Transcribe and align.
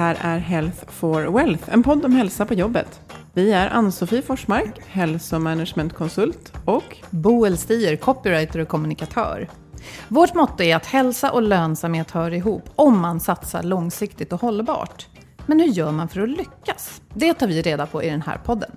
Här 0.00 0.16
är 0.20 0.38
Health 0.38 0.84
for 0.86 1.22
Wealth, 1.22 1.64
en 1.72 1.82
podd 1.82 2.04
om 2.04 2.12
hälsa 2.12 2.46
på 2.46 2.54
jobbet. 2.54 3.00
Vi 3.32 3.52
är 3.52 3.70
Ann-Sofie 3.70 4.22
Forsmark, 4.22 4.80
hälsomanagementkonsult 4.86 6.52
och 6.64 6.96
Boel 7.10 7.58
Stier, 7.58 7.96
copywriter 7.96 8.58
och 8.58 8.68
kommunikatör. 8.68 9.48
Vårt 10.08 10.34
motto 10.34 10.62
är 10.62 10.76
att 10.76 10.86
hälsa 10.86 11.32
och 11.32 11.42
lönsamhet 11.42 12.10
hör 12.10 12.34
ihop 12.34 12.62
om 12.76 12.98
man 13.00 13.20
satsar 13.20 13.62
långsiktigt 13.62 14.32
och 14.32 14.40
hållbart. 14.40 15.08
Men 15.46 15.60
hur 15.60 15.66
gör 15.66 15.92
man 15.92 16.08
för 16.08 16.20
att 16.20 16.28
lyckas? 16.28 17.02
Det 17.14 17.34
tar 17.34 17.46
vi 17.46 17.62
reda 17.62 17.86
på 17.86 18.02
i 18.02 18.10
den 18.10 18.22
här 18.22 18.38
podden. 18.44 18.70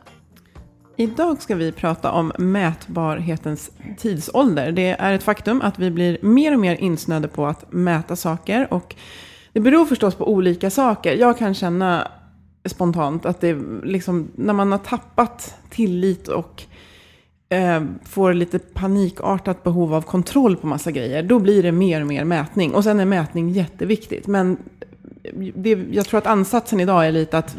Idag 0.96 1.42
ska 1.42 1.56
vi 1.56 1.72
prata 1.72 2.12
om 2.12 2.32
mätbarhetens 2.38 3.72
tidsålder. 3.98 4.72
Det 4.72 4.96
är 5.00 5.14
ett 5.14 5.24
faktum 5.24 5.62
att 5.62 5.80
vi 5.80 5.92
blir 5.92 6.18
mer 6.22 6.54
och 6.54 6.60
mer 6.60 6.76
insnöade 6.76 7.28
på 7.28 7.46
att 7.46 7.72
mäta 7.72 8.16
saker. 8.16 8.74
Och 8.74 8.96
det 9.54 9.60
beror 9.60 9.86
förstås 9.86 10.16
på 10.16 10.28
olika 10.28 10.70
saker. 10.70 11.16
Jag 11.16 11.38
kan 11.38 11.54
känna 11.54 12.08
spontant 12.66 13.26
att 13.26 13.42
det 13.42 13.58
liksom, 13.84 14.32
när 14.36 14.54
man 14.54 14.72
har 14.72 14.80
tappat 14.80 15.56
tillit 15.70 16.28
och 16.28 16.64
eh, 17.50 17.84
får 18.04 18.34
lite 18.34 18.60
panikartat 18.60 19.64
behov 19.64 19.94
av 19.94 20.02
kontroll 20.02 20.56
på 20.56 20.68
massa 20.68 20.92
grejer, 20.92 21.24
då 21.24 21.40
blir 21.40 21.64
det 21.64 21.72
mer 21.72 22.02
och 22.02 22.08
mer 22.08 22.24
mätning. 22.24 22.74
Och 22.74 22.84
sen 22.84 23.00
är 23.00 23.06
mätning 23.06 23.50
jätteviktigt. 23.50 24.28
Men 24.28 24.58
det, 25.56 25.70
jag 25.92 26.06
tror 26.06 26.18
att 26.18 26.28
ansatsen 26.28 26.80
idag 26.80 27.08
är 27.08 27.12
lite 27.12 27.38
att 27.38 27.58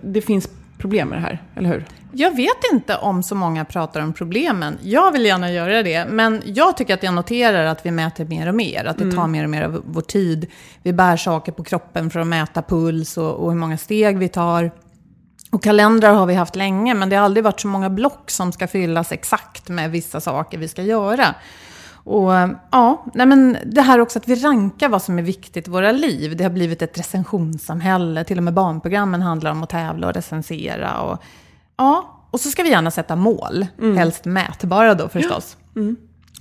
det 0.00 0.20
finns 0.20 0.50
problem 0.80 1.08
med 1.08 1.18
det 1.18 1.22
här, 1.22 1.42
eller 1.56 1.68
hur? 1.68 1.84
Jag 2.12 2.36
vet 2.36 2.72
inte 2.72 2.96
om 2.96 3.22
så 3.22 3.34
många 3.34 3.64
pratar 3.64 4.00
om 4.00 4.12
problemen. 4.12 4.78
Jag 4.82 5.12
vill 5.12 5.24
gärna 5.24 5.52
göra 5.52 5.82
det, 5.82 6.06
men 6.08 6.42
jag 6.44 6.76
tycker 6.76 6.94
att 6.94 7.02
jag 7.02 7.14
noterar 7.14 7.64
att 7.64 7.86
vi 7.86 7.90
mäter 7.90 8.24
mer 8.24 8.48
och 8.48 8.54
mer. 8.54 8.84
Att 8.84 8.98
det 8.98 9.12
tar 9.12 9.26
mer 9.26 9.44
och 9.44 9.50
mer 9.50 9.62
av 9.62 9.82
vår 9.86 10.00
tid. 10.00 10.46
Vi 10.82 10.92
bär 10.92 11.16
saker 11.16 11.52
på 11.52 11.64
kroppen 11.64 12.10
för 12.10 12.20
att 12.20 12.26
mäta 12.26 12.62
puls 12.62 13.16
och, 13.16 13.34
och 13.34 13.50
hur 13.50 13.58
många 13.58 13.78
steg 13.78 14.18
vi 14.18 14.28
tar. 14.28 14.70
Och 15.50 15.62
kalendrar 15.62 16.14
har 16.14 16.26
vi 16.26 16.34
haft 16.34 16.56
länge, 16.56 16.94
men 16.94 17.08
det 17.08 17.16
har 17.16 17.24
aldrig 17.24 17.44
varit 17.44 17.60
så 17.60 17.68
många 17.68 17.90
block 17.90 18.30
som 18.30 18.52
ska 18.52 18.66
fyllas 18.68 19.12
exakt 19.12 19.68
med 19.68 19.90
vissa 19.90 20.20
saker 20.20 20.58
vi 20.58 20.68
ska 20.68 20.82
göra. 20.82 21.34
Och 22.04 22.32
ja, 22.70 23.04
nej 23.14 23.26
men 23.26 23.56
det 23.66 23.82
här 23.82 24.00
också 24.00 24.18
att 24.18 24.28
vi 24.28 24.34
rankar 24.34 24.88
vad 24.88 25.02
som 25.02 25.18
är 25.18 25.22
viktigt 25.22 25.68
i 25.68 25.70
våra 25.70 25.92
liv. 25.92 26.36
Det 26.36 26.44
har 26.44 26.50
blivit 26.50 26.82
ett 26.82 26.98
recensionssamhälle. 26.98 28.24
Till 28.24 28.38
och 28.38 28.44
med 28.44 28.54
barnprogrammen 28.54 29.22
handlar 29.22 29.50
om 29.50 29.62
att 29.62 29.70
tävla 29.70 30.06
och 30.06 30.14
recensera. 30.14 31.00
Och, 31.00 31.22
ja, 31.76 32.20
och 32.30 32.40
så 32.40 32.50
ska 32.50 32.62
vi 32.62 32.70
gärna 32.70 32.90
sätta 32.90 33.16
mål. 33.16 33.66
Helst 33.96 34.24
mätbara 34.24 34.94
då 34.94 35.08
förstås. 35.08 35.56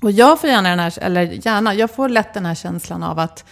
Och 0.02 0.12
jag 0.12 0.40
får 0.42 0.50
gärna 0.50 0.70
den 0.70 0.80
här, 0.80 1.00
eller 1.02 1.22
gärna, 1.22 1.74
jag 1.74 1.92
får 1.92 2.10
lätt 2.10 2.34
den 2.34 2.46
här 2.46 2.56
känslan 2.56 3.04
av 3.04 3.20
att 3.20 3.46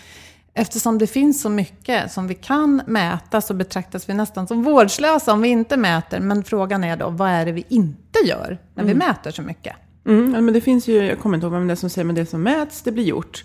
eftersom 0.53 0.97
det 0.97 1.07
finns 1.07 1.41
så 1.41 1.49
mycket 1.49 2.11
som 2.11 2.27
vi 2.27 2.35
kan 2.35 2.81
mäta 2.87 3.41
så 3.41 3.53
betraktas 3.53 4.09
vi 4.09 4.13
nästan 4.13 4.47
som 4.47 4.63
vårdslösa 4.63 5.33
om 5.33 5.41
vi 5.41 5.49
inte 5.49 5.77
mäter. 5.77 6.19
Men 6.19 6.43
frågan 6.43 6.83
är 6.83 6.97
då, 6.97 7.09
vad 7.09 7.29
är 7.29 7.45
det 7.45 7.51
vi 7.51 7.65
inte 7.69 8.19
gör 8.25 8.57
när 8.73 8.83
vi 8.83 8.93
mäter 8.93 9.31
så 9.31 9.41
mycket? 9.41 9.75
Mm, 10.07 10.45
men 10.45 10.53
det 10.53 10.61
finns 10.61 10.87
ju, 10.87 10.95
jag 11.05 11.19
kommer 11.19 11.37
inte 11.37 11.45
ihåg 11.45 11.53
vem 11.53 11.67
det 11.67 11.73
är 11.73 11.75
som 11.75 11.89
säger, 11.89 12.05
men 12.05 12.15
det 12.15 12.25
som 12.25 12.43
mäts, 12.43 12.81
det 12.81 12.91
blir 12.91 13.03
gjort. 13.03 13.43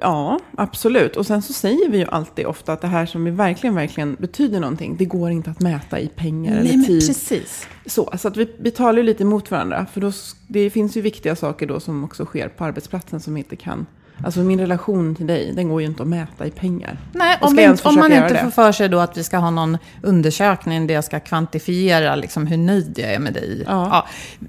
Ja, 0.00 0.38
absolut. 0.56 1.16
Och 1.16 1.26
sen 1.26 1.42
så 1.42 1.52
säger 1.52 1.88
vi 1.88 1.98
ju 1.98 2.04
alltid 2.04 2.46
ofta 2.46 2.72
att 2.72 2.80
det 2.80 2.86
här 2.86 3.06
som 3.06 3.24
vi 3.24 3.30
verkligen, 3.30 3.74
verkligen 3.74 4.14
betyder 4.14 4.60
någonting, 4.60 4.96
det 4.96 5.04
går 5.04 5.30
inte 5.30 5.50
att 5.50 5.60
mäta 5.60 6.00
i 6.00 6.08
pengar 6.08 6.50
Nej, 6.50 6.60
eller 6.60 6.76
men 6.76 6.86
tid. 6.86 7.06
precis. 7.08 7.68
Så, 7.86 8.12
så 8.18 8.28
att 8.28 8.36
vi, 8.36 8.48
vi 8.58 8.70
talar 8.70 8.98
ju 8.98 9.02
lite 9.02 9.22
emot 9.22 9.50
varandra. 9.50 9.86
För 9.92 10.00
då, 10.00 10.12
det 10.48 10.70
finns 10.70 10.96
ju 10.96 11.00
viktiga 11.00 11.36
saker 11.36 11.66
då 11.66 11.80
som 11.80 12.04
också 12.04 12.24
sker 12.24 12.48
på 12.48 12.64
arbetsplatsen 12.64 13.20
som 13.20 13.34
vi 13.34 13.40
inte 13.40 13.56
kan. 13.56 13.86
Alltså 14.24 14.40
min 14.40 14.60
relation 14.60 15.14
till 15.14 15.26
dig, 15.26 15.52
den 15.52 15.68
går 15.68 15.80
ju 15.80 15.86
inte 15.86 16.02
att 16.02 16.08
mäta 16.08 16.46
i 16.46 16.50
pengar. 16.50 16.98
Nej, 17.12 17.38
om, 17.40 17.58
inte- 17.58 17.88
om 17.88 17.94
man 17.94 18.04
inte 18.12 18.16
göra 18.16 18.28
får 18.38 18.46
det? 18.46 18.50
för 18.52 18.72
sig 18.72 18.88
då 18.88 18.98
att 18.98 19.16
vi 19.16 19.24
ska 19.24 19.36
ha 19.38 19.50
någon 19.50 19.78
undersökning 20.02 20.86
där 20.86 20.94
jag 20.94 21.04
ska 21.04 21.20
kvantifiera 21.20 22.14
liksom 22.16 22.46
hur 22.46 22.56
nöjd 22.56 22.98
jag 22.98 23.12
är 23.14 23.18
med 23.18 23.32
dig. 23.34 23.64
Ja. 23.66 24.06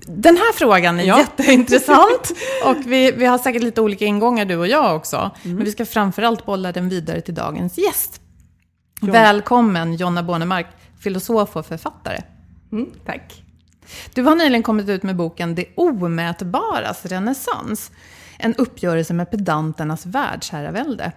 Den 0.07 0.35
här 0.37 0.53
frågan 0.53 0.99
är 0.99 1.03
Ja. 1.03 1.19
jätteintressant. 1.19 2.31
och 2.65 2.77
vi, 2.85 3.11
vi 3.11 3.25
har 3.25 3.37
säkert 3.37 3.63
lite 3.63 3.81
olika 3.81 4.05
ingångar 4.05 4.45
du 4.45 4.55
och 4.55 4.67
jag 4.67 4.95
också. 4.95 5.31
Mm. 5.43 5.55
Men 5.55 5.65
vi 5.65 5.71
ska 5.71 5.85
framförallt 5.85 6.45
bolla 6.45 6.71
den 6.71 6.89
vidare 6.89 7.21
till 7.21 7.35
dagens 7.35 7.77
gäst. 7.77 8.21
Välkommen 9.01 9.93
Jonna 9.93 10.23
Bornemark, 10.23 10.67
filosof 10.99 11.55
och 11.55 11.65
författare. 11.65 12.21
Tack. 13.05 13.43
Du 14.13 14.21
har 14.23 14.35
nyligen 14.35 14.63
kommit 14.63 14.89
ut 14.89 15.03
med 15.03 15.15
boken 15.15 15.55
Det 15.55 15.65
omätbaras 15.75 17.05
renässans. 17.05 17.91
En 18.41 18.55
uppgörelse 18.55 19.13
med 19.13 19.31
pedanternas 19.31 20.05
världsherravälde. 20.05 21.11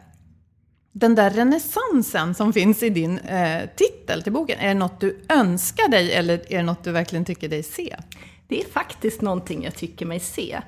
Den 0.92 1.14
där 1.14 1.30
renässansen 1.30 2.34
som 2.34 2.52
finns 2.52 2.82
i 2.82 2.90
din 2.90 3.18
eh, 3.18 3.68
titel 3.76 4.22
till 4.22 4.32
boken, 4.32 4.58
är 4.58 4.68
det 4.68 4.74
något 4.74 5.00
du 5.00 5.20
önskar 5.28 5.88
dig 5.88 6.12
eller 6.12 6.52
är 6.52 6.56
det 6.56 6.62
något 6.62 6.84
du 6.84 6.92
verkligen 6.92 7.24
tycker 7.24 7.48
dig 7.48 7.62
se? 7.62 7.96
Det 8.48 8.60
är 8.60 8.68
faktiskt 8.68 9.20
någonting 9.20 9.64
jag 9.64 9.74
tycker 9.74 10.06
mig 10.06 10.20
se. 10.20 10.60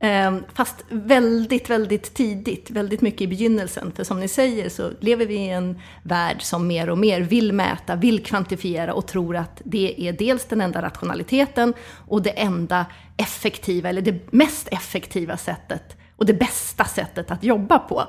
Ehm, 0.00 0.44
Fast 0.54 0.84
väldigt, 0.88 1.70
väldigt 1.70 2.14
tidigt, 2.14 2.70
väldigt 2.70 3.00
mycket 3.00 3.20
i 3.20 3.26
begynnelsen. 3.26 3.92
För 3.96 4.04
som 4.04 4.20
ni 4.20 4.28
säger 4.28 4.68
så 4.68 4.90
lever 5.00 5.26
vi 5.26 5.34
i 5.34 5.48
en 5.48 5.80
värld 6.02 6.42
som 6.42 6.66
mer 6.66 6.90
och 6.90 6.98
mer 6.98 7.20
vill 7.20 7.52
mäta, 7.52 7.96
vill 7.96 8.24
kvantifiera 8.24 8.94
och 8.94 9.06
tror 9.06 9.36
att 9.36 9.62
det 9.64 10.08
är 10.08 10.12
dels 10.12 10.44
den 10.44 10.60
enda 10.60 10.82
rationaliteten 10.82 11.74
och 12.08 12.22
det 12.22 12.30
enda 12.30 12.86
effektiva, 13.16 13.88
eller 13.88 14.02
det 14.02 14.32
mest 14.32 14.68
effektiva 14.70 15.36
sättet 15.36 15.96
och 16.16 16.26
det 16.26 16.34
bästa 16.34 16.84
sättet 16.84 17.30
att 17.30 17.44
jobba 17.44 17.78
på. 17.78 18.04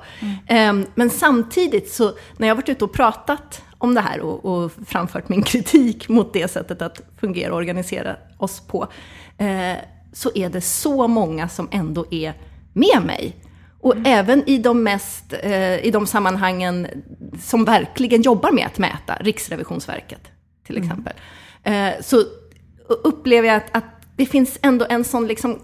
Mm. 0.48 0.86
Men 0.94 1.10
samtidigt 1.10 1.90
så, 1.90 2.12
när 2.36 2.48
jag 2.48 2.54
varit 2.54 2.68
ute 2.68 2.84
och 2.84 2.92
pratat 2.92 3.62
om 3.78 3.94
det 3.94 4.00
här 4.00 4.20
och, 4.20 4.44
och, 4.44 4.72
framfört 4.86 5.28
min 5.28 5.42
kritik 5.42 6.08
mot 6.08 6.32
det 6.32 6.48
sättet 6.48 6.82
att 6.82 7.00
fungera 7.20 7.52
och 7.52 7.56
organisera 7.56 8.16
oss 8.38 8.60
på, 8.60 8.88
eh, 9.38 9.76
så 10.18 10.30
är 10.34 10.48
det 10.48 10.60
så 10.60 11.08
många 11.08 11.48
som 11.48 11.68
ändå 11.70 12.06
är 12.10 12.34
med 12.72 13.02
mig. 13.06 13.36
Och 13.80 13.92
mm. 13.92 14.06
även 14.06 14.48
i 14.48 14.58
de, 14.58 14.82
mest, 14.82 15.34
eh, 15.42 15.84
i 15.86 15.90
de 15.90 16.06
sammanhangen 16.06 16.86
som 17.42 17.64
verkligen 17.64 18.22
jobbar 18.22 18.52
med 18.52 18.66
att 18.66 18.78
mäta, 18.78 19.16
Riksrevisionsverket 19.20 20.20
till 20.66 20.76
mm. 20.76 20.88
exempel, 20.88 21.12
mm. 21.62 21.94
eh, 21.94 22.02
så 22.02 22.22
upplever 22.88 23.48
jag 23.48 23.56
att, 23.56 23.76
att, 23.76 23.84
det 24.16 24.26
finns 24.26 24.58
ändå 24.62 24.86
en 24.90 25.04
sån 25.04 25.26
liksom 25.26 25.58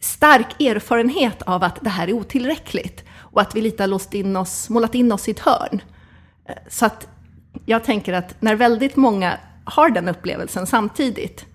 stark 0.00 0.60
erfarenhet 0.60 1.42
av 1.42 1.64
att 1.64 1.78
det 1.80 1.90
här 1.90 2.08
är 2.08 2.12
otillräckligt 2.12 3.04
och 3.18 3.40
att 3.40 3.56
vi 3.56 3.60
lite 3.60 3.82
har 3.82 3.88
låst 3.88 4.14
in 4.14 4.36
oss, 4.36 4.70
målat 4.70 4.94
in 4.94 5.12
oss 5.12 5.28
i 5.28 5.30
ett 5.30 5.40
hörn. 5.40 5.82
Eh, 6.48 6.54
så 6.68 6.86
att 6.86 7.08
jag 7.66 7.84
tänker 7.84 8.12
att 8.12 8.42
när 8.42 8.54
väldigt 8.54 8.96
många 8.96 9.38
har 9.64 9.90
den 9.90 10.08
upplevelsen 10.08 10.66
samtidigt. 10.66 11.46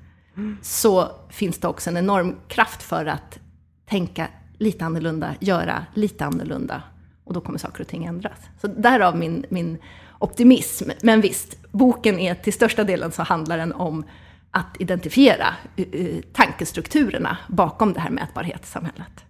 Så 0.62 1.12
finns 1.30 1.58
det 1.58 1.68
också 1.68 1.90
en 1.90 1.98
enorm 1.98 2.36
kraft 2.48 2.84
för 2.84 3.06
att 3.06 3.40
tänka 3.86 4.28
lite 4.58 4.86
annorlunda, 4.86 5.36
göra 5.40 5.86
lite 5.94 6.26
annorlunda. 6.26 6.84
Och 7.24 7.34
då 7.34 7.42
kommer 7.42 7.60
saker 7.60 7.82
och 7.82 7.88
ting 7.88 8.06
ändras. 8.06 8.40
Så 8.62 8.68
därav 8.68 9.18
min, 9.18 9.46
min 9.50 9.78
optimism. 10.20 10.90
Men 11.02 11.22
visst, 11.22 11.72
boken 11.72 12.20
är 12.20 12.36
till 12.36 12.54
största 12.54 12.84
delen 12.84 13.12
så 13.12 13.24
handlar 13.24 13.58
den 13.58 13.74
om 13.74 14.04
att 14.52 14.76
identifiera 14.80 15.54
uh, 15.80 16.22
tankestrukturerna 16.34 17.38
bakom 17.48 17.94
det 17.94 18.00
här 18.00 18.10
mätbarhetssamhället. 18.10 19.26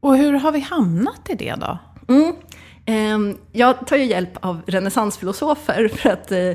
Och 0.00 0.16
hur 0.16 0.32
har 0.32 0.52
vi 0.52 0.60
hamnat 0.60 1.30
i 1.30 1.34
det 1.34 1.54
då? 1.54 1.78
Mm. 2.08 2.34
Ehm, 2.86 3.38
jag 3.52 3.86
tar 3.86 3.96
ju 3.96 4.04
hjälp 4.04 4.30
av 4.40 4.62
renässansfilosofer 4.66 5.88
för 5.94 6.10
att 6.10 6.32
eh, 6.32 6.52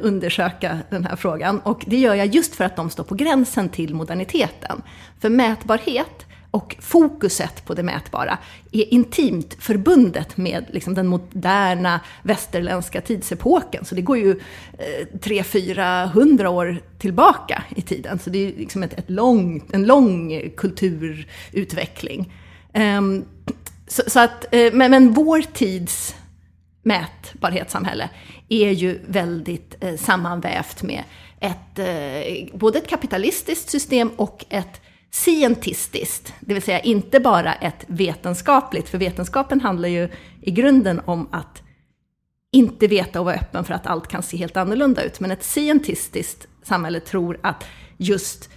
undersöka 0.00 0.78
den 0.90 1.04
här 1.04 1.16
frågan. 1.16 1.60
Och 1.60 1.84
det 1.86 1.98
gör 1.98 2.14
jag 2.14 2.26
just 2.26 2.54
för 2.54 2.64
att 2.64 2.76
de 2.76 2.90
står 2.90 3.04
på 3.04 3.14
gränsen 3.14 3.68
till 3.68 3.94
moderniteten. 3.94 4.82
För 5.20 5.28
mätbarhet 5.28 6.26
och 6.50 6.76
fokuset 6.80 7.64
på 7.64 7.74
det 7.74 7.82
mätbara 7.82 8.38
är 8.72 8.94
intimt 8.94 9.56
förbundet 9.58 10.36
med 10.36 10.64
liksom, 10.70 10.94
den 10.94 11.06
moderna 11.06 12.00
västerländska 12.22 13.00
tidsepoken. 13.00 13.84
Så 13.84 13.94
det 13.94 14.02
går 14.02 14.18
ju 14.18 14.30
eh, 14.78 15.06
300-400 15.18 16.46
år 16.46 16.82
tillbaka 16.98 17.62
i 17.76 17.82
tiden. 17.82 18.18
Så 18.18 18.30
det 18.30 18.38
är 18.38 18.58
liksom 18.58 18.82
ett, 18.82 18.98
ett 18.98 19.10
lång, 19.10 19.62
en 19.72 19.86
lång 19.86 20.50
kulturutveckling. 20.56 22.32
Um, 22.74 23.24
så, 23.90 24.02
så, 24.06 24.20
att, 24.20 24.54
eh, 24.54 24.72
men, 24.72 24.90
men 24.90 25.12
vår 25.12 25.42
tids 25.42 26.14
mätbarhetssamhälle 26.82 28.10
är 28.48 28.70
ju 28.70 29.00
väldigt 29.06 29.76
eh, 29.80 29.96
sammanvävt 29.96 30.82
med 30.82 31.04
ett, 31.40 31.78
eh, 31.78 32.58
både 32.58 32.78
ett 32.78 32.88
kapitalistiskt 32.88 33.70
system 33.70 34.10
och 34.16 34.44
ett 34.48 34.80
scientistiskt, 35.12 36.34
det 36.40 36.54
vill 36.54 36.62
säga 36.62 36.80
inte 36.80 37.20
bara 37.20 37.54
ett 37.54 37.84
vetenskapligt, 37.86 38.88
för 38.88 38.98
vetenskapen 38.98 39.60
handlar 39.60 39.88
ju 39.88 40.08
i 40.42 40.50
grunden 40.50 41.00
om 41.04 41.28
att 41.32 41.62
inte 42.52 42.86
veta 42.86 43.20
och 43.20 43.26
vara 43.26 43.36
öppen 43.36 43.64
för 43.64 43.74
att 43.74 43.86
allt 43.86 44.08
kan 44.08 44.22
se 44.22 44.36
helt 44.36 44.56
annorlunda 44.56 45.02
ut. 45.02 45.20
Men 45.20 45.30
ett 45.30 45.44
scientistiskt 45.44 46.46
samhälle 46.62 47.00
tror 47.00 47.38
att 47.42 47.64
just 47.96 48.50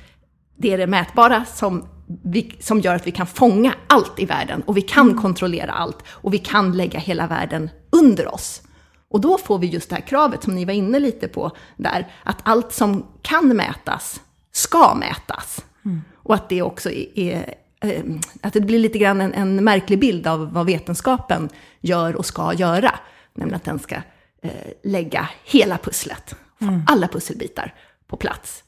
det 0.57 0.73
är 0.73 0.77
det 0.77 0.87
mätbara 0.87 1.45
som, 1.45 1.87
vi, 2.21 2.55
som 2.59 2.79
gör 2.79 2.95
att 2.95 3.07
vi 3.07 3.11
kan 3.11 3.27
fånga 3.27 3.73
allt 3.87 4.19
i 4.19 4.25
världen 4.25 4.61
och 4.61 4.77
vi 4.77 4.81
kan 4.81 5.09
mm. 5.09 5.21
kontrollera 5.21 5.71
allt 5.71 5.97
och 6.07 6.33
vi 6.33 6.37
kan 6.37 6.77
lägga 6.77 6.99
hela 6.99 7.27
världen 7.27 7.69
under 7.89 8.33
oss. 8.33 8.61
Och 9.09 9.21
då 9.21 9.37
får 9.37 9.59
vi 9.59 9.67
just 9.67 9.89
det 9.89 9.95
här 9.95 10.01
kravet 10.01 10.43
som 10.43 10.55
ni 10.55 10.65
var 10.65 10.73
inne 10.73 10.99
lite 10.99 11.27
på 11.27 11.51
där, 11.77 12.11
att 12.23 12.37
allt 12.43 12.73
som 12.73 13.05
kan 13.21 13.47
mätas 13.47 14.21
ska 14.51 14.95
mätas. 14.95 15.65
Mm. 15.85 16.01
Och 16.15 16.35
att 16.35 16.49
det 16.49 16.61
också 16.61 16.91
är, 17.15 17.55
eh, 17.81 18.03
att 18.41 18.53
det 18.53 18.61
blir 18.61 18.79
lite 18.79 18.97
grann 18.97 19.21
en, 19.21 19.33
en, 19.33 19.63
märklig 19.63 19.99
bild 19.99 20.27
av 20.27 20.53
vad 20.53 20.65
vetenskapen 20.65 21.49
gör 21.81 22.15
och 22.15 22.25
ska 22.25 22.53
göra. 22.53 22.99
Nämligen 23.33 23.55
att 23.55 23.63
den 23.63 23.79
ska 23.79 23.95
eh, 24.41 24.51
lägga 24.83 25.29
hela 25.43 25.77
pusslet, 25.77 26.35
mm. 26.61 26.81
alla 26.87 27.07
pusselbitar 27.07 27.73
på 28.07 28.17
plats. 28.17 28.63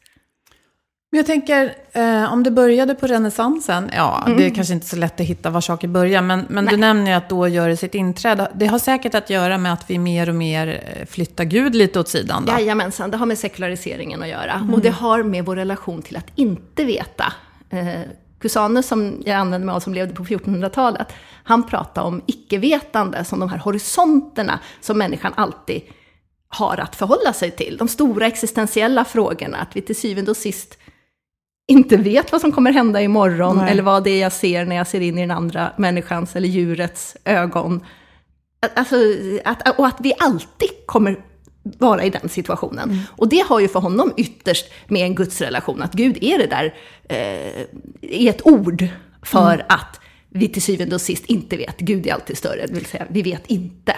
Men 1.16 1.20
jag 1.20 1.26
tänker, 1.26 1.76
eh, 1.92 2.34
om 2.34 2.44
det 2.44 2.52
började 2.52 2.96
på 2.96 3.08
renässansen, 3.08 3.90
ja, 3.94 4.24
mm. 4.26 4.38
det 4.38 4.46
är 4.46 4.50
kanske 4.50 4.74
inte 4.74 4.88
så 4.88 4.96
lätt 4.96 5.20
att 5.20 5.26
hitta 5.26 5.50
var 5.50 5.62
saker 5.62 5.88
börjar, 5.88 6.22
men, 6.22 6.46
men 6.50 6.66
du 6.66 6.78
nämner 6.78 7.12
ju 7.12 7.18
att 7.18 7.30
då 7.30 7.48
gör 7.48 7.70
det 7.70 7.78
sitt 7.78 7.96
inträde. 7.96 8.52
Det 8.56 8.66
har 8.66 8.80
säkert 8.80 9.16
att 9.16 9.30
göra 9.30 9.58
med 9.58 9.74
att 9.74 9.90
vi 9.90 9.98
mer 9.98 10.30
och 10.30 10.36
mer 10.36 10.68
eh, 10.68 11.06
flyttar 11.06 11.44
Gud 11.44 11.76
lite 11.76 12.00
åt 12.00 12.10
sidan 12.10 12.46
då? 12.46 12.52
Jajamensan, 12.52 13.12
det 13.12 13.18
har 13.18 13.26
med 13.26 13.38
sekulariseringen 13.38 14.22
att 14.22 14.28
göra. 14.28 14.54
Mm. 14.54 14.74
Och 14.74 14.82
det 14.82 14.90
har 14.90 15.24
med 15.24 15.46
vår 15.46 15.56
relation 15.56 16.02
till 16.02 16.18
att 16.18 16.28
inte 16.36 16.84
veta. 16.84 17.34
Eh, 17.70 17.88
Cusanus, 18.40 18.88
som 18.88 19.22
jag 19.26 19.36
använder 19.36 19.66
mig 19.66 19.76
av, 19.76 19.80
som 19.80 19.94
levde 19.94 20.14
på 20.14 20.24
1400-talet, 20.24 21.08
han 21.44 21.64
pratade 21.64 22.08
om 22.08 22.22
icke-vetande 22.26 23.26
som 23.26 23.40
de 23.40 23.50
här 23.50 23.58
horisonterna 23.58 24.60
som 24.82 24.98
människan 24.98 25.34
alltid 25.36 25.82
har 26.48 26.78
att 26.78 26.96
förhålla 26.96 27.34
sig 27.34 27.52
till. 27.52 27.78
De 27.78 27.88
stora 27.88 28.28
existentiella 28.28 29.06
frågorna, 29.06 29.58
att 29.58 29.76
vi 29.76 29.82
till 29.82 29.96
syvende 29.96 30.32
och 30.32 30.38
sist 30.38 30.78
inte 31.68 31.98
vet 31.98 32.32
vad 32.32 32.42
som 32.42 32.52
kommer 32.52 32.72
hända 32.72 33.02
imorgon, 33.02 33.58
Nej. 33.58 33.72
eller 33.72 33.84
vad 33.84 34.04
det 34.04 34.10
är 34.10 34.22
jag 34.22 34.32
ser 34.32 34.66
när 34.66 34.76
jag 34.76 34.88
ser 34.88 35.02
in 35.02 35.18
i 35.18 35.22
den 35.22 35.32
andra 35.32 35.72
människans 35.78 36.36
eller 36.36 36.48
djurets 36.48 37.18
ögon. 37.26 37.86
Alltså, 38.76 38.96
att, 39.44 39.80
och 39.80 39.88
att 39.88 39.98
vi 40.00 40.14
alltid 40.20 40.70
kommer 40.86 41.20
vara 41.64 42.04
i 42.04 42.10
den 42.10 42.30
situationen. 42.30 42.90
Mm. 42.90 43.04
Och 43.10 43.30
det 43.30 43.44
har 43.48 43.60
ju 43.60 43.68
för 43.68 43.80
honom 43.80 44.14
ytterst 44.18 44.66
med 44.88 45.02
en 45.02 45.16
gudsrelation, 45.16 45.82
att 45.82 45.94
Gud 45.94 46.18
är 46.22 46.38
det 46.38 46.48
där, 46.48 46.74
eh, 47.10 47.62
är 48.02 48.30
ett 48.30 48.48
ord 48.48 48.88
för 49.24 49.54
mm. 49.54 49.66
att 49.70 50.00
vi 50.30 50.48
till 50.48 50.62
syvende 50.62 50.96
och 50.96 51.02
sist 51.02 51.26
inte 51.26 51.58
vet. 51.58 51.78
Gud 51.80 52.08
är 52.08 52.14
alltid 52.14 52.38
större, 52.38 52.66
det 52.68 52.74
vill 52.74 52.86
säga 52.86 53.06
vi 53.10 53.22
vet 53.22 53.48
inte. 53.48 53.96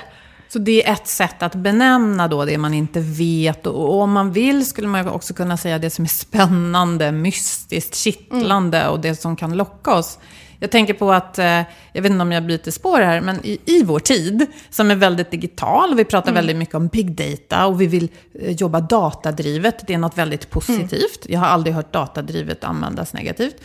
Så 0.50 0.60
det 0.60 0.88
är 0.88 0.94
ett 0.94 1.08
sätt 1.08 1.44
att 1.44 1.56
benämna 1.56 2.28
då 2.28 2.46
det 2.46 2.58
man 2.58 2.74
inte 2.74 3.00
vet. 3.00 3.68
Och 3.68 4.02
om 4.02 4.12
man 4.12 4.32
vill 4.32 4.66
skulle 4.66 4.88
man 4.88 5.08
också 5.08 5.34
kunna 5.34 5.58
säga 5.58 5.80
det 5.80 5.90
som 5.90 6.06
är 6.06 6.10
spännande, 6.10 7.12
mystiskt, 7.12 7.96
kittlande 7.96 8.80
mm. 8.80 8.92
och 8.92 9.00
det 9.00 9.16
som 9.16 9.36
kan 9.36 9.58
locka 9.58 9.94
oss. 9.94 10.20
Jag 10.60 10.72
tänker 10.72 10.94
på 10.94 11.14
att, 11.14 11.40
eh, 11.40 11.62
jag 11.94 12.02
vet 12.02 12.12
inte 12.12 12.22
om 12.22 12.32
jag 12.32 12.46
byter 12.46 12.72
spår 12.72 13.00
här, 13.00 13.22
men 13.22 13.46
i, 13.46 13.58
i 13.66 13.84
vår 13.84 14.00
tid, 14.00 14.46
som 14.70 14.92
är 14.92 14.96
väldigt 14.96 15.32
digital, 15.32 15.96
vi 15.96 16.06
pratar 16.06 16.32
mm. 16.32 16.36
väldigt 16.36 16.58
mycket 16.58 16.76
om 16.76 16.88
big 16.88 17.16
data 17.16 17.66
och 17.66 17.82
vi 17.82 17.88
vill 17.88 18.10
eh, 18.34 18.52
jobba 18.52 18.80
datadrivet, 18.80 19.88
det 19.88 19.94
är 19.94 19.98
något 19.98 20.18
väldigt 20.18 20.50
positivt. 20.50 21.26
Mm. 21.26 21.34
Jag 21.34 21.40
har 21.40 21.48
aldrig 21.48 21.76
hört 21.76 21.94
datadrivet 21.94 22.64
användas 22.64 23.14
negativt. 23.14 23.56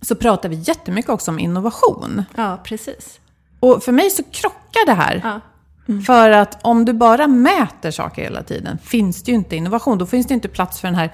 Så 0.00 0.14
pratar 0.14 0.48
vi 0.48 0.56
jättemycket 0.56 1.10
också 1.10 1.30
om 1.30 1.38
innovation. 1.38 2.24
Ja, 2.36 2.60
precis. 2.64 3.20
Och 3.60 3.82
för 3.82 3.92
mig 3.92 4.10
så 4.10 4.22
krockar 4.22 4.86
det 4.86 4.92
här. 4.92 5.20
Ja. 5.24 5.40
Mm. 5.88 6.02
För 6.02 6.30
att 6.30 6.64
om 6.64 6.84
du 6.84 6.92
bara 6.92 7.26
mäter 7.28 7.90
saker 7.90 8.22
hela 8.22 8.42
tiden 8.42 8.78
finns 8.78 9.22
det 9.22 9.30
ju 9.30 9.36
inte 9.36 9.56
innovation. 9.56 9.98
Då 9.98 10.06
finns 10.06 10.26
det 10.26 10.34
inte 10.34 10.48
plats 10.48 10.80
för 10.80 10.88
den 10.88 10.94
här 10.94 11.12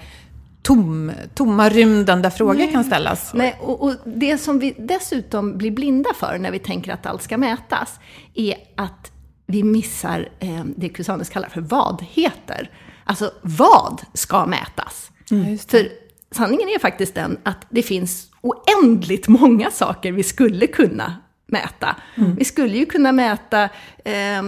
tom, 0.62 1.12
tomma 1.34 1.68
rymden 1.68 2.22
där 2.22 2.30
frågor 2.30 2.54
Nej. 2.54 2.72
kan 2.72 2.84
ställas. 2.84 3.34
Nej, 3.34 3.56
och, 3.60 3.82
och, 3.82 3.94
det 4.04 4.38
som 4.38 4.58
vi 4.58 4.74
dessutom 4.78 5.58
blir 5.58 5.70
blinda 5.70 6.10
för 6.14 6.38
när 6.38 6.50
vi 6.50 6.58
tänker 6.58 6.92
att 6.92 7.06
allt 7.06 7.22
ska 7.22 7.38
mätas 7.38 8.00
är 8.34 8.54
att 8.76 9.12
vi 9.46 9.62
missar 9.62 10.28
eh, 10.38 10.64
det 10.76 10.88
Cusanus 10.88 11.28
kallar 11.28 11.48
för 11.48 11.60
vadheter. 11.60 12.70
Alltså, 13.04 13.30
vad 13.42 14.02
ska 14.12 14.46
mätas? 14.46 15.10
Mm, 15.30 15.58
för 15.58 15.88
sanningen 16.30 16.68
är 16.68 16.78
faktiskt 16.78 17.14
den 17.14 17.38
att 17.42 17.66
det 17.70 17.82
finns 17.82 18.30
oändligt 18.40 19.28
många 19.28 19.70
saker 19.70 20.12
vi 20.12 20.22
skulle 20.22 20.66
kunna 20.66 21.16
mäta. 21.48 21.96
Mm. 22.14 22.34
Vi 22.34 22.44
skulle 22.44 22.76
ju 22.76 22.86
kunna 22.86 23.12
mäta 23.12 23.64
eh, 24.04 24.42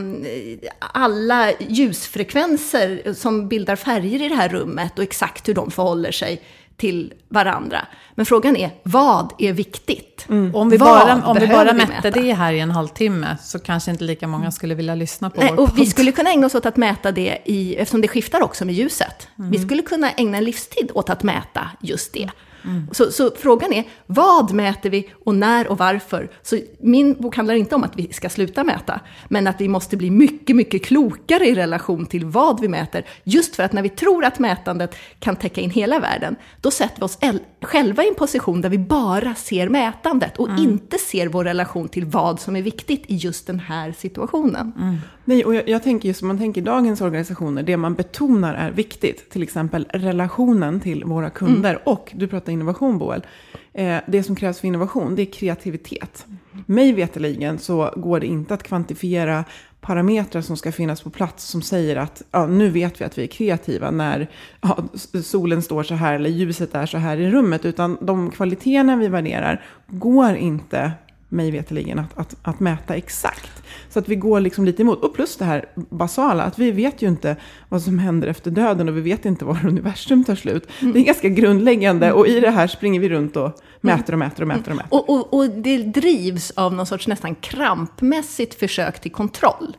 alla 0.79 1.53
ljusfrekvenser 1.59 3.15
som 3.15 3.49
bildar 3.49 3.77
färger 3.77 4.23
i 4.23 4.29
det 4.29 4.35
här 4.35 4.49
rummet 4.49 4.99
och 4.99 5.05
exakt 5.05 5.49
hur 5.49 5.55
de 5.55 5.71
förhåller 5.71 6.13
sig 6.13 6.43
till 6.81 7.13
varandra. 7.29 7.87
Men 8.15 8.27
frågan 8.27 8.57
är, 8.57 8.71
vad 8.83 9.33
är 9.39 9.53
viktigt? 9.53 10.27
Mm. 10.29 10.55
Om 10.55 10.71
vi 10.71 10.79
bara, 10.79 11.25
om 11.25 11.37
vi 11.41 11.47
bara 11.47 11.73
mätte 11.73 11.93
mäta? 11.93 12.11
det 12.11 12.33
här 12.33 12.53
i 12.53 12.61
en 12.61 12.71
halvtimme 12.71 13.37
så 13.43 13.59
kanske 13.59 13.91
inte 13.91 14.05
lika 14.05 14.27
många 14.27 14.51
skulle 14.51 14.75
vilja 14.75 14.95
lyssna 14.95 15.31
på 15.31 15.41
Nej, 15.41 15.53
vår 15.57 15.63
och 15.63 15.79
Vi 15.79 15.87
skulle 15.87 16.13
kunna 16.13 16.31
ägna 16.31 16.47
oss 16.47 16.55
åt 16.55 16.67
att 16.67 16.77
mäta 16.77 17.13
det, 17.13 17.39
i, 17.45 17.77
eftersom 17.77 18.01
det 18.01 18.09
skiftar 18.09 18.43
också 18.43 18.65
med 18.65 18.75
ljuset. 18.75 19.29
Mm. 19.39 19.51
Vi 19.51 19.59
skulle 19.59 19.83
kunna 19.83 20.11
ägna 20.11 20.39
en 20.39 20.45
livstid 20.45 20.91
åt 20.95 21.11
att 21.11 21.23
mäta 21.23 21.71
just 21.81 22.13
det. 22.13 22.31
Så, 22.93 23.13
så 23.13 23.31
frågan 23.39 23.73
är, 23.73 23.85
vad 24.07 24.53
mäter 24.53 24.91
vi 24.91 25.11
och 25.25 25.35
när 25.35 25.69
och 25.69 25.79
varför? 25.79 26.31
Så 26.43 26.59
min 26.81 27.15
bok 27.15 27.37
handlar 27.37 27.55
inte 27.55 27.75
om 27.75 27.85
att 27.85 27.97
vi 27.97 28.13
ska 28.13 28.29
sluta 28.29 28.65
mäta, 28.65 29.01
men 29.29 29.47
att 29.47 29.61
vi 29.61 29.69
måste 29.69 29.97
bli 29.97 30.11
mycket, 30.11 30.57
mycket 30.57 30.85
klokare 30.85 31.49
i 31.49 31.55
relation 31.55 32.07
till 32.07 32.25
vad 32.25 32.61
vi 32.61 32.69
mäter. 32.69 33.05
Just 33.25 33.57
för 33.57 33.63
att 33.63 33.73
när 33.73 33.83
vi 33.83 33.89
tror 33.89 34.25
att 34.25 34.39
mätandet 34.39 34.97
kan 35.19 35.37
täcka 35.37 35.61
in 35.61 35.71
hela 35.71 35.99
världen, 35.99 36.37
då 36.61 36.71
sätter 36.71 36.97
vi 36.97 37.05
oss 37.05 37.19
själva 37.63 38.05
i 38.05 38.09
en 38.09 38.15
position 38.15 38.61
där 38.61 38.69
vi 38.69 38.79
bara 38.79 39.35
ser 39.35 39.69
mätandet 39.69 40.37
och 40.37 40.49
inte 40.59 40.99
ser 40.99 41.29
vår 41.29 41.45
relation 41.45 41.89
till 41.89 42.05
vad 42.05 42.41
som 42.41 42.57
är 42.57 42.63
viktigt 42.63 43.05
i 43.07 43.17
just 43.17 43.47
den 43.47 43.61
här 43.61 43.95
situationen. 43.99 44.73
Nej, 45.31 45.45
och 45.45 45.55
jag, 45.55 45.69
jag 45.69 45.83
tänker 45.83 46.09
just 46.09 46.23
om 46.23 46.29
man 46.29 46.39
tänker 46.39 46.63
dagens 46.63 47.01
organisationer, 47.01 47.63
det 47.63 47.77
man 47.77 47.95
betonar 47.95 48.55
är 48.55 48.71
viktigt. 48.71 49.31
Till 49.31 49.43
exempel 49.43 49.87
relationen 49.91 50.81
till 50.81 51.05
våra 51.05 51.31
kunder. 51.31 51.79
Och, 51.85 52.13
du 52.15 52.29
pratar 52.29 52.53
innovation 52.53 52.99
Boel. 52.99 53.27
Eh, 53.73 53.97
det 54.07 54.23
som 54.23 54.37
krävs 54.37 54.61
för 54.61 54.69
innovation, 54.69 55.15
det 55.17 55.23
är 55.23 55.27
kreativitet. 55.27 56.27
Mig 56.67 56.93
veterligen 56.93 57.59
så 57.59 57.91
går 57.97 58.21
det 58.21 58.27
inte 58.27 58.55
att 58.55 58.63
kvantifiera 58.63 59.45
parametrar 59.81 60.43
som 60.43 60.57
ska 60.57 60.73
finnas 60.73 61.03
på 61.03 61.11
plats 61.11 61.45
som 61.45 61.63
säger 61.63 61.97
att 61.97 62.23
ja, 62.31 62.47
nu 62.47 62.71
vet 62.71 63.01
vi 63.01 63.05
att 63.05 63.19
vi 63.19 63.23
är 63.23 63.27
kreativa 63.27 63.91
när 63.91 64.31
ja, 64.61 64.79
solen 65.23 65.63
står 65.63 65.83
så 65.83 65.95
här 65.95 66.15
eller 66.15 66.31
ljuset 66.31 66.75
är 66.75 66.87
så 66.87 66.99
här 66.99 67.17
i 67.17 67.31
rummet. 67.31 67.65
Utan 67.65 67.99
de 68.01 68.31
kvaliteterna 68.31 68.97
vi 68.97 69.09
värderar 69.09 69.65
går 69.87 70.37
inte 70.37 70.93
mig 71.31 71.51
veterligen 71.51 71.99
att, 71.99 72.19
att, 72.19 72.37
att 72.43 72.61
mäta 72.61 72.95
exakt. 72.95 73.63
Så 73.89 73.99
att 73.99 74.09
vi 74.09 74.17
går 74.17 74.41
liksom 74.41 74.65
lite 74.65 74.83
emot. 74.83 75.05
Och 75.05 75.15
plus 75.15 75.37
det 75.37 75.45
här 75.45 75.65
basala, 75.75 76.43
att 76.43 76.59
vi 76.59 76.71
vet 76.71 77.03
ju 77.03 77.09
inte 77.09 77.37
vad 77.69 77.83
som 77.83 77.99
händer 77.99 78.29
efter 78.29 78.51
döden 78.51 78.89
och 78.89 78.97
vi 78.97 79.01
vet 79.01 79.25
inte 79.25 79.45
var 79.45 79.67
universum 79.67 80.25
tar 80.25 80.35
slut. 80.35 80.69
Det 80.81 80.99
är 80.99 81.05
ganska 81.05 81.29
grundläggande 81.29 82.13
och 82.13 82.27
i 82.27 82.41
det 82.41 82.51
här 82.51 82.67
springer 82.67 83.01
vi 83.01 83.09
runt 83.09 83.37
och 83.37 83.61
mäter 83.81 84.13
och 84.13 84.19
mäter 84.19 84.43
och 84.43 84.49
mäter 84.49 84.71
och 84.71 84.77
mäter. 84.77 84.95
Och, 84.95 85.11
och, 85.11 85.35
och 85.35 85.51
det 85.51 85.79
drivs 85.79 86.51
av 86.51 86.75
någon 86.75 86.87
sorts 86.87 87.09
nästan 87.09 87.35
krampmässigt 87.35 88.55
försök 88.55 89.01
till 89.01 89.13
kontroll. 89.13 89.77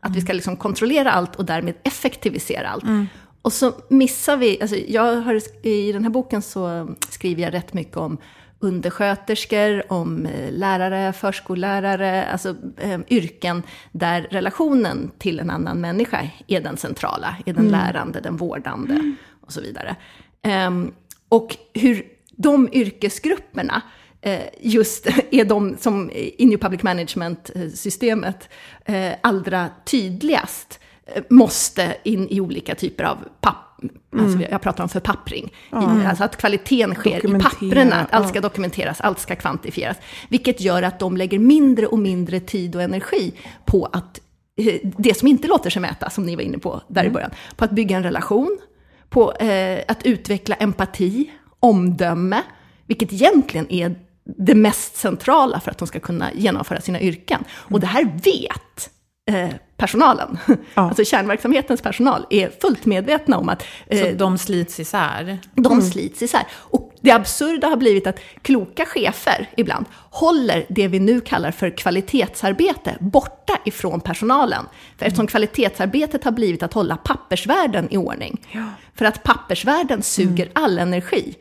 Att 0.00 0.16
vi 0.16 0.20
ska 0.20 0.32
liksom 0.32 0.56
kontrollera 0.56 1.12
allt 1.12 1.36
och 1.36 1.44
därmed 1.44 1.74
effektivisera 1.82 2.68
allt. 2.68 2.84
Och 3.42 3.52
så 3.52 3.72
missar 3.88 4.36
vi, 4.36 4.58
alltså 4.60 4.76
jag 4.76 5.16
har, 5.16 5.40
i 5.66 5.92
den 5.92 6.02
här 6.02 6.10
boken 6.10 6.42
så 6.42 6.88
skriver 7.08 7.42
jag 7.42 7.54
rätt 7.54 7.74
mycket 7.74 7.96
om 7.96 8.18
undersköterskor, 8.62 9.92
om 9.92 10.26
eh, 10.26 10.52
lärare, 10.52 11.12
förskollärare, 11.12 12.24
alltså 12.24 12.56
eh, 12.78 13.00
yrken 13.08 13.62
där 13.92 14.26
relationen 14.30 15.10
till 15.18 15.40
en 15.40 15.50
annan 15.50 15.80
människa 15.80 16.28
är 16.46 16.60
den 16.60 16.76
centrala, 16.76 17.36
är 17.46 17.52
den 17.52 17.68
lärande, 17.68 18.20
den 18.20 18.36
vårdande 18.36 19.14
och 19.40 19.52
så 19.52 19.60
vidare. 19.60 19.96
Ehm, 20.42 20.92
och 21.28 21.56
hur 21.74 22.06
de 22.30 22.68
yrkesgrupperna 22.72 23.82
eh, 24.20 24.40
just 24.60 25.06
är 25.30 25.44
de 25.44 25.76
som 25.80 26.10
i 26.10 26.46
New 26.46 26.58
Public 26.58 26.82
Management-systemet 26.82 28.48
eh, 28.84 29.12
allra 29.20 29.68
tydligast 29.84 30.80
eh, 31.06 31.22
måste 31.30 31.96
in 32.02 32.28
i 32.28 32.40
olika 32.40 32.74
typer 32.74 33.04
av 33.04 33.18
papp. 34.12 34.20
Alltså 34.20 34.50
jag 34.50 34.60
pratar 34.62 34.82
om 34.84 34.88
förpappring. 34.88 35.52
I, 35.72 36.06
alltså 36.06 36.24
att 36.24 36.36
kvaliteten 36.36 36.94
sker 36.94 37.36
i 37.36 37.40
papperna, 37.40 37.96
att 37.96 38.12
allt 38.12 38.28
ska 38.28 38.40
dokumenteras, 38.40 39.00
allt 39.00 39.18
ska 39.18 39.36
kvantifieras. 39.36 39.96
Vilket 40.28 40.60
gör 40.60 40.82
att 40.82 40.98
de 40.98 41.16
lägger 41.16 41.38
mindre 41.38 41.86
och 41.86 41.98
mindre 41.98 42.40
tid 42.40 42.76
och 42.76 42.82
energi 42.82 43.32
på 43.64 43.88
att 43.92 44.20
eh, 44.56 44.74
det 44.82 45.16
som 45.18 45.28
inte 45.28 45.48
låter 45.48 45.70
sig 45.70 45.82
mäta, 45.82 46.10
som 46.10 46.26
ni 46.26 46.36
var 46.36 46.42
inne 46.42 46.58
på 46.58 46.82
där 46.88 47.04
i 47.04 47.10
början, 47.10 47.30
på 47.56 47.64
att 47.64 47.70
bygga 47.70 47.96
en 47.96 48.02
relation, 48.02 48.58
på 49.08 49.32
eh, 49.32 49.80
att 49.88 50.06
utveckla 50.06 50.54
empati, 50.54 51.30
omdöme, 51.60 52.42
vilket 52.86 53.12
egentligen 53.12 53.72
är 53.72 53.94
det 54.24 54.54
mest 54.54 54.96
centrala 54.96 55.60
för 55.60 55.70
att 55.70 55.78
de 55.78 55.88
ska 55.88 56.00
kunna 56.00 56.32
genomföra 56.34 56.80
sina 56.80 57.00
yrken. 57.00 57.44
Och 57.52 57.80
det 57.80 57.86
här 57.86 58.04
vet 58.04 58.90
eh, 59.30 59.54
personalen. 59.82 60.38
Alltså 60.74 61.04
kärnverksamhetens 61.04 61.82
personal 61.82 62.26
är 62.30 62.50
fullt 62.60 62.86
medvetna 62.86 63.38
om 63.38 63.48
att 63.48 63.64
Så 63.90 64.06
eh, 64.06 64.16
de 64.16 64.38
slits 64.38 64.80
isär. 64.80 65.38
de 65.54 65.82
slits 65.82 66.22
isär. 66.22 66.46
Och 66.52 66.92
det 67.00 67.10
absurda 67.10 67.68
har 67.68 67.76
blivit 67.76 68.06
att 68.06 68.20
kloka 68.42 68.84
chefer 68.86 69.50
ibland 69.56 69.86
håller 70.10 70.66
det 70.68 70.88
vi 70.88 70.98
nu 70.98 71.20
kallar 71.20 71.50
för 71.50 71.70
kvalitetsarbete 71.70 72.96
borta 73.00 73.58
ifrån 73.64 74.00
personalen. 74.00 74.64
För 74.98 75.06
eftersom 75.06 75.26
kvalitetsarbetet 75.26 76.24
har 76.24 76.32
blivit 76.32 76.62
att 76.62 76.72
hålla 76.72 76.96
pappersvärlden 76.96 77.88
i 77.90 77.96
ordning. 77.96 78.40
För 78.94 79.04
att 79.04 79.22
pappersvärlden 79.22 80.02
suger 80.02 80.50
all 80.52 80.78
energi 80.78 81.34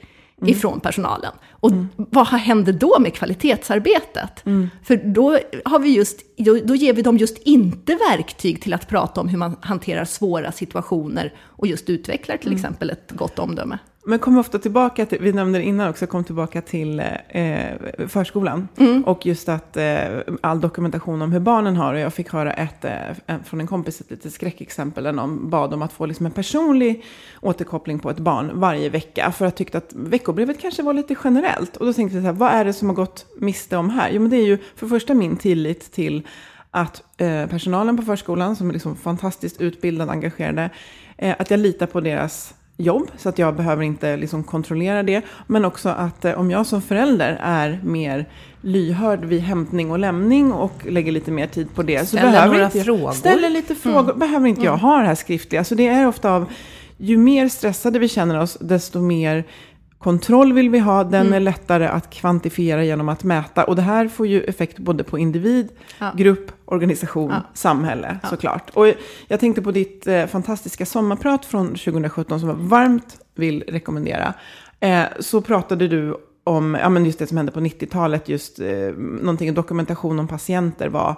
ifrån 0.50 0.80
personalen. 0.80 1.32
Och 1.52 1.72
vad 1.96 2.28
händer 2.28 2.74
då 2.74 3.00
med 3.00 3.14
kvalitetsarbetet? 3.14 4.44
För 4.84 4.96
då, 5.14 5.38
har 5.66 5.80
vi 5.80 5.96
just, 5.96 6.20
då, 6.38 6.58
då 6.64 6.76
ger 6.76 6.94
vi 6.94 7.02
dem 7.02 7.18
just 7.18 7.38
inte 7.38 7.98
verktyg 8.10 8.62
till 8.62 8.74
att 8.74 8.88
prata 8.88 9.22
om 9.22 9.28
hur 9.28 9.38
man 9.38 9.56
hanterar 9.62 10.06
svåra 10.06 10.52
situationer 10.52 11.34
och 11.40 11.68
just 11.68 11.90
utvecklar 11.90 12.38
till 12.38 12.54
exempel 12.54 12.90
ett 12.90 13.12
gott 13.12 13.40
omdöme. 13.40 13.78
Men 14.04 14.20
kom 14.20 14.38
ofta 14.38 14.60
tillbaka 14.60 15.06
till, 15.06 15.22
vi 15.22 15.34
nämnde 15.34 15.60
det 15.60 15.66
innan 15.66 15.90
också, 15.90 16.08
kom 16.08 16.24
tillbaka 16.24 16.62
till 16.62 17.00
eh, 17.30 18.08
förskolan. 18.08 18.68
Och 19.06 19.26
just 19.26 19.50
att 19.50 19.78
eh, 19.78 20.04
all 20.42 20.62
dokumentation 20.62 21.22
om 21.22 21.32
hur 21.32 21.40
barnen 21.40 21.76
har, 21.76 21.94
och 21.94 22.00
jag 22.00 22.14
fick 22.14 22.34
höra 22.34 22.54
ett, 22.54 22.86
eh, 22.86 23.38
från 23.46 23.62
en 23.62 23.68
kompis, 23.68 24.02
ett 24.02 24.12
litet 24.12 24.34
skräckexempel, 24.34 25.04
där 25.04 25.12
någon 25.12 25.50
bad 25.50 25.74
om 25.74 25.82
att 25.82 25.94
få 25.94 26.06
liksom 26.06 26.26
en 26.26 26.32
personlig 26.32 27.04
återkoppling 27.42 28.00
på 28.00 28.10
ett 28.10 28.20
barn 28.20 28.52
varje 28.54 28.90
vecka. 28.90 29.32
För 29.32 29.46
att 29.46 29.56
tyckte 29.56 29.78
att 29.78 29.94
veckobrevet 29.94 30.62
kanske 30.62 30.84
var 30.84 30.94
lite 30.94 31.16
generellt. 31.24 31.78
Och 31.78 31.86
då 31.86 31.94
tänkte 31.94 32.18
jag 32.18 32.24
så 32.24 32.26
här, 32.26 32.34
vad 32.34 32.52
är 32.52 32.66
det 32.66 32.74
som 32.74 32.90
har 32.90 32.96
gått 32.96 33.26
miste 33.40 33.78
om 33.78 33.90
här? 33.90 34.10
Jo 34.14 34.22
men 34.22 34.30
det 34.30 34.38
är 34.38 34.46
ju 34.46 34.58
för 34.76 34.88
första 34.88 35.14
min 35.14 35.38
tillit 35.38 35.92
till 35.92 36.28
att 36.72 37.04
eh, 37.18 37.48
personalen 37.48 37.98
på 37.98 38.04
förskolan, 38.04 38.56
som 38.56 38.70
är 38.70 38.74
liksom 38.74 38.96
fantastiskt 38.96 39.62
utbildad, 39.62 40.10
engagerade, 40.10 40.70
eh, 41.18 41.36
att 41.40 41.52
jag 41.52 41.60
litar 41.60 41.86
på 41.88 42.02
deras 42.02 42.54
jobb, 42.78 43.08
så 43.18 43.30
att 43.30 43.40
jag 43.40 43.56
behöver 43.56 43.84
inte 43.84 44.18
liksom 44.18 44.44
kontrollera 44.44 45.04
det. 45.04 45.22
Men 45.48 45.66
också 45.66 45.90
att 45.90 46.26
eh, 46.26 46.40
om 46.40 46.52
jag 46.52 46.66
som 46.66 46.82
förälder 46.82 47.40
är 47.42 47.80
mer 47.84 48.26
lyhörd 48.62 49.26
vid 49.26 49.42
hämtning 49.42 49.92
och 49.92 50.00
lämning 50.00 50.52
och 50.52 50.86
lägger 50.90 51.12
lite 51.12 51.32
mer 51.32 51.48
tid 51.48 51.76
på 51.76 51.84
det. 51.84 52.00
så 52.00 52.06
Ställer 52.06 52.32
behöver 52.32 52.54
några 52.54 52.66
inte 52.66 52.78
jag, 52.78 52.86
frågor. 52.86 53.12
Ställer 53.12 53.50
lite 53.50 53.76
frågor. 53.76 54.14
Behöver 54.14 54.48
inte 54.48 54.62
jag 54.62 54.78
ha 54.78 54.98
det 54.98 55.06
här 55.06 55.16
skriftliga. 55.16 55.64
Så 55.64 55.76
det 55.76 55.88
är 55.88 56.08
ofta 56.08 56.32
av, 56.32 56.46
ju 56.98 57.18
mer 57.18 57.50
stressade 57.50 58.00
vi 58.00 58.08
känner 58.08 58.40
oss, 58.40 58.58
desto 58.62 59.02
mer 59.02 59.44
kontroll 60.02 60.54
vill 60.54 60.70
vi 60.70 60.80
ha. 60.80 61.04
Den 61.04 61.34
är 61.34 61.40
lättare 61.40 61.88
att 61.88 62.10
kvantifiera 62.10 62.84
genom 62.84 63.10
att 63.10 63.24
mäta. 63.24 63.64
Och 63.64 63.76
det 63.76 63.82
här 63.82 64.08
får 64.08 64.28
ju 64.28 64.44
effekt 64.44 64.80
både 64.80 65.04
på 65.04 65.20
individ, 65.20 65.70
grupp, 66.18 66.52
organisation, 66.66 67.34
samhälle 67.54 68.20
såklart. 68.30 68.70
Och 68.74 68.88
jag 69.28 69.40
tänkte 69.40 69.62
på 69.62 69.72
ditt 69.72 70.08
eh, 70.08 70.26
fantastiska 70.26 70.86
sommarprat 70.86 71.46
från 71.46 71.68
2017 71.68 72.40
som 72.40 72.50
jag 72.50 72.56
varmt 72.56 73.20
vill 73.36 73.64
rekommendera. 73.68 74.34
Eh, 74.80 75.04
så 75.20 75.42
pratade 75.42 75.88
du 75.88 76.16
om 76.44 76.78
ja, 76.82 76.90
men 76.90 77.06
just 77.06 77.20
det 77.20 77.28
som 77.28 77.38
hände 77.38 77.52
på 77.52 77.60
90-talet, 77.60 78.30
just 78.30 78.60
eh, 78.60 78.68
någonting, 78.98 79.54
dokumentation 79.54 80.20
om 80.20 80.28
patienter 80.28 80.90
var 80.90 81.16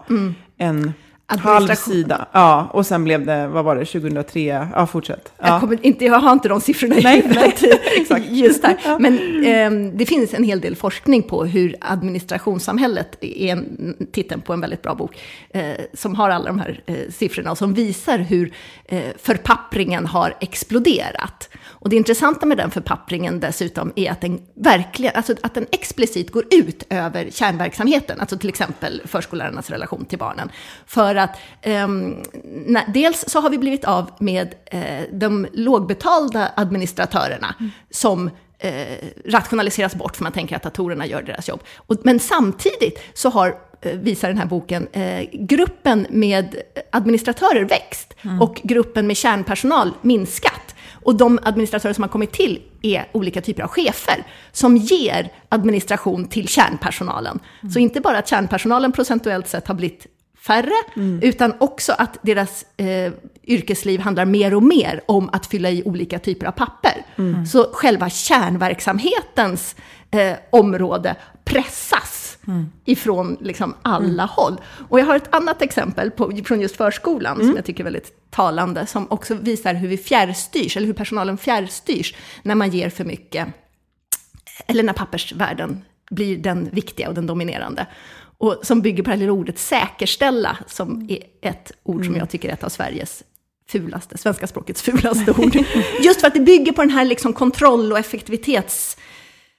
en 0.58 0.94
halv 1.28 1.76
sida. 1.76 2.28
Ja, 2.32 2.70
och 2.74 2.86
sen 2.86 3.04
blev 3.04 3.26
det, 3.26 3.48
vad 3.48 3.66
var 3.66 3.76
det, 3.76 3.86
2003? 3.86 4.68
Ja, 4.76 4.88
fortsätt. 4.88 5.34
Ja. 5.38 5.48
Jag, 5.48 5.60
kommer 5.60 5.86
inte, 5.86 6.06
jag 6.06 6.20
har 6.20 6.32
inte 6.32 6.50
de 6.50 6.62
siffrorna 6.62 6.96
i 6.96 7.04
Nej, 7.04 7.22
huvudet 7.22 7.62
nej, 7.62 7.82
exakt. 8.02 8.26
just 8.30 8.64
här. 8.64 9.00
Men 9.00 9.46
ehm, 9.46 9.98
det 9.98 10.06
finns 10.06 10.34
en 10.34 10.44
hel 10.44 10.62
del 10.62 10.76
forskning 10.76 11.24
på 11.24 11.46
hur 11.46 11.76
administrationssamhället 11.82 13.18
är 13.22 13.52
en, 13.52 13.96
titeln 14.12 14.42
på 14.42 14.54
en 14.54 14.62
väldigt 14.62 14.82
bra 14.82 14.96
bok, 14.96 15.18
eh, 15.50 15.64
som 15.94 16.16
har 16.16 16.30
alla 16.30 16.46
de 16.46 16.60
här 16.60 16.82
eh, 16.86 16.96
siffrorna 17.10 17.52
och 17.52 17.58
som 17.58 17.74
visar 17.74 18.18
hur 18.18 18.54
eh, 18.86 19.04
förpappringen 19.18 20.06
har 20.06 20.38
exploderat. 20.40 21.50
Och 21.84 21.90
det 21.90 21.96
intressanta 21.96 22.46
med 22.46 22.58
den 22.58 22.72
förpappringen 22.72 23.40
dessutom 23.40 23.92
är 23.96 24.12
att 24.12 24.22
den 24.22 24.42
verkligen, 24.56 25.16
alltså 25.16 25.36
att 25.42 25.54
den 25.54 25.66
explicit 25.72 26.32
går 26.32 26.46
ut 26.52 26.84
över 26.90 27.30
kärnverksamheten, 27.32 28.20
alltså 28.20 28.38
till 28.38 28.50
exempel 28.50 29.02
förskollärarnas 29.06 29.70
relation 29.70 30.06
till 30.06 30.20
barnen. 30.20 30.50
För 30.86 31.13
att 31.16 31.40
ehm, 31.62 32.16
när, 32.44 32.84
dels 32.94 33.26
så 33.28 33.40
har 33.40 33.50
vi 33.50 33.58
blivit 33.58 33.86
av 33.86 34.12
med 34.20 34.56
eh, 34.66 34.82
de 35.12 35.48
lågbetalda 35.54 36.52
administratörerna 36.56 37.56
som 37.92 38.30
eh, 38.60 39.08
rationaliseras 39.26 39.96
bort 39.96 40.16
för 40.16 40.24
man 40.24 40.32
tänker 40.32 40.56
att 40.56 40.64
datorerna 40.64 41.06
gör 41.06 41.22
deras 41.22 41.50
jobb. 41.50 41.64
Och, 41.76 41.96
men 42.04 42.20
samtidigt 42.20 43.00
så 43.14 43.30
har 43.30 43.58
eh, 43.82 43.98
visar 43.98 44.28
den 44.28 44.38
här 44.38 44.46
boken, 44.46 44.88
eh, 44.92 45.30
gruppen 45.32 46.08
med 46.10 46.56
administratörer 46.92 47.66
växt 47.66 48.14
och 48.42 48.62
gruppen 48.64 49.08
med 49.08 49.18
kärnpersonal 49.18 49.92
minskat. 50.02 50.76
Och 51.06 51.16
de 51.16 51.40
administratörer 51.44 51.94
som 51.94 52.02
har 52.02 52.10
kommit 52.10 52.32
till 52.32 52.62
är 52.82 53.08
olika 53.12 53.42
typer 53.42 53.64
av 53.64 53.70
chefer 53.70 54.24
som 54.52 54.78
ger 54.78 55.32
administration 55.50 56.28
till 56.28 56.48
kärnpersonalen. 56.48 57.40
Så 57.74 57.80
inte 57.80 58.02
bara 58.02 58.18
att 58.18 58.28
kärnpersonalen 58.28 58.92
procentuellt 58.92 59.48
sett 59.48 59.68
har 59.68 59.76
blivit 59.76 60.08
färre, 60.46 60.76
utan 61.22 61.54
också 61.60 61.94
att 61.98 62.18
deras 62.22 62.66
eh, 62.78 63.14
yrkesliv 63.44 64.00
handlar 64.00 64.26
mer 64.26 64.54
och 64.54 64.64
mer 64.64 65.02
om 65.06 65.30
att 65.34 65.46
fylla 65.46 65.70
i 65.70 65.84
olika 65.84 66.20
typer 66.20 66.46
av 66.46 66.52
papper. 66.52 67.06
Så 67.46 67.70
själva 67.74 68.10
kärnverksamhetens 68.10 69.76
eh, 70.12 70.34
område 70.50 71.16
pressas 71.44 72.38
ifrån 72.86 73.38
liksom 73.42 73.76
alla 73.82 74.26
håll. 74.26 74.62
Och 74.90 75.00
jag 75.00 75.06
har 75.06 75.16
ett 75.16 75.36
annat 75.36 75.62
exempel 75.62 76.12
på, 76.12 76.42
från 76.46 76.62
just 76.62 76.76
förskolan 76.76 77.38
som 77.38 77.56
jag 77.56 77.66
tycker 77.66 77.80
är 77.80 77.84
väldigt 77.84 78.32
talande, 78.32 78.86
som 78.86 79.08
också 79.10 79.36
visar 79.36 79.74
hur 79.74 79.88
vi 79.88 79.98
fjärrstyrs, 79.98 80.78
eller 80.78 80.88
hur 80.88 80.94
personalen 80.94 81.38
fjärrstyrs, 81.38 82.16
när 82.44 82.56
man 82.56 82.70
ger 82.70 82.90
för 82.90 83.06
mycket, 83.06 83.48
eller 84.68 84.84
när 84.84 84.94
pappersvärlden 84.94 85.82
blir 86.12 86.38
den 86.38 86.70
viktiga 86.72 87.10
och 87.10 87.16
den 87.16 87.28
dominerande. 87.28 87.88
Och 88.44 88.60
som 88.64 88.82
bygger 88.82 89.04
på 89.04 89.08
det 89.08 89.12
här 89.12 89.20
lilla 89.20 89.32
ordet 89.32 89.60
säkerställa, 89.60 90.58
som 90.68 91.06
är 91.10 91.20
ett 91.50 91.72
ord 91.84 92.06
som 92.06 92.16
jag 92.16 92.30
tycker 92.30 92.50
är 92.50 92.54
ett 92.54 92.64
av 92.64 92.70
Sveriges 92.70 93.24
fulaste, 93.70 94.18
svenska 94.18 94.48
språkets 94.48 94.82
fulaste 94.82 95.32
ord. 95.32 95.56
Just 96.02 96.20
för 96.22 96.28
att 96.28 96.34
det 96.34 96.40
bygger 96.40 96.72
på 96.72 96.82
den 96.82 96.90
här 96.92 97.06
liksom 97.06 97.34
kontroll 97.34 97.92
och 97.92 98.00
effektivitets... 98.00 98.98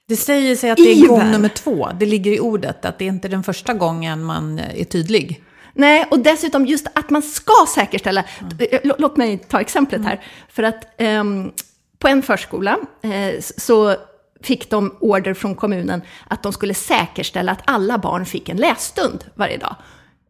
Det 0.08 0.16
säger 0.16 0.56
sig 0.56 0.70
att 0.70 0.76
det 0.76 0.92
är 0.92 1.06
gång 1.06 1.30
nummer 1.30 1.48
två. 1.48 1.88
Det 2.00 2.06
ligger 2.06 2.32
i 2.32 2.40
ordet, 2.40 2.84
att 2.84 2.98
det 2.98 3.04
är 3.04 3.08
inte 3.08 3.28
den 3.28 3.42
första 3.42 3.74
gången 3.74 4.24
man 4.24 4.58
är 4.58 4.84
tydlig. 4.84 5.42
Nej, 5.74 6.06
och 6.10 6.18
dessutom 6.18 6.66
just 6.66 6.86
att 6.94 7.10
man 7.10 7.22
ska 7.22 7.52
säkerställa. 7.74 8.24
Eh, 8.58 8.80
lå- 8.84 8.94
Låt 8.98 9.16
mig 9.16 9.38
ta 9.38 9.60
exemplet 9.60 10.04
här. 10.04 10.24
För 10.48 10.62
att 10.62 10.84
ehm, 11.00 11.52
på 11.98 12.08
en 12.08 12.22
förskola 12.22 12.78
eh, 13.02 13.40
så 13.40 13.96
fick 14.44 14.70
de 14.70 14.96
order 15.00 15.34
från 15.34 15.54
kommunen 15.54 16.02
att 16.28 16.42
de 16.42 16.52
skulle 16.52 16.74
säkerställa 16.74 17.52
att 17.52 17.62
alla 17.64 17.98
barn 17.98 18.26
fick 18.26 18.48
en 18.48 18.56
lässtund 18.56 19.24
varje 19.34 19.56
dag. 19.56 19.76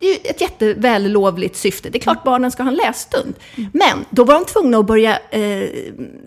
Det 0.04 0.08
är 0.08 0.14
ju 0.14 0.30
ett 0.30 0.40
jättevällovligt 0.40 1.56
syfte. 1.56 1.90
Det 1.90 1.98
är 1.98 2.00
klart 2.00 2.24
barnen 2.24 2.50
ska 2.50 2.62
ha 2.62 2.70
en 2.70 2.76
lässtund. 2.76 3.34
Men 3.72 4.04
då 4.10 4.24
var 4.24 4.34
de 4.34 4.44
tvungna 4.44 4.78
att 4.78 4.86
börja 4.86 5.18
eh, 5.30 5.68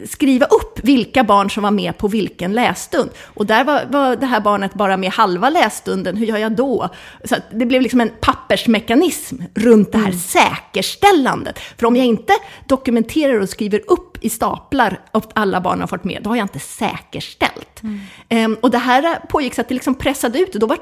skriva 0.05 0.45
upp 0.45 0.79
vilka 0.83 1.23
barn 1.23 1.49
som 1.49 1.63
var 1.63 1.71
med 1.71 1.97
på 1.97 2.07
vilken 2.07 2.53
lässtund. 2.53 3.09
Och 3.23 3.45
där 3.45 3.63
var, 3.63 3.85
var 3.89 4.15
det 4.15 4.25
här 4.25 4.39
barnet 4.39 4.73
bara 4.73 4.97
med 4.97 5.11
halva 5.11 5.49
lässtunden. 5.49 6.17
Hur 6.17 6.25
gör 6.25 6.37
jag 6.37 6.55
då? 6.55 6.89
Så 7.23 7.35
det 7.51 7.65
blev 7.65 7.81
liksom 7.81 8.01
en 8.01 8.11
pappersmekanism 8.19 9.35
runt 9.55 9.91
det 9.91 9.97
här 9.97 10.11
säkerställandet. 10.11 11.59
För 11.59 11.87
om 11.87 11.95
jag 11.95 12.05
inte 12.05 12.33
dokumenterar 12.67 13.39
och 13.39 13.49
skriver 13.49 13.81
upp 13.87 14.17
i 14.23 14.29
staplar 14.29 14.99
att 15.11 15.31
alla 15.33 15.61
barn 15.61 15.79
har 15.79 15.87
fått 15.87 16.03
med, 16.03 16.21
då 16.23 16.29
har 16.29 16.37
jag 16.37 16.43
inte 16.43 16.59
säkerställt. 16.59 17.81
Ehm, 18.29 18.57
och 18.61 18.71
det 18.71 18.77
här 18.77 19.19
pågick 19.29 19.55
så 19.55 19.61
att 19.61 19.67
det 19.67 19.73
liksom 19.73 19.95
pressade 19.95 20.39
ut. 20.39 20.53
Och 20.53 20.59
då 20.59 20.67
var 20.67 20.77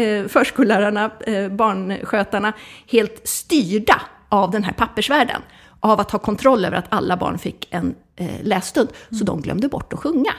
eh, 0.00 0.26
förskollärarna, 0.26 1.10
eh, 1.26 1.48
barnskötarna, 1.48 2.52
helt 2.90 3.28
styrda 3.28 4.00
av 4.28 4.50
den 4.50 4.64
här 4.64 4.72
pappersvärlden. 4.72 5.42
Av 5.80 6.00
att 6.00 6.10
ha 6.10 6.18
kontroll 6.18 6.64
över 6.64 6.76
att 6.76 6.86
alla 6.88 7.16
barn 7.16 7.38
fick 7.38 7.68
en 7.70 7.94
eh, 8.16 8.26
lässtund. 8.42 8.88
Så 9.10 9.24
de 9.24 9.40
glömde 9.40 9.68
bort 9.68 9.92
att 9.92 9.98
sjunga. 9.98 10.32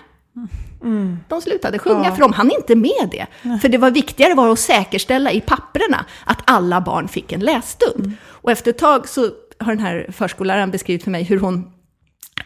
De 1.28 1.42
slutade 1.42 1.80
sjunga, 1.80 2.12
för 2.12 2.22
de 2.22 2.34
hann 2.34 2.52
inte 2.52 2.76
med 2.76 3.10
det. 3.12 3.28
För 3.62 3.70
det 3.70 3.78
var 3.78 3.92
viktigare 3.92 4.34
var 4.34 4.50
att 4.50 4.60
säkerställa 4.60 5.32
i 5.32 5.42
papperna 5.42 6.06
att 6.26 6.42
alla 6.46 6.82
barn 6.82 7.08
fick 7.08 7.32
en 7.32 7.40
lässtund. 7.40 8.12
Och 8.28 8.52
efter 8.52 8.72
ett 8.72 8.78
tag 8.78 9.08
så 9.08 9.22
har 9.60 9.76
den 9.76 9.80
här 9.80 10.08
förskolläraren 10.12 10.72
beskrivit 10.72 11.04
för 11.04 11.12
mig 11.12 11.24
hur 11.24 11.40
hon 11.40 11.72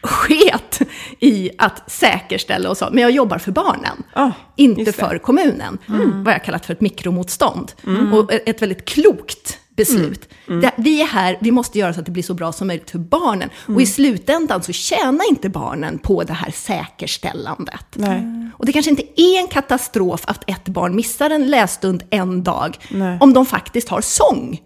sket 0.06 0.80
i 1.20 1.50
att 1.58 1.90
säkerställa 1.90 2.70
och 2.70 2.76
så. 2.76 2.88
Men 2.92 3.02
jag 3.02 3.10
jobbar 3.10 3.38
för 3.38 3.52
barnen, 3.52 4.02
Ah, 4.12 4.30
inte 4.56 4.92
för 4.92 5.18
kommunen. 5.18 5.78
Vad 6.24 6.34
jag 6.34 6.44
kallat 6.44 6.66
för 6.66 6.72
ett 6.72 6.80
mikromotstånd. 6.80 7.72
Och 8.12 8.32
ett 8.32 8.62
väldigt 8.62 8.84
klokt 8.84 9.58
beslut. 9.76 10.28
Det, 10.46 10.72
vi 10.76 11.00
är 11.02 11.06
här, 11.06 11.38
vi 11.40 11.50
måste 11.50 11.78
göra 11.78 11.92
så 11.94 12.00
att 12.00 12.06
det 12.06 12.12
blir 12.12 12.22
så 12.22 12.34
bra 12.34 12.52
som 12.52 12.66
möjligt 12.66 12.90
för 12.90 12.98
barnen. 12.98 13.50
Och 13.66 13.82
i 13.82 13.86
slutändan 13.86 14.62
så 14.62 14.72
tjänar 14.72 15.30
inte 15.30 15.48
barnen 15.48 15.98
på 15.98 16.22
det 16.22 16.32
här 16.32 16.50
säkerställandet. 16.50 17.86
Nej. 17.94 18.50
Och 18.58 18.66
det 18.66 18.72
kanske 18.72 18.90
inte 18.90 19.20
är 19.20 19.40
en 19.40 19.48
katastrof 19.48 20.20
att 20.24 20.50
ett 20.50 20.64
barn 20.68 20.96
missar 20.96 21.30
en 21.30 21.50
lässtund 21.50 22.02
en 22.10 22.42
dag, 22.44 22.76
Nej. 22.90 23.18
om 23.20 23.32
de 23.32 23.46
faktiskt 23.46 23.88
har 23.88 24.00
sång 24.00 24.60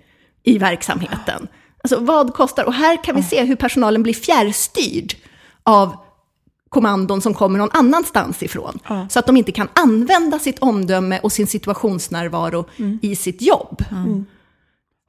i 0.44 0.58
verksamheten. 0.58 1.48
Alltså 1.84 2.00
vad 2.00 2.34
kostar, 2.34 2.64
och 2.64 2.74
här 2.74 3.04
kan 3.04 3.16
vi 3.16 3.22
se 3.22 3.44
hur 3.44 3.56
personalen 3.56 4.02
blir 4.02 4.14
fjärrstyrd 4.14 5.14
av 5.62 5.96
kommandon 6.68 7.20
som 7.20 7.34
kommer 7.34 7.58
någon 7.58 7.70
annanstans 7.72 8.42
ifrån. 8.42 8.78
Så 9.08 9.18
att 9.18 9.26
de 9.26 9.36
inte 9.36 9.52
kan 9.52 9.68
använda 9.72 10.38
sitt 10.38 10.58
omdöme 10.58 11.20
och 11.22 11.32
sin 11.32 11.46
situationsnärvaro 11.46 12.64
i 13.02 13.16
sitt 13.16 13.42
jobb. 13.42 13.82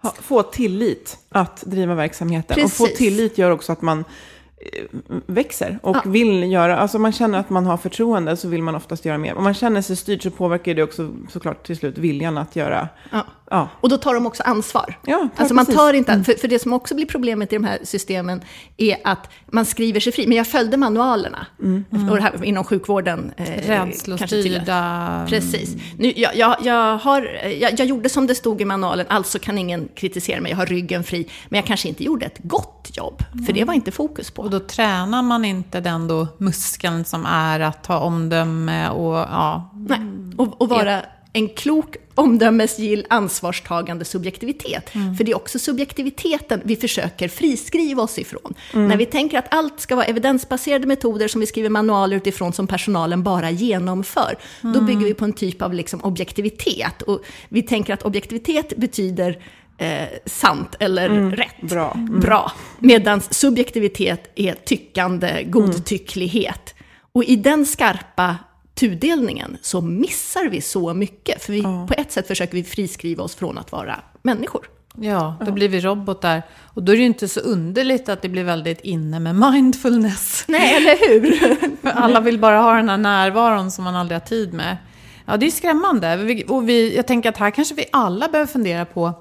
Ha, 0.04 0.12
få 0.22 0.44
tillit 0.44 1.18
att 1.30 1.62
driva 1.62 1.96
verksamheten. 1.96 2.64
Och 2.64 2.72
få 2.72 2.84
Precis. 2.84 2.98
tillit 2.98 3.38
gör 3.38 3.52
också 3.52 3.72
att 3.72 3.82
man 3.82 4.00
eh, 4.00 4.86
växer 5.26 5.80
och 5.84 5.96
Ja. 5.96 6.02
vill 6.06 6.52
göra, 6.52 6.78
alltså 6.78 7.00
man 7.00 7.12
känner 7.12 7.40
att 7.40 7.50
man 7.50 7.66
har 7.66 7.78
förtroende 7.78 8.38
så 8.38 8.48
vill 8.48 8.64
man 8.64 8.76
oftast 8.76 9.06
göra 9.06 9.18
mer. 9.18 9.36
Om 9.36 9.44
man 9.44 9.54
känner 9.54 9.82
sig 9.82 9.96
styrd 9.96 10.24
så 10.24 10.32
påverkar 10.32 10.74
det 10.74 10.84
också 10.84 11.12
såklart 11.30 11.66
till 11.68 11.78
slut 11.78 11.98
viljan 11.98 12.38
att 12.38 12.56
göra, 12.56 12.90
Ja. 13.12 13.26
Ja, 13.52 13.70
Och 13.82 13.90
då 13.90 13.98
tar 13.98 14.14
de 14.14 14.26
också 14.26 14.44
ansvar. 14.44 15.00
Ja, 15.06 15.28
alltså 15.36 15.54
man 15.54 15.66
precis. 15.66 15.80
Mm. 15.82 15.88
tar 15.88 15.94
inte, 15.94 16.24
för, 16.24 16.40
för 16.40 16.48
det 16.48 16.60
som 16.60 16.74
också 16.74 16.96
blir 16.96 17.06
problemet 17.06 17.54
i 17.54 17.56
de 17.56 17.64
här 17.64 17.80
systemen 17.84 18.42
är 18.78 18.98
att 19.04 19.30
man 19.48 19.66
skriver 19.66 20.00
sig 20.00 20.14
fri. 20.14 20.28
Men 20.28 20.38
jag 20.38 20.48
följde 20.48 20.78
manualerna. 20.78 21.48
Mm. 21.62 21.86
Och 22.10 22.16
det 22.16 22.22
här, 22.22 22.44
inom 22.44 22.64
sjukvården. 22.64 23.34
Eh. 23.38 23.46
Rädslostyrda... 23.68 25.26
Precis. 25.30 25.76
Nu, 25.98 26.14
jag, 26.16 26.36
jag, 26.36 26.56
jag, 26.62 26.98
har, 26.98 27.22
jag, 27.62 27.80
jag 27.80 27.88
gjorde 27.88 28.10
som 28.10 28.28
det 28.28 28.36
stod 28.36 28.62
i 28.62 28.66
manualen, 28.66 29.06
alltså 29.10 29.40
kan 29.40 29.58
ingen 29.58 29.90
kritisera 29.96 30.42
mig, 30.42 30.50
jag 30.50 30.58
har 30.58 30.66
ryggen 30.66 31.04
fri. 31.04 31.28
Men 31.50 31.58
jag 31.58 31.66
kanske 31.66 31.88
inte 31.88 32.04
gjorde 32.04 32.26
ett 32.26 32.40
gott 32.44 32.92
jobb, 32.94 33.24
för 33.46 33.54
det 33.54 33.64
var 33.64 33.74
inte 33.74 33.92
fokus 33.92 34.32
på. 34.32 34.42
Och 34.42 34.50
då 34.50 34.60
tränar 34.60 35.22
man 35.22 35.46
inte 35.46 35.80
den 35.80 36.08
då 36.08 36.28
muskeln 36.38 37.06
som 37.06 37.26
är 37.26 37.60
att 37.60 37.86
ha 37.86 38.00
omdöme 38.00 38.90
och 38.90 39.16
ja. 39.16 39.72
Nej. 39.74 40.00
Och, 40.38 40.62
och 40.62 40.70
vara 40.70 41.02
en 41.34 41.50
klok, 41.50 41.96
omdömesgill, 42.22 43.06
ansvarstagande 43.10 44.06
subjektivitet. 44.06 44.90
För 45.18 45.24
det 45.24 45.32
är 45.32 45.36
också 45.36 45.60
subjektiviteten 45.60 46.62
vi 46.64 46.76
försöker 46.76 47.28
friskriva 47.28 48.04
oss 48.04 48.20
ifrån. 48.20 48.54
När 48.74 48.98
vi 48.98 49.06
tänker 49.06 49.38
att 49.38 49.54
allt 49.54 49.80
ska 49.80 49.96
vara 49.96 50.06
evidensbaserade 50.06 50.88
metoder 50.88 51.28
som 51.28 51.42
vi 51.42 51.48
skriver 51.48 51.70
manualer 51.70 52.18
utifrån 52.18 52.54
som 52.54 52.68
personalen 52.68 53.24
bara 53.24 53.50
genomför. 53.50 54.36
Då 54.62 54.82
bygger 54.82 55.06
vi 55.06 55.14
på 55.14 55.26
en 55.26 55.34
typ 55.34 55.62
av 55.62 55.74
liksom 55.74 56.04
objektivitet. 56.04 57.02
Och 57.02 57.22
vi 57.50 57.62
tänker 57.62 57.94
att 57.94 58.04
objektivitet 58.04 58.78
betyder 58.78 59.38
eh, 59.78 60.08
sant 60.26 60.76
eller 60.80 61.10
rätt. 61.10 61.62
bra. 61.62 61.98
Bra. 62.22 62.52
Medan 62.80 63.22
subjektivitet 63.22 64.32
är 64.36 64.54
tyckande, 64.54 65.44
godtycklighet. 65.44 66.76
Och 67.14 67.24
i 67.24 67.36
den 67.36 67.66
skarpa 67.66 68.36
tudelningen 68.74 69.58
så 69.62 69.82
missar 69.82 70.50
vi 70.50 70.62
så 70.62 70.94
mycket. 70.94 71.44
För 71.44 71.54
vi, 71.54 71.64
på 71.64 71.94
ett 71.98 72.12
sätt 72.12 72.28
försöker 72.28 72.54
vi 72.54 72.64
friskriva 72.64 73.24
oss 73.24 73.36
från 73.36 73.58
att 73.58 73.72
vara 73.72 74.00
människor. 74.22 74.68
Ja, 74.96 75.36
då 75.46 75.52
blir 75.52 75.70
vi 75.70 75.80
robotar. 75.80 76.42
Och 76.74 76.84
då 76.84 76.92
är 76.92 76.96
det 76.96 77.00
ju 77.00 77.06
inte 77.06 77.28
så 77.28 77.40
underligt 77.40 78.10
att 78.10 78.22
det 78.22 78.30
blir 78.30 78.44
väldigt 78.44 78.82
inne 78.82 79.20
med 79.20 79.36
mindfulness. 79.36 80.46
Nej, 80.48 80.76
eller 80.76 81.08
hur? 81.08 81.32
För 81.82 81.90
alla 81.90 82.20
vill 82.20 82.40
bara 82.40 82.58
ha 82.62 82.74
den 82.74 82.90
här 82.90 82.98
närvaron 82.98 83.72
som 83.72 83.84
man 83.84 83.96
aldrig 83.96 84.20
har 84.20 84.26
tid 84.26 84.54
med. 84.54 84.78
Ja, 85.26 85.38
det 85.38 85.46
är 85.46 85.52
skrämmande. 85.52 86.44
Och 86.48 86.70
vi, 86.70 86.96
jag 86.96 87.08
tänker 87.08 87.30
att 87.30 87.38
här 87.38 87.52
kanske 87.52 87.76
vi 87.76 87.86
alla 87.92 88.28
behöver 88.28 88.52
fundera 88.52 88.86
på 88.86 89.14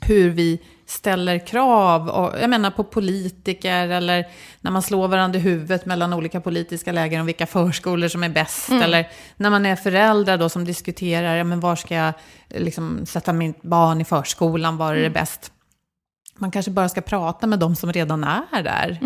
hur 0.00 0.30
vi 0.30 0.60
ställer 0.92 1.46
krav, 1.46 2.08
och, 2.08 2.40
jag 2.40 2.50
menar 2.50 2.70
på 2.70 2.84
politiker 2.84 3.88
eller 3.88 4.26
när 4.60 4.70
man 4.70 4.82
slår 4.82 5.08
varandra 5.08 5.38
i 5.38 5.42
huvudet 5.42 5.86
mellan 5.86 6.12
olika 6.12 6.40
politiska 6.40 6.92
läger 6.92 7.20
om 7.20 7.26
vilka 7.26 7.46
förskolor 7.46 8.08
som 8.08 8.22
är 8.22 8.28
bäst. 8.28 8.70
Eller 8.70 9.08
när 9.36 9.50
man 9.50 9.66
är 9.66 9.76
föräldrar 9.76 10.38
då 10.38 10.48
som 10.48 10.64
diskuterar, 10.64 11.36
ja, 11.36 11.44
men 11.44 11.60
var 11.60 11.76
ska 11.76 11.94
jag 11.94 12.12
liksom, 12.48 13.06
sätta 13.06 13.32
mitt 13.32 13.62
barn 13.62 14.00
i 14.00 14.04
förskolan, 14.04 14.76
var 14.76 14.94
är 14.94 15.02
det 15.02 15.10
bäst? 15.10 15.52
Man 16.38 16.50
kanske 16.50 16.70
bara 16.70 16.88
ska 16.88 17.00
prata 17.00 17.46
med 17.46 17.58
de 17.58 17.76
som 17.76 17.92
redan 17.92 18.24
är 18.24 18.62
där. 18.62 18.98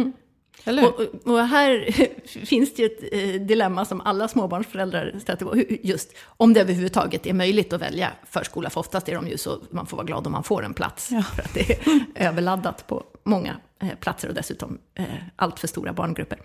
Eller? 0.67 0.87
Och, 0.87 1.01
och- 1.33 1.47
här 1.47 1.91
finns 2.47 2.75
det 2.75 2.83
ju 2.83 2.87
ett 2.87 3.03
eh, 3.13 3.47
dilemma 3.47 3.85
som 3.85 4.01
alla 4.01 4.29
småbarnsföräldrar 4.29 5.15
stöter 5.21 5.47
på. 5.47 5.57
Just 5.83 6.17
om 6.27 6.53
det 6.53 6.61
överhuvudtaget 6.61 7.27
är 7.27 7.33
möjligt 7.33 7.73
att 7.73 7.81
välja 7.81 8.13
förskola. 8.31 8.71
För 8.71 8.81
oftast 8.81 9.09
är 9.09 9.15
de 9.15 9.29
ju 9.29 9.39
så, 9.39 9.59
man 9.71 9.87
får 9.87 9.97
vara 9.97 10.07
glad 10.07 10.27
om 10.27 10.33
man 10.33 10.45
får 10.45 10.65
en 10.65 10.75
plats. 10.75 11.07
För 11.35 11.43
att 11.43 11.55
det 11.55 11.71
är 11.71 11.79
överladdat 12.15 12.87
på 12.87 13.05
många 13.25 13.57
eh, 13.83 13.89
platser 14.01 14.29
och 14.29 14.35
dessutom 14.35 14.79
eh, 14.95 15.05
allt 15.37 15.61
för 15.61 15.69
stora 15.69 15.93
barngrupper. 15.93 16.39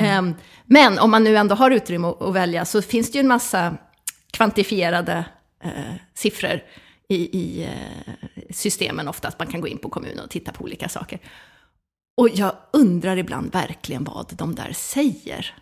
Ehm, 0.00 0.34
men 0.64 0.98
om 0.98 1.10
man 1.10 1.24
nu 1.24 1.36
ändå 1.36 1.54
har 1.54 1.70
utrymme 1.70 2.08
att, 2.08 2.22
att 2.22 2.34
välja 2.34 2.64
så 2.64 2.82
finns 2.82 3.12
det 3.12 3.18
ju 3.18 3.20
en 3.20 3.28
massa 3.28 3.76
kvantifierade 4.30 5.24
eh, 5.64 5.70
siffror 6.14 6.60
i, 7.08 7.38
i 7.38 7.68
systemen 8.50 9.08
oftast. 9.08 9.38
Man 9.38 9.48
kan 9.48 9.60
gå 9.60 9.68
in 9.68 9.78
på 9.78 9.88
kommunen 9.88 10.24
och 10.24 10.30
titta 10.30 10.52
på 10.52 10.64
olika 10.64 10.88
saker. 10.88 11.18
Och 12.20 12.28
jag 12.34 12.52
undrar 12.72 13.16
ibland 13.16 13.52
verkligen 13.52 14.04
vad 14.04 14.32
de 14.36 14.54
där 14.54 14.72
säger. 14.72 15.54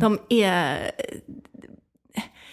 De 0.00 0.18
är... 0.28 0.90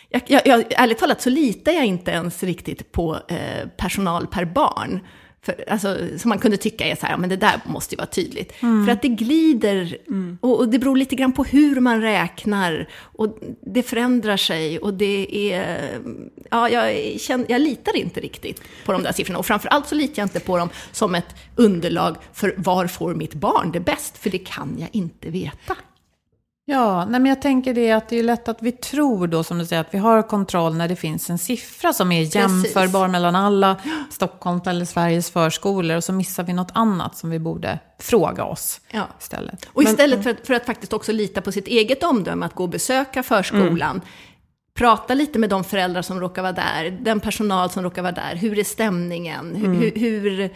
jag, 0.09 0.21
jag, 0.27 0.41
jag, 0.45 0.73
ärligt 0.73 0.97
talat 0.97 1.21
så 1.21 1.29
litar 1.29 1.71
jag 1.71 1.85
inte 1.85 2.11
ens 2.11 2.43
riktigt 2.43 2.91
på 2.91 3.19
eh, 3.27 3.67
personal 3.77 4.27
per 4.27 4.45
barn. 4.45 4.99
För, 5.43 5.63
alltså, 5.69 5.97
som 6.17 6.29
man 6.29 6.39
kunde 6.39 6.57
tycka 6.57 6.85
är 6.85 6.95
så 6.95 7.05
här, 7.05 7.17
men 7.17 7.29
det 7.29 7.35
där 7.35 7.61
måste 7.65 7.95
ju 7.95 7.97
vara 7.97 8.07
tydligt. 8.07 8.53
Mm. 8.59 8.85
För 8.85 8.91
att 8.91 9.01
det 9.01 9.07
glider, 9.07 9.97
och, 10.39 10.59
och 10.59 10.69
det 10.69 10.79
beror 10.79 10.97
lite 10.97 11.15
grann 11.15 11.31
på 11.31 11.43
hur 11.43 11.79
man 11.79 12.01
räknar. 12.01 12.89
Och 13.01 13.39
det 13.61 13.83
förändrar 13.83 14.37
sig 14.37 14.79
och 14.79 14.93
det 14.93 15.51
är... 15.53 15.89
Ja, 16.49 16.69
jag, 16.69 17.19
känner, 17.19 17.45
jag 17.49 17.61
litar 17.61 17.95
inte 17.95 18.19
riktigt 18.19 18.61
på 18.85 18.91
de 18.91 19.03
där 19.03 19.11
siffrorna. 19.11 19.39
Och 19.39 19.45
framförallt 19.45 19.87
så 19.87 19.95
litar 19.95 20.21
jag 20.21 20.25
inte 20.25 20.39
på 20.39 20.57
dem 20.57 20.69
som 20.91 21.15
ett 21.15 21.35
underlag 21.55 22.15
för 22.33 22.53
var 22.57 22.87
får 22.87 23.15
mitt 23.15 23.33
barn 23.33 23.71
det 23.71 23.79
bäst? 23.79 24.17
För 24.17 24.29
det 24.29 24.37
kan 24.37 24.75
jag 24.79 24.89
inte 24.91 25.29
veta. 25.29 25.75
Ja, 26.65 27.05
nej 27.05 27.19
men 27.19 27.25
jag 27.29 27.41
tänker 27.41 27.73
det 27.73 27.91
att 27.91 28.09
det 28.09 28.19
är 28.19 28.23
lätt 28.23 28.47
att 28.47 28.61
vi 28.61 28.71
tror 28.71 29.27
då, 29.27 29.43
som 29.43 29.57
du 29.57 29.65
säger, 29.65 29.81
att 29.81 29.93
vi 29.93 29.97
har 29.97 30.21
kontroll 30.21 30.75
när 30.75 30.87
det 30.87 30.95
finns 30.95 31.29
en 31.29 31.37
siffra 31.37 31.93
som 31.93 32.11
är 32.11 32.35
jämförbar 32.35 33.07
mellan 33.07 33.35
alla 33.35 33.77
Stockholms 34.09 34.67
eller 34.67 34.85
Sveriges 34.85 35.31
förskolor 35.31 35.97
och 35.97 36.03
så 36.03 36.13
missar 36.13 36.43
vi 36.43 36.53
något 36.53 36.71
annat 36.73 37.17
som 37.17 37.29
vi 37.29 37.39
borde 37.39 37.79
fråga 37.99 38.43
oss 38.43 38.81
Ja. 38.91 39.07
istället. 39.19 39.65
Och 39.73 39.83
istället 39.83 40.23
för, 40.23 40.29
att, 40.29 40.47
för 40.47 40.53
att 40.53 40.65
faktiskt 40.65 40.93
också 40.93 41.11
lita 41.11 41.41
på 41.41 41.51
sitt 41.51 41.67
eget 41.67 42.03
omdöme, 42.03 42.45
att 42.45 42.53
gå 42.53 42.63
och 42.63 42.69
besöka 42.69 43.23
förskolan, 43.23 44.01
prata 44.73 45.13
lite 45.13 45.39
med 45.39 45.49
de 45.49 45.63
föräldrar 45.63 46.01
som 46.01 46.19
råkar 46.19 46.41
vara 46.41 46.51
där, 46.53 46.97
den 47.01 47.19
personal 47.19 47.69
som 47.69 47.83
råkar 47.83 48.01
vara 48.01 48.11
där, 48.11 48.35
hur 48.35 48.59
är 48.59 48.63
stämningen, 48.63 49.55
hur, 49.55 49.73
hur, 49.73 49.91
hur 49.95 50.49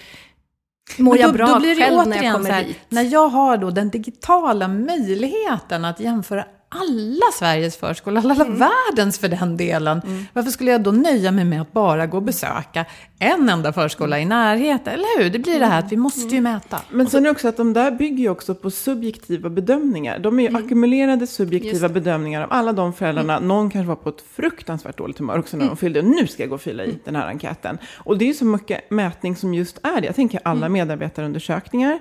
mår 0.98 1.18
jag 1.18 1.30
då, 1.30 1.34
bra 1.34 1.48
då 1.48 1.60
blir 1.60 1.76
det 1.76 1.82
själv 1.82 2.08
när 2.08 2.24
jag 2.24 2.34
kommer 2.34 2.50
här, 2.52 2.64
dit? 2.64 2.78
när 2.90 3.04
jag 3.04 3.28
har 3.28 3.58
då 3.58 3.70
den 3.70 3.90
digitala 3.90 4.68
möjligheten 4.68 5.86
att 5.86 6.00
jämföra 6.00 6.46
alla 6.70 7.26
Sveriges 7.34 7.78
förskolor, 7.78 8.18
alla 8.20 8.36
Mm. 8.36 8.60
världens 8.60 9.20
för 9.20 9.28
den 9.28 9.58
delen. 9.58 10.02
Varför 10.34 10.52
skulle 10.52 10.72
jag 10.72 10.84
då 10.84 10.92
nöja 10.92 11.32
mig 11.32 11.46
med 11.46 11.62
att 11.62 11.74
bara 11.74 12.06
gå 12.06 12.18
och 12.18 12.24
besöka 12.24 12.86
en 13.20 13.50
enda 13.50 13.74
förskola 13.74 14.20
i 14.20 14.26
närheten? 14.26 14.94
Eller 14.94 15.24
hur? 15.24 15.30
Det 15.30 15.40
blir 15.40 15.60
det 15.60 15.66
här 15.66 15.80
att 15.80 15.92
vi 15.92 15.96
måste 15.98 16.36
ju 16.36 16.42
mäta. 16.42 16.82
Men 16.90 17.08
sen 17.08 17.20
är 17.20 17.24
det 17.24 17.32
också 17.32 17.48
att 17.48 17.58
de 17.58 17.74
där 17.74 17.92
bygger 17.92 18.18
ju 18.24 18.30
också 18.30 18.56
på 18.56 18.72
subjektiva 18.72 19.50
bedömningar. 19.50 20.20
De 20.20 20.40
är 20.40 20.50
ju 20.50 20.58
ackumulerade 20.58 21.28
subjektiva 21.28 21.90
bedömningar 21.90 22.42
av 22.42 22.54
alla 22.54 22.74
de 22.74 22.94
föräldrarna. 22.94 23.40
Någon 23.40 23.70
kanske 23.70 23.88
var 23.88 23.96
på 23.96 24.10
ett 24.10 24.24
fruktansvärt 24.36 24.98
dåligt 24.98 25.18
humör 25.20 25.40
också 25.40 25.58
när 25.58 25.68
de 25.68 25.78
fyllde. 25.78 26.02
Nu 26.02 26.28
ska 26.28 26.44
jag 26.44 26.50
gå 26.50 26.56
och 26.56 26.62
fylla 26.62 26.84
i 26.86 27.00
den 27.06 27.16
här 27.16 27.28
enkäten. 27.28 27.78
Och 27.98 28.18
det 28.18 28.26
är 28.26 28.28
ju 28.28 28.34
så 28.34 28.46
mycket 28.46 28.92
mätning 28.92 29.36
som 29.36 29.54
just 29.54 29.80
är 29.84 30.02
det. 30.02 30.08
Jag 30.08 30.16
tänker 30.16 30.40
alla 30.44 30.70
medarbetarundersökningar. 30.70 32.00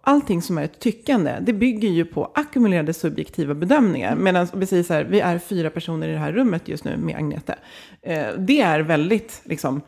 Allting 0.00 0.42
som 0.42 0.58
är 0.58 0.64
ett 0.64 0.80
tyckande, 0.80 1.38
det 1.40 1.52
bygger 1.52 1.88
ju 1.88 2.04
på 2.04 2.30
ackumulerade 2.34 2.92
subjektiva 2.92 3.54
bedömningar. 3.54 4.16
Medan 4.16 4.46
vi 4.54 4.66
säger 4.66 4.82
så 4.82 4.94
här, 4.94 5.04
vi 5.04 5.20
är 5.20 5.38
fyra 5.38 5.70
personer 5.70 6.08
i 6.08 6.12
det 6.12 6.18
här 6.18 6.32
rummet 6.32 6.68
just 6.68 6.84
nu 6.84 6.96
med 6.96 7.16
Agnete. 7.16 7.58
Eh, 8.02 8.26
det 8.38 8.60
är 8.60 8.80
väldigt, 8.80 9.42
liksom, 9.44 9.82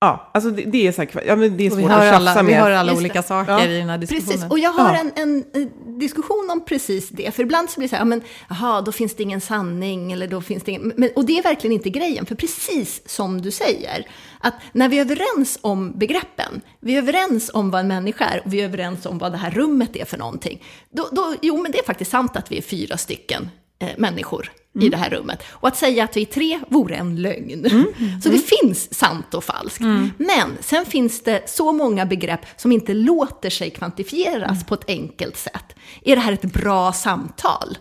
ja, 0.00 0.30
alltså 0.34 0.50
det, 0.50 0.62
det 0.62 0.86
är 0.86 0.92
så 0.92 1.02
här, 1.02 1.22
ja, 1.26 1.36
men 1.36 1.56
det 1.56 1.66
är 1.66 1.70
svårt 1.70 1.90
att 1.90 1.90
tjafsa 1.90 2.16
alla, 2.16 2.42
vi 2.42 2.50
med. 2.50 2.60
hör 2.62 2.70
alla 2.70 2.92
Just 2.92 3.00
det. 3.02 3.04
olika 3.04 3.22
saker 3.22 3.52
Ja. 3.52 3.64
i 3.66 3.78
den 3.78 3.88
här 3.88 3.98
diskussionen. 3.98 4.26
Precis, 4.32 4.50
och 4.50 4.58
jag 4.58 4.70
har 4.72 4.94
Ja. 4.94 5.00
en, 5.00 5.12
en, 5.16 5.44
eh, 5.62 5.68
diskussion 5.98 6.48
om 6.52 6.64
precis 6.64 7.08
det. 7.08 7.34
För 7.34 7.42
ibland 7.42 7.70
så 7.70 7.80
blir 7.80 7.88
det 7.88 7.90
så 7.90 7.96
här, 7.96 8.00
ja, 8.00 8.04
men 8.04 8.20
jaha, 8.48 8.80
då 8.80 8.92
finns 8.92 9.14
det 9.14 9.22
ingen 9.22 9.40
sanning, 9.40 10.12
eller 10.12 10.26
då 10.28 10.40
finns 10.40 10.62
det 10.62 10.70
ingen... 10.70 10.92
Men, 10.96 11.10
och 11.16 11.24
det 11.24 11.38
är 11.38 11.42
verkligen 11.42 11.72
inte 11.74 11.90
grejen, 11.90 12.26
för 12.26 12.34
precis 12.34 13.02
som 13.08 13.42
du 13.42 13.50
säger, 13.50 14.06
att 14.40 14.54
när 14.72 14.88
vi 14.88 14.96
är 14.98 15.00
överens 15.00 15.58
om 15.60 15.92
begreppen, 15.98 16.60
vi 16.80 16.94
är 16.94 16.98
överens 16.98 17.50
om 17.54 17.70
vad 17.70 17.80
en 17.80 17.88
människa 17.88 18.24
är, 18.24 18.42
och 18.44 18.52
vi 18.52 18.60
är 18.60 18.64
överens 18.64 19.06
om 19.06 19.18
vad 19.18 19.32
det 19.32 19.38
här 19.38 19.50
rummet 19.50 19.96
är 19.96 20.04
för 20.04 20.18
någonting, 20.18 20.62
då, 20.90 21.08
då 21.12 21.34
jo, 21.42 21.62
men 21.62 21.72
det 21.72 21.78
är 21.78 21.84
faktiskt 21.84 22.10
sant 22.10 22.36
att 22.36 22.52
vi 22.52 22.58
är 22.58 22.62
fyra 22.62 22.96
stycken 22.96 23.48
eh, 23.78 23.88
människor 23.98 24.52
i 24.80 24.88
det 24.88 24.96
här 24.96 25.10
rummet. 25.10 25.42
Och 25.50 25.68
att 25.68 25.76
säga 25.76 26.04
att 26.04 26.16
vi 26.16 26.20
är 26.22 26.26
tre 26.26 26.60
vore 26.68 26.94
en 26.94 27.22
lögn. 27.22 27.66
Så 28.22 28.28
det 28.28 28.38
finns 28.38 28.94
sant 28.94 29.34
och 29.34 29.44
falskt. 29.44 29.80
Men 30.16 30.56
sen 30.60 30.86
finns 30.86 31.20
det 31.22 31.50
så 31.50 31.72
många 31.72 32.06
begrepp 32.06 32.40
som 32.56 32.72
inte 32.72 32.94
låter 32.94 33.50
sig 33.50 33.70
kvantifieras 33.70 34.66
på 34.66 34.74
ett 34.74 34.84
enkelt 34.88 35.36
sätt. 35.36 35.74
Är 36.04 36.16
det 36.16 36.22
här 36.22 36.32
ett 36.32 36.52
bra 36.52 36.92
samtal? 36.92 37.78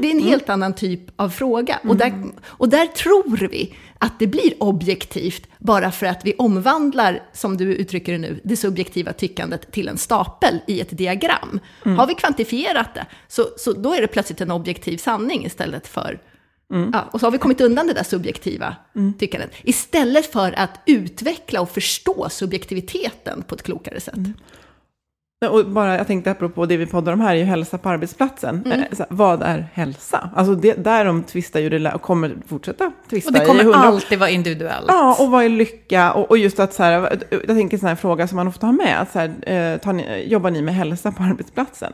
Det 0.00 0.06
är 0.06 0.10
en 0.10 0.22
helt 0.22 0.48
annan 0.48 0.74
typ 0.74 1.20
av 1.20 1.28
fråga. 1.28 1.78
Och, 1.88 1.96
där, 1.96 2.24
och 2.44 2.68
där 2.68 2.86
tror 2.86 3.48
vi 3.50 3.74
att 4.00 4.18
det 4.18 4.26
blir 4.26 4.62
objektivt 4.62 5.46
bara 5.58 5.90
för 5.90 6.06
att 6.06 6.24
vi 6.24 6.34
omvandlar, 6.34 7.22
som 7.32 7.56
du 7.56 7.74
uttrycker 7.74 8.12
det 8.12 8.18
nu, 8.18 8.40
det 8.44 8.56
subjektiva 8.56 9.12
tyckandet 9.12 9.72
till 9.72 9.88
en 9.88 9.98
stapel 9.98 10.60
i 10.66 10.80
ett 10.80 10.98
diagram. 10.98 11.60
Har 11.96 12.06
vi 12.06 12.14
kvantifierat 12.14 12.94
det, 12.94 13.06
så, 13.28 13.46
så 13.56 13.72
då 13.72 13.94
är 13.94 14.00
det 14.00 14.06
plötsligt 14.06 14.40
en 14.40 14.50
objektiv 14.50 14.96
sanning 14.96 15.46
istället 15.46 15.88
för 15.88 16.20
Ja, 16.92 17.08
och 17.12 17.20
så 17.20 17.26
har 17.26 17.30
vi 17.30 17.38
kommit 17.38 17.60
undan 17.60 17.86
det 17.86 17.92
där 17.92 18.02
subjektiva 18.02 18.76
tyckandet. 19.18 19.50
Istället 19.62 20.32
för 20.32 20.52
att 20.52 20.80
utveckla 20.86 21.60
och 21.60 21.70
förstå 21.70 22.28
subjektiviteten 22.30 23.42
på 23.42 23.54
ett 23.54 23.62
klokare 23.62 24.00
sätt. 24.00 24.14
Och 25.48 25.66
bara, 25.66 25.96
jag 25.96 26.06
tänkte 26.06 26.30
apropå 26.30 26.66
det 26.66 26.76
vi 26.76 26.86
poddar 26.86 27.12
om 27.12 27.20
här, 27.20 27.34
är 27.34 27.38
ju 27.38 27.44
hälsa 27.44 27.78
på 27.78 27.88
arbetsplatsen. 27.88 28.62
Mm. 28.64 28.80
Eh, 28.80 28.86
Så, 28.92 29.04
vad 29.08 29.42
är 29.42 29.68
hälsa? 29.72 30.30
Alltså 30.36 30.54
det, 30.54 30.74
därom 30.74 31.22
tvistar 31.22 31.60
ju 31.60 31.68
det 31.68 31.92
och 31.94 32.02
kommer 32.02 32.36
fortsätta 32.46 32.92
tvista 33.10 33.28
och 33.28 33.34
det 33.34 33.42
i 33.44 33.46
kommer 33.46 33.74
alltid 33.74 34.18
vara 34.18 34.30
individuellt. 34.30 34.84
Ja, 34.88 35.16
och 35.20 35.30
vad 35.30 35.44
är 35.44 35.48
lycka? 35.48 36.12
Och, 36.12 36.30
och 36.30 36.38
just 36.38 36.60
att 36.60 36.74
så 36.74 36.82
här, 36.82 37.18
jag 37.30 37.46
tänker 37.46 37.76
en 37.76 37.80
sån 37.80 37.88
här 37.88 37.96
fråga 37.96 38.28
som 38.28 38.36
man 38.36 38.48
ofta 38.48 38.66
har 38.66 38.72
med, 38.72 39.00
att 39.00 39.12
så 39.12 39.18
här, 39.18 39.80
eh, 39.86 39.92
ni, 39.92 40.24
jobbar 40.28 40.50
ni 40.50 40.62
med 40.62 40.74
hälsa 40.74 41.12
på 41.12 41.22
arbetsplatsen? 41.22 41.92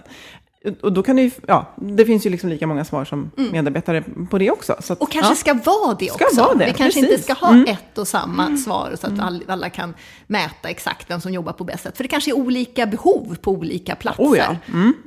Och 0.82 0.92
då 0.92 1.02
kan 1.02 1.16
det 1.16 1.22
ju, 1.22 1.30
ja, 1.46 1.72
det 1.76 2.06
finns 2.06 2.26
ju 2.26 2.30
liksom 2.30 2.50
lika 2.50 2.66
många 2.66 2.84
svar 2.84 3.04
som 3.04 3.30
medarbetare 3.36 4.04
på 4.30 4.38
det 4.38 4.50
också. 4.50 4.76
Så 4.80 4.92
att, 4.92 4.98
Mm. 4.98 5.04
Och 5.06 5.10
kanske 5.12 5.32
ja. 5.32 5.36
ska 5.36 5.54
vara 5.70 5.94
det 5.98 6.12
Ska 6.12 6.24
också. 6.24 6.40
vara 6.40 6.54
det, 6.54 6.64
vi 6.66 6.72
kanske 6.72 7.00
precis. 7.00 7.10
inte 7.10 7.22
ska 7.22 7.32
ha 7.32 7.48
Mm. 7.52 7.64
ett 7.68 7.98
och 7.98 8.08
samma 8.08 8.56
svar 8.56 8.96
så 9.00 9.06
att 9.06 9.20
all, 9.20 9.44
alla 9.48 9.70
kan 9.70 9.94
mäta 10.26 10.68
exakt 10.68 11.10
vem 11.10 11.20
som 11.20 11.32
jobbar 11.32 11.52
på 11.52 11.64
bäst 11.64 11.82
sätt. 11.82 11.96
För 11.96 12.04
det 12.04 12.08
kanske 12.08 12.30
är 12.30 12.36
olika 12.36 12.86
behov 12.86 13.36
på 13.40 13.50
olika 13.50 13.94
platser. 13.96 14.22
Oh 14.24 14.38
ja. 14.38 14.56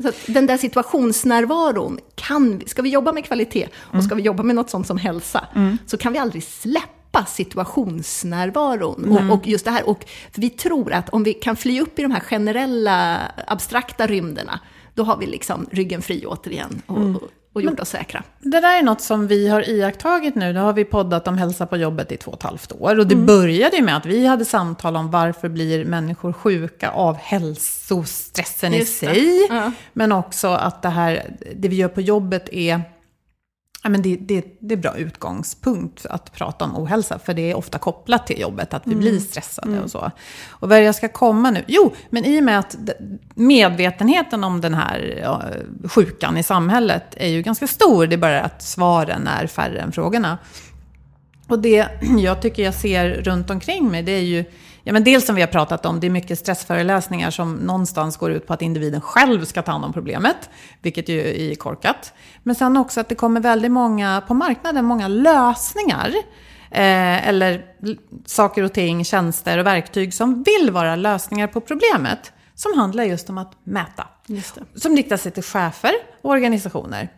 Så 0.02 0.08
att 0.10 0.16
den 0.28 0.46
där 0.46 0.58
situationsnärvaron, 0.58 2.00
kan 2.16 2.58
vi, 2.60 2.66
ska 2.68 2.82
vi 2.82 2.90
jobba 2.90 3.12
med 3.12 3.26
kvalitet 3.26 3.68
och 3.76 4.04
ska 4.04 4.16
vi 4.16 4.22
jobba 4.22 4.44
med 4.44 4.56
något 4.56 4.70
sånt 4.70 4.88
som 4.88 4.98
hälsa, 4.98 5.48
så 5.86 5.98
kan 5.98 6.14
vi 6.14 6.20
aldrig 6.20 6.44
släppa 6.44 7.26
situationsnärvaron. 7.28 9.18
Och, 9.30 9.34
och 9.38 9.48
just 9.48 9.66
det 9.66 9.72
här, 9.72 9.90
och 9.90 10.06
för 10.32 10.42
vi 10.42 10.50
tror 10.50 10.94
att 10.94 11.10
om 11.10 11.24
vi 11.24 11.34
kan 11.34 11.56
fly 11.56 11.82
upp 11.82 12.00
i 12.00 12.02
de 12.02 12.12
här 12.12 12.20
generella, 12.20 13.18
abstrakta 13.48 14.08
rymderna, 14.08 14.60
då 15.00 15.04
har 15.04 15.18
vi 15.18 15.26
liksom 15.26 15.68
ryggen 15.72 16.02
fri 16.02 16.26
återigen 16.26 16.82
och, 16.88 16.98
och, 16.98 17.30
och 17.54 17.62
gjort 17.62 17.80
oss 17.80 17.90
säkra. 17.90 18.24
Det 18.40 18.60
där 18.60 18.78
är 18.78 18.84
något 18.84 19.02
som 19.02 19.28
vi 19.28 19.48
har 19.48 19.70
iakttagit 19.70 20.36
nu. 20.36 20.54
Nu 20.54 20.60
har 20.60 20.74
vi 20.74 20.86
poddat 20.86 21.28
om 21.28 21.38
hälsa 21.38 21.66
på 21.66 21.78
jobbet 21.78 22.12
i 22.12 22.18
två 22.18 22.32
och 22.32 22.38
ett 22.38 22.44
halvt 22.44 22.72
år. 22.72 23.00
Och 23.00 23.08
det 23.08 23.16
började 23.16 23.76
ju 23.76 23.84
med 23.84 23.98
att 23.98 24.06
vi 24.06 24.26
hade 24.26 24.46
samtal 24.46 24.96
om 24.96 25.12
varför 25.12 25.50
blir 25.50 25.86
människor 25.86 26.34
sjuka 26.34 26.90
av 26.90 27.16
hälsostressen 27.16 28.74
i 28.74 28.78
Just 28.78 29.02
det. 29.02 29.08
sig. 29.08 29.48
Ja. 29.50 29.72
Men 29.94 30.12
också 30.12 30.48
att 30.48 30.82
det 30.82 30.90
här, 30.90 31.36
det 31.56 31.68
vi 31.68 31.76
gör 31.76 31.88
på 31.88 32.02
jobbet 32.02 32.50
är 32.50 32.82
Ja, 33.84 33.90
men 33.90 34.02
det, 34.02 34.16
det, 34.16 34.46
det 34.60 34.74
är 34.74 34.78
bra 34.78 34.98
utgångspunkt 34.98 36.06
att 36.06 36.34
prata 36.34 36.66
om 36.66 36.78
ohälsa, 36.78 37.20
för 37.20 37.34
det 37.34 37.52
är 37.52 37.58
ofta 37.58 37.78
kopplat 37.78 38.28
till 38.28 38.40
jobbet, 38.40 38.74
att 38.74 38.88
vi 38.88 38.96
blir 38.96 39.20
stressade 39.20 39.82
och 39.82 39.92
så. 39.92 40.12
Och 40.50 40.70
vad 40.70 40.84
jag 40.84 40.96
ska 40.96 41.08
komma 41.08 41.52
nu? 41.52 41.64
Jo, 41.68 41.94
men 42.10 42.26
i 42.26 42.40
och 42.40 42.44
med 42.44 42.60
att 42.60 42.76
medvetenheten 43.36 44.44
om 44.44 44.62
den 44.62 44.74
här 44.74 45.28
sjukan 45.88 46.38
i 46.38 46.44
samhället 46.44 47.04
är 47.18 47.28
ju 47.28 47.42
ganska 47.42 47.68
stor, 47.68 48.08
det 48.08 48.16
är 48.16 48.18
bara 48.18 48.42
att 48.42 48.62
svaren 48.62 49.28
är 49.28 49.48
färre 49.48 49.80
än 49.80 49.92
frågorna. 49.92 50.38
Och 51.48 51.60
det 51.60 51.88
jag 52.20 52.42
tycker 52.42 52.64
jag 52.64 52.74
ser 52.74 53.10
runt 53.10 53.50
omkring 53.50 53.92
mig, 53.92 54.04
det 54.04 54.12
är 54.12 54.24
ju, 54.24 54.46
ja 54.84 54.94
men 54.94 55.04
dels 55.04 55.26
som 55.26 55.36
vi 55.36 55.42
har 55.42 55.48
pratat 55.48 55.86
om, 55.86 56.00
det 56.00 56.08
är 56.08 56.12
mycket 56.12 56.40
stressföreläsningar 56.40 57.32
som 57.32 57.56
någonstans 57.56 58.18
går 58.18 58.32
ut 58.32 58.48
på 58.48 58.54
att 58.54 58.62
individen 58.62 59.02
själv 59.02 59.46
ska 59.46 59.62
ta 59.62 59.72
hand 59.72 59.86
om 59.86 59.94
problemet, 59.94 60.50
vilket 60.82 61.10
ju 61.10 61.52
är 61.52 61.56
korkat. 61.56 62.14
Men 62.44 62.56
sen 62.56 62.78
också 62.78 63.00
att 63.00 63.10
det 63.10 63.16
kommer 63.16 63.42
väldigt 63.42 63.72
många, 63.72 64.24
på 64.28 64.34
marknaden, 64.34 64.86
många 64.86 65.08
lösningar. 65.08 66.14
Eh, 66.72 67.28
eller 67.28 67.66
saker 68.26 68.64
och 68.64 68.74
ting, 68.74 69.06
tjänster 69.06 69.58
och 69.58 69.66
verktyg 69.66 70.14
som 70.14 70.44
vill 70.44 70.72
vara 70.72 70.96
lösningar 70.96 71.48
på 71.48 71.62
problemet. 71.62 72.34
Som 72.56 72.78
handlar 72.78 73.04
just 73.04 73.30
om 73.30 73.38
att 73.38 73.52
mäta. 73.64 74.08
Som 74.76 74.96
riktar 74.96 75.18
sig 75.18 75.32
till 75.32 75.44
chefer 75.44 75.92
och 76.22 76.32
organisationer. 76.32 77.10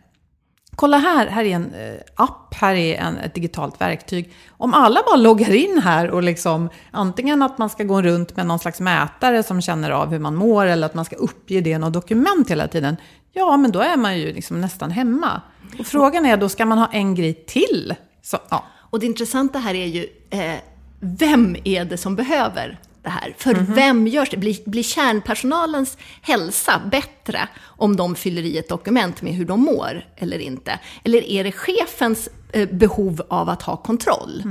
Kolla 0.76 0.98
här, 0.98 1.26
här 1.26 1.44
är 1.44 1.54
en 1.54 1.74
eh, 1.74 2.00
app, 2.16 2.54
här 2.54 2.74
är 2.74 2.98
en, 2.98 3.18
ett 3.18 3.34
digitalt 3.34 3.80
verktyg. 3.80 4.32
Om 4.50 4.74
alla 4.74 5.00
bara 5.06 5.16
loggar 5.16 5.54
in 5.54 5.80
här 5.84 6.10
och 6.10 6.22
liksom 6.22 6.68
antingen 6.90 7.42
att 7.42 7.58
man 7.58 7.70
ska 7.70 7.84
gå 7.84 8.02
runt 8.02 8.36
med 8.36 8.46
någon 8.46 8.58
slags 8.58 8.80
mätare 8.80 9.42
som 9.42 9.60
känner 9.60 9.90
av 9.90 10.10
hur 10.10 10.18
man 10.18 10.34
mår 10.34 10.66
eller 10.66 10.86
att 10.86 10.94
man 10.94 11.04
ska 11.04 11.16
uppge 11.16 11.60
det 11.60 11.70
i 11.70 11.78
något 11.78 11.92
dokument 11.92 12.50
hela 12.50 12.68
tiden. 12.68 12.96
Ja, 13.32 13.56
men 13.56 13.72
då 13.72 13.80
är 13.80 13.96
man 13.96 14.18
ju 14.18 14.32
liksom 14.32 14.60
nästan 14.60 14.90
hemma. 14.90 15.40
Och 15.78 15.86
frågan 15.86 16.26
är 16.26 16.36
då, 16.36 16.48
ska 16.48 16.66
man 16.66 16.78
ha 16.78 16.86
en 16.92 17.14
grej 17.14 17.44
till? 17.46 17.94
Så, 18.22 18.38
ja. 18.50 18.64
Och 18.74 19.00
det 19.00 19.06
intressanta 19.06 19.58
här 19.58 19.74
är 19.74 19.86
ju, 19.86 20.06
eh, 20.30 20.58
vem 21.00 21.56
är 21.64 21.84
det 21.84 21.96
som 21.96 22.16
behöver 22.16 22.78
det 23.02 23.10
här. 23.10 23.34
För 23.38 23.54
vem 23.54 24.06
görs 24.06 24.30
det? 24.30 24.36
Blir, 24.36 24.70
blir 24.70 24.82
kärnpersonalens 24.82 25.98
hälsa 26.22 26.80
bättre 26.90 27.48
om 27.64 27.96
de 27.96 28.14
fyller 28.14 28.42
i 28.42 28.58
ett 28.58 28.68
dokument 28.68 29.22
med 29.22 29.34
hur 29.34 29.44
de 29.44 29.60
mår 29.60 30.06
eller 30.16 30.38
inte? 30.38 30.78
Eller 31.04 31.24
är 31.24 31.44
det 31.44 31.52
chefens 31.52 32.28
eh, 32.52 32.68
behov 32.68 33.22
av 33.28 33.48
att 33.48 33.62
ha 33.62 33.76
kontroll? 33.76 34.42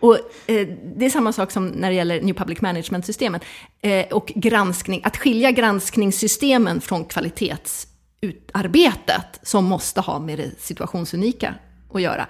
Och 0.00 0.18
eh, 0.46 0.68
det 0.96 1.06
är 1.06 1.10
samma 1.10 1.32
sak 1.32 1.50
som 1.50 1.66
när 1.66 1.90
det 1.90 1.94
gäller 1.94 2.22
New 2.22 2.34
Public 2.34 2.60
Management-systemen. 2.60 3.40
Eh, 3.80 4.06
och 4.06 4.32
granskning, 4.34 5.00
att 5.04 5.16
skilja 5.16 5.50
granskningssystemen 5.50 6.80
från 6.80 7.04
kvalitetsarbetet 7.04 9.40
som 9.42 9.64
måste 9.64 10.00
ha 10.00 10.18
med 10.18 10.38
det 10.38 10.60
situationsunika 10.60 11.54
att 11.94 12.02
göra. 12.02 12.26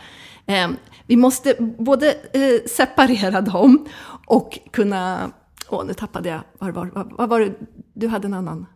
Eh, 0.47 0.69
vi 1.07 1.17
måste 1.17 1.55
både 1.79 2.13
eh, 2.13 2.61
separera 2.67 3.41
dem 3.41 3.89
och 4.27 4.59
kunna... 4.71 5.31
Åh, 5.73 5.85
nu 5.85 5.95
tappade 5.95 6.29
jag. 6.29 6.41
Vad 6.59 6.75
var, 6.75 6.91
vad, 6.95 7.13
vad 7.13 7.29
var 7.29 7.41
det? 7.41 7.53
Du 7.95 8.09
hade 8.09 8.27
en 8.27 8.35
annan. 8.35 8.67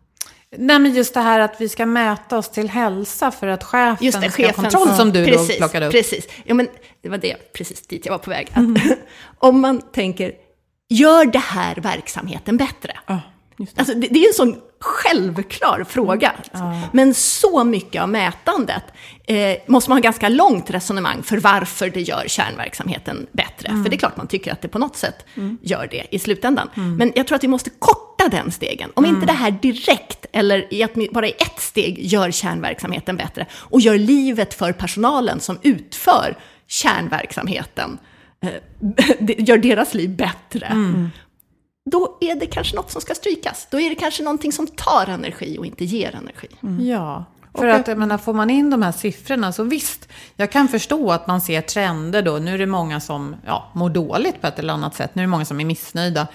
Nej, 0.57 0.79
men 0.79 0.93
just 0.93 1.13
det 1.13 1.19
här 1.19 1.39
att 1.39 1.61
vi 1.61 1.69
ska 1.69 1.85
mäta 1.85 2.37
oss 2.37 2.49
till 2.49 2.69
hälsa 2.69 3.31
för 3.31 3.47
att 3.47 3.63
chefen 3.63 4.05
Just 4.05 4.21
det, 4.21 4.31
ska 4.31 4.45
ha 4.45 4.53
kontroll 4.53 4.89
som 4.89 5.11
du 5.11 5.25
precis, 5.25 5.47
då 5.47 5.57
plockade 5.57 5.85
upp. 5.85 5.91
Precis, 5.91 6.27
ja, 6.45 6.53
men 6.53 6.67
det 7.01 7.09
var 7.09 7.17
det, 7.17 7.53
precis 7.53 7.87
dit 7.87 8.05
jag 8.05 8.13
var 8.13 8.19
på 8.19 8.29
väg. 8.29 8.47
Att, 8.53 8.97
om 9.37 9.61
man 9.61 9.81
tänker, 9.81 10.33
gör 10.89 11.25
det 11.25 11.39
här 11.39 11.75
verksamheten 11.75 12.57
bättre? 12.57 12.93
Det. 13.07 13.19
Alltså, 13.75 13.93
det, 13.93 14.07
det 14.07 14.19
är 14.19 14.27
en 14.27 14.33
sån 14.33 14.55
självklar 14.79 15.85
fråga. 15.89 16.31
Men 16.91 17.13
så 17.13 17.63
mycket 17.63 18.01
av 18.01 18.09
mätandet 18.09 18.83
eh, 19.27 19.57
måste 19.67 19.89
man 19.89 19.97
ha 19.97 20.01
ganska 20.01 20.29
långt 20.29 20.69
resonemang 20.69 21.23
för 21.23 21.37
varför 21.37 21.89
det 21.89 22.01
gör 22.01 22.23
kärnverksamheten 22.27 23.27
bättre. 23.31 23.69
För 23.83 23.89
det 23.89 23.95
är 23.95 23.97
klart 23.97 24.17
man 24.17 24.27
tycker 24.27 24.51
att 24.51 24.61
det 24.61 24.67
på 24.67 24.79
något 24.79 24.95
sätt 24.95 25.25
gör 25.61 25.87
det 25.91 26.15
i 26.15 26.19
slutändan. 26.19 26.69
Men 26.97 27.11
jag 27.15 27.27
tror 27.27 27.35
att 27.35 27.43
vi 27.43 27.47
måste 27.47 27.69
korta 27.69 28.27
den 28.29 28.51
stegen. 28.51 28.89
Om 28.93 29.05
inte 29.05 29.25
det 29.25 29.33
här 29.33 29.51
direkt, 29.51 30.25
eller 30.31 30.73
i 30.73 30.83
att 30.83 30.91
bara 31.11 31.27
i 31.27 31.31
ett 31.31 31.59
steg 31.59 32.05
gör 32.05 32.31
kärnverksamheten 32.31 33.17
bättre 33.17 33.45
och 33.53 33.81
gör 33.81 33.97
livet 33.97 34.53
för 34.53 34.71
personalen 34.71 35.39
som 35.39 35.59
utför 35.61 36.37
kärnverksamheten, 36.67 37.97
eh, 38.43 38.49
gör 39.37 39.57
deras 39.57 39.93
liv 39.93 40.09
bättre 40.09 40.67
då 41.89 42.17
är 42.21 42.35
det 42.35 42.45
kanske 42.45 42.75
något 42.75 42.91
som 42.91 43.01
ska 43.01 43.15
strykas. 43.15 43.67
Då 43.71 43.79
är 43.79 43.89
det 43.89 43.95
kanske 43.95 44.23
någonting 44.23 44.51
som 44.51 44.67
tar 44.67 45.07
energi 45.07 45.57
och 45.59 45.65
inte 45.65 45.85
ger 45.85 46.15
energi. 46.15 46.47
Ja, 46.89 47.25
för 47.53 47.67
att 47.67 47.87
jag 47.87 47.97
menar, 47.97 48.17
får 48.17 48.33
man 48.33 48.49
in 48.49 48.69
de 48.69 48.81
här 48.81 48.91
siffrorna 48.91 49.51
så 49.51 49.63
visst, 49.63 50.09
jag 50.35 50.51
kan 50.51 50.67
förstå 50.67 51.11
att 51.11 51.27
man 51.27 51.41
ser 51.41 51.61
trender 51.61 52.21
då. 52.21 52.37
Nu 52.37 52.53
är 52.53 52.57
det 52.57 52.65
många 52.65 52.99
som 52.99 53.35
ja, 53.45 53.71
mår 53.73 53.89
dåligt 53.89 54.41
på 54.41 54.47
ett 54.47 54.59
eller 54.59 54.73
annat 54.73 54.95
sätt. 54.95 55.15
Nu 55.15 55.21
är 55.21 55.23
det 55.23 55.29
många 55.29 55.45
som 55.45 55.59
är 55.59 55.65
missnöjda. 55.65 56.27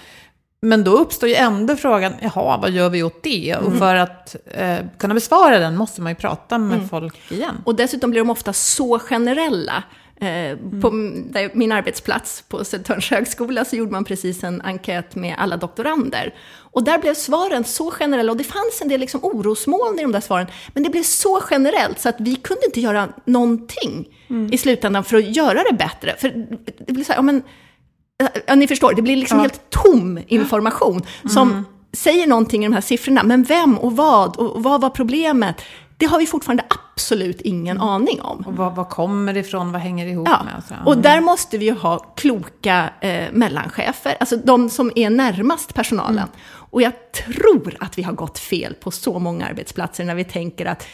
Men 0.61 0.83
då 0.83 0.91
uppstår 0.91 1.29
ju 1.29 1.35
ändå 1.35 1.75
frågan, 1.75 2.13
jaha, 2.21 2.57
vad 2.57 2.71
gör 2.71 2.89
vi 2.89 3.03
åt 3.03 3.23
det? 3.23 3.55
Och 3.55 3.73
för 3.73 3.95
att 3.95 4.35
eh, 4.45 4.77
kunna 4.97 5.13
besvara 5.13 5.59
den 5.59 5.75
måste 5.75 6.01
man 6.01 6.11
ju 6.11 6.15
prata 6.15 6.57
med 6.57 6.89
folk 6.89 7.31
igen. 7.31 7.61
Och 7.65 7.75
dessutom 7.75 8.11
blir 8.11 8.21
de 8.21 8.29
ofta 8.29 8.53
så 8.53 8.99
generella. 8.99 9.83
Eh, 10.21 10.57
På 10.81 10.87
m- 10.87 11.31
där, 11.31 11.51
min 11.53 11.71
arbetsplats 11.71 12.43
på 12.47 12.65
Södertörns 12.65 13.09
högskola 13.11 13.65
så 13.65 13.75
gjorde 13.75 13.91
man 13.91 14.03
precis 14.03 14.43
en 14.43 14.61
enkät 14.61 15.15
med 15.15 15.35
alla 15.37 15.57
doktorander. 15.57 16.33
Och 16.55 16.83
där 16.83 16.97
blev 16.97 17.13
svaren 17.13 17.63
så 17.63 17.91
generella, 17.91 18.31
och 18.31 18.37
det 18.37 18.43
fanns 18.43 18.81
en 18.81 18.87
del 18.87 18.99
liksom 18.99 19.19
orosmoln 19.23 19.99
i 19.99 20.01
de 20.01 20.11
där 20.11 20.19
svaren, 20.21 20.47
men 20.73 20.83
det 20.83 20.89
blev 20.89 21.03
så 21.03 21.41
generellt 21.51 21.99
så 21.99 22.09
att 22.09 22.15
vi 22.19 22.35
kunde 22.35 22.65
inte 22.65 22.81
göra 22.81 23.09
någonting 23.25 24.07
i 24.51 24.57
slutändan 24.57 25.03
för 25.03 25.17
att 25.17 25.35
göra 25.35 25.63
det 25.71 25.75
bättre. 25.77 26.15
För 26.19 26.29
det 26.87 26.93
blir 26.93 27.03
så 27.03 27.11
här, 27.11 27.17
ja 27.17 27.21
men, 27.21 27.43
ja, 28.45 28.55
ni 28.55 28.67
förstår, 28.67 28.93
det 28.93 29.01
blir 29.01 29.15
liksom 29.15 29.39
helt 29.39 29.69
tom 29.69 30.19
information 30.27 31.01
som 31.29 31.65
säger 31.93 32.27
någonting 32.27 32.63
i 32.63 32.67
de 32.67 32.73
här 32.73 32.81
siffrorna, 32.81 33.23
men 33.23 33.43
vem 33.43 33.77
och 33.77 33.95
vad 33.95 34.37
och 34.37 34.63
vad 34.63 34.81
var 34.81 34.89
problemet? 34.89 35.55
Det 36.03 36.07
har 36.07 36.19
vi 36.19 36.25
fortfarande 36.27 36.63
absolut 36.95 37.41
ingen 37.41 37.81
aning 37.81 38.21
om. 38.21 38.37
Och 38.45 38.55
vad, 38.55 38.75
vad 38.75 38.89
kommer 38.89 39.33
det 39.33 39.39
ifrån? 39.39 39.71
Vad 39.71 39.81
hänger 39.81 40.05
det 40.05 40.11
ihop 40.11 40.27
Ja, 40.31 40.43
med? 40.43 40.63
Så, 40.67 40.75
och 40.85 40.97
där 40.97 41.21
måste 41.21 41.57
vi 41.57 41.65
ju 41.65 41.73
ha 41.73 41.97
kloka 41.97 42.89
eh, 43.01 43.31
mellanchefer, 43.31 44.17
alltså 44.19 44.37
de 44.37 44.69
som 44.69 44.91
är 44.95 45.09
närmast 45.09 45.73
personalen. 45.73 46.27
Och 46.51 46.81
jag 46.81 46.93
tror 47.11 47.77
att 47.79 47.97
vi 47.97 48.03
har 48.03 48.13
gått 48.13 48.39
fel 48.39 48.73
på 48.73 48.91
så 48.91 49.19
många 49.19 49.45
arbetsplatser 49.45 50.03
när 50.03 50.15
vi 50.15 50.23
tänker 50.23 50.65
att 50.65 50.87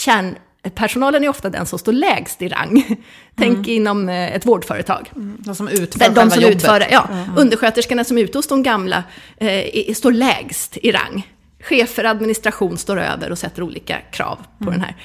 kärnpersonalen 0.00 1.24
är 1.24 1.28
ofta 1.28 1.50
den 1.50 1.66
som 1.66 1.78
står 1.78 1.92
lägst 1.92 2.42
i 2.42 2.48
rang. 2.48 2.96
Tänk 3.36 3.68
inom 3.68 4.08
eh, 4.08 4.34
ett 4.36 4.46
vårdföretag. 4.46 5.10
de 5.14 5.54
som 5.54 5.68
utför 5.68 6.10
de 6.10 6.30
som 6.30 6.42
jobbet. 6.42 6.56
utför, 6.56 6.86
ja, 6.90 7.08
undersköterskorna 7.36 8.04
som 8.04 8.18
är 8.18 8.22
ute 8.22 8.38
hos 8.38 8.46
de 8.46 8.62
gamla 8.62 9.04
eh, 9.36 9.94
står 9.94 10.12
lägst 10.12 10.76
i 10.76 10.92
rang. 10.92 11.26
Chefer, 11.68 12.04
administration 12.04 12.78
står 12.78 13.00
över 13.00 13.30
och 13.30 13.38
sätter 13.38 13.62
olika 13.62 14.00
krav 14.00 14.38
på 14.58 14.70
den 14.70 14.80
här 14.80 14.96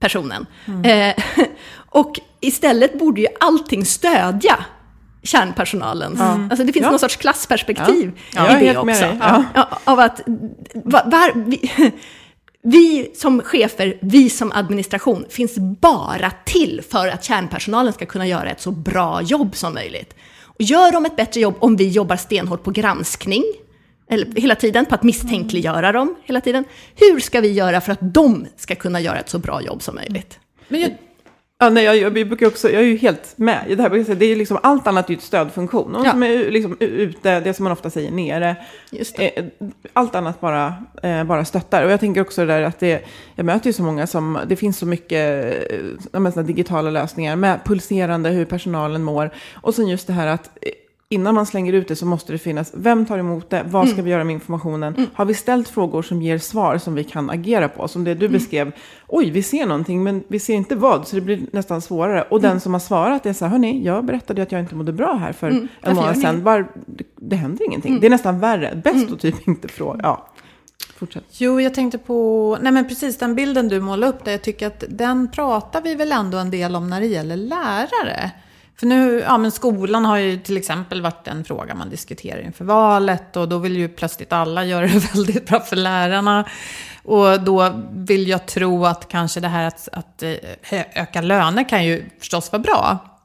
personen. 0.00 0.46
Eh, 0.84 1.14
och 1.76 2.20
istället 2.40 2.98
borde 2.98 3.20
ju 3.20 3.26
allting 3.40 3.84
stödja 3.84 4.64
kärnpersonalens... 5.22 6.20
Alltså 6.20 6.64
det 6.64 6.72
finns 6.72 6.84
Ja. 6.84 6.90
någon 6.90 6.98
sorts 6.98 7.16
klassperspektiv 7.16 8.12
Ja, 8.34 8.60
i 8.60 8.66
det 8.66 8.78
också. 8.78 9.16
Ja. 9.20 9.44
Av 9.84 10.00
att 10.00 10.20
va, 10.74 11.02
var, 11.06 11.32
vi, 11.34 11.70
vi 12.62 13.10
som 13.14 13.42
chefer, 13.42 13.98
vi 14.00 14.30
som 14.30 14.52
administration, 14.52 15.24
finns 15.30 15.56
bara 15.58 16.30
till 16.44 16.82
för 16.90 17.08
att 17.08 17.24
kärnpersonalen 17.24 17.92
ska 17.92 18.06
kunna 18.06 18.26
göra 18.26 18.50
ett 18.50 18.60
så 18.60 18.70
bra 18.70 19.22
jobb 19.22 19.56
som 19.56 19.74
möjligt. 19.74 20.14
Och 20.42 20.62
gör 20.62 20.92
de 20.92 21.06
ett 21.06 21.16
bättre 21.16 21.40
jobb 21.40 21.54
om 21.58 21.76
vi 21.76 21.88
jobbar 21.88 22.16
stenhårt 22.16 22.62
på 22.62 22.70
granskning, 22.70 23.44
eller 24.08 24.40
hela 24.40 24.54
tiden, 24.54 24.86
på 24.86 24.94
att 24.94 25.02
misstänkliggöra 25.02 25.92
dem 25.92 26.14
hela 26.24 26.40
tiden. 26.40 26.64
Hur 26.94 27.20
ska 27.20 27.40
vi 27.40 27.52
göra 27.52 27.80
för 27.80 27.92
att 27.92 27.98
de 28.00 28.46
ska 28.56 28.74
kunna 28.74 29.00
göra 29.00 29.18
ett 29.18 29.28
så 29.28 29.38
bra 29.38 29.62
jobb 29.62 29.82
som 29.82 29.94
möjligt? 29.94 30.38
Men 30.68 30.80
jag, 30.80 30.90
Ja, 31.58 31.70
nej, 31.70 31.84
jag, 31.84 31.96
jag, 31.96 32.12
brukar 32.12 32.46
också, 32.46 32.70
jag 32.70 32.82
är 32.82 32.86
ju 32.86 32.96
helt 32.96 33.38
med 33.38 33.64
i 33.68 33.74
det 33.74 33.82
här. 33.82 34.14
Det 34.14 34.26
är 34.26 34.36
liksom, 34.36 34.58
allt 34.62 34.86
annat 34.86 35.06
är 35.06 35.10
ju 35.10 35.16
ett 35.16 35.22
stödfunktion. 35.22 35.92
Någon 35.92 36.04
Ja. 36.04 36.10
som 36.10 36.22
är 36.22 36.50
liksom, 36.50 36.76
ute, 36.80 37.40
det 37.40 37.54
som 37.54 37.64
man 37.64 37.72
ofta 37.72 37.90
säger 37.90 38.10
nere. 38.10 38.56
Just 38.90 39.16
det. 39.16 39.38
Eh, 39.38 39.44
Allt 39.92 40.14
annat 40.14 40.40
bara, 40.40 40.74
eh, 41.02 41.24
bara 41.24 41.44
stöttar. 41.44 41.84
Och 41.84 41.90
jag 41.90 42.00
tänker 42.00 42.20
också 42.20 42.40
det 42.40 42.52
där 42.52 42.62
att 42.62 42.78
det, 42.78 43.04
jag 43.34 43.46
möter 43.46 43.66
ju 43.66 43.72
så 43.72 43.82
många 43.82 44.06
som, 44.06 44.38
det 44.46 44.56
finns 44.56 44.78
så 44.78 44.86
mycket 44.86 45.54
eh, 46.12 46.44
digitala 46.44 46.90
lösningar 46.90 47.36
med 47.36 47.60
pulserande 47.64 48.30
hur 48.30 48.44
personalen 48.44 49.02
mår. 49.02 49.30
Och 49.54 49.74
sen 49.74 49.88
just 49.88 50.06
det 50.06 50.12
här 50.12 50.26
att 50.26 50.46
eh, 50.46 50.70
innan 51.08 51.34
man 51.34 51.46
slänger 51.46 51.72
ut 51.72 51.88
det 51.88 51.96
så 51.96 52.06
måste 52.06 52.32
det 52.32 52.38
finnas, 52.38 52.72
vem 52.74 53.06
tar 53.06 53.18
emot 53.18 53.50
det, 53.50 53.64
vad 53.66 53.88
ska 53.88 54.02
vi 54.02 54.10
göra 54.10 54.24
med 54.24 54.34
informationen? 54.34 55.06
Har 55.14 55.24
vi 55.24 55.34
ställt 55.34 55.68
frågor 55.68 56.02
som 56.02 56.22
ger 56.22 56.38
svar 56.38 56.78
som 56.78 56.94
vi 56.94 57.04
kan 57.04 57.30
agera 57.30 57.68
på? 57.68 57.88
Som 57.88 58.04
det 58.04 58.14
du 58.14 58.28
beskrev, 58.28 58.72
oj, 59.08 59.30
vi 59.30 59.42
ser 59.42 59.66
någonting 59.66 60.02
men 60.02 60.24
vi 60.28 60.38
ser 60.38 60.54
inte 60.54 60.74
vad, 60.76 61.08
så 61.08 61.16
det 61.16 61.22
blir 61.22 61.40
nästan 61.52 61.82
svårare. 61.82 62.22
Och 62.22 62.40
den 62.40 62.60
som 62.60 62.72
har 62.72 62.80
svarat 62.80 63.26
är 63.26 63.32
så 63.32 63.44
här, 63.44 63.52
hörni, 63.52 63.84
jag 63.84 64.04
berättade 64.04 64.42
att 64.42 64.52
jag 64.52 64.60
inte 64.60 64.74
mådde 64.74 64.92
bra 64.92 65.14
här 65.14 65.32
för 65.32 65.50
en 65.50 65.68
varför 65.82 65.94
månad 65.94 66.18
sedan. 66.18 66.42
Var, 66.42 66.72
det, 66.86 67.04
det 67.16 67.36
händer 67.36 67.64
ingenting. 67.64 68.00
Det 68.00 68.06
är 68.06 68.10
nästan 68.10 68.40
värre. 68.40 68.80
Bäst 68.84 69.12
att 69.12 69.20
typ 69.20 69.48
inte 69.48 69.68
fråga. 69.68 70.00
Ja, 70.02 70.28
fortsätt. 70.96 71.24
Jo, 71.30 71.60
jag 71.60 71.74
tänkte 71.74 71.98
på, 71.98 72.58
nej 72.60 72.72
men 72.72 72.88
precis 72.88 73.18
den 73.18 73.34
bilden 73.34 73.68
du 73.68 73.80
målade 73.80 74.12
upp 74.12 74.24
där, 74.24 74.32
jag 74.32 74.42
tycker 74.42 74.66
att 74.66 74.84
den 74.88 75.30
pratar 75.30 75.82
vi 75.82 75.94
väl 75.94 76.12
ändå 76.12 76.38
en 76.38 76.50
del 76.50 76.76
om 76.76 76.90
när 76.90 77.00
det 77.00 77.06
gäller 77.06 77.36
lärare. 77.36 78.30
För 78.78 78.86
nu, 78.86 79.20
ja 79.20 79.38
men 79.38 79.50
skolan 79.50 80.04
har 80.04 80.16
ju 80.16 80.38
till 80.38 80.56
exempel 80.56 81.02
varit 81.02 81.28
en 81.28 81.44
fråga 81.44 81.74
man 81.74 81.90
diskuterar 81.90 82.40
inför 82.40 82.64
valet 82.64 83.36
och 83.36 83.48
då 83.48 83.58
vill 83.58 83.76
ju 83.76 83.88
plötsligt 83.88 84.32
alla 84.32 84.64
göra 84.64 84.86
det 84.86 85.14
väldigt 85.14 85.46
bra 85.46 85.60
för 85.60 85.76
lärarna. 85.76 86.48
Och 87.02 87.40
då 87.40 87.82
vill 87.90 88.28
jag 88.28 88.46
tro 88.46 88.86
att 88.86 89.08
kanske 89.08 89.40
det 89.40 89.48
här 89.48 89.68
att, 89.68 89.88
att 89.92 90.22
eh, 90.22 90.82
öka 90.94 91.20
löner 91.20 91.68
kan 91.68 91.84
ju 91.84 92.04
förstås 92.18 92.52
vara 92.52 92.62
bra. 92.62 93.15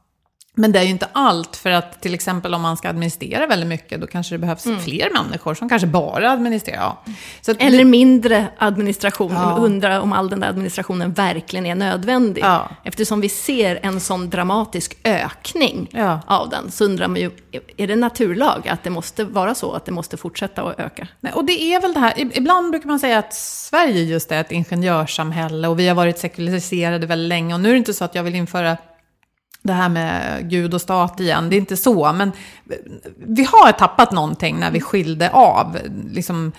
Men 0.56 0.72
det 0.72 0.80
är 0.80 0.84
ju 0.84 0.90
inte 0.90 1.08
allt, 1.12 1.56
för 1.56 1.70
att 1.70 2.02
till 2.02 2.14
exempel 2.14 2.54
om 2.54 2.62
man 2.62 2.78
ska 2.78 2.90
administrera 2.90 3.48
väldigt 3.48 3.70
mycket, 3.70 4.02
då 4.02 4.08
kanske 4.08 4.34
det 4.36 4.40
behövs 4.40 4.64
fler 4.84 5.10
människor 5.14 5.54
som 5.56 5.70
kanske 5.70 5.88
bara 5.88 6.32
administrerar. 6.32 6.78
Ja. 6.80 7.04
Att 7.52 7.62
Eller 7.62 7.86
mindre 7.86 8.48
administration. 8.58 9.32
Ja. 9.34 9.58
Undrar 9.58 10.00
om 10.00 10.14
all 10.14 10.30
den 10.30 10.40
där 10.40 10.48
administrationen 10.50 11.14
verkligen 11.14 11.66
är 11.66 11.76
nödvändig. 11.76 12.44
Ja. 12.44 12.70
Eftersom 12.84 13.22
vi 13.22 13.30
ser 13.30 13.80
en 13.84 14.00
sån 14.00 14.30
dramatisk 14.30 14.98
ökning 15.04 15.88
Ja. 15.92 16.20
av 16.28 16.50
den, 16.50 16.72
så 16.72 16.86
undrar 16.86 17.08
man 17.08 17.18
ju, 17.22 17.32
är 17.78 17.88
det 17.88 17.96
naturlag 17.96 18.68
att 18.68 18.84
det 18.84 18.90
måste 18.90 19.24
vara 19.24 19.56
så, 19.56 19.72
att 19.74 19.86
det 19.86 19.92
måste 19.92 20.18
fortsätta 20.18 20.62
att 20.64 20.80
öka? 20.80 21.08
Nej, 21.20 21.34
och 21.34 21.46
det 21.46 21.62
är 21.62 21.82
väl 21.82 21.94
det 21.94 22.00
här, 22.00 22.14
ib- 22.14 22.32
ibland 22.34 22.72
brukar 22.72 22.88
man 22.88 23.00
säga 23.00 23.20
att 23.20 23.34
Sverige 23.34 24.02
just 24.04 24.32
är 24.32 24.42
ett 24.42 24.52
ingenjörssamhälle 24.52 25.68
och 25.68 25.80
vi 25.80 25.88
har 25.88 25.96
varit 25.96 26.20
sekulariserade 26.20 27.08
väldigt 27.08 27.30
länge. 27.30 27.54
Och 27.54 27.60
nu 27.60 27.70
är 27.70 27.74
det 27.74 27.78
inte 27.78 27.94
så 27.94 28.06
att 28.06 28.16
jag 28.16 28.24
vill 28.24 28.36
införa 28.36 28.78
det 29.62 29.74
här 29.74 29.90
med 29.90 30.50
Gud 30.50 30.74
och 30.74 30.82
stat 30.82 31.20
igen, 31.20 31.50
det 31.50 31.56
är 31.56 31.58
inte 31.58 31.78
så. 31.78 32.14
Men 32.14 32.32
vi 33.18 33.44
har 33.44 33.72
tappat 33.72 34.12
någonting 34.12 34.60
när 34.60 34.72
vi 34.72 34.82
skilde 34.82 35.30
av 35.30 35.78
liksom, 36.12 36.52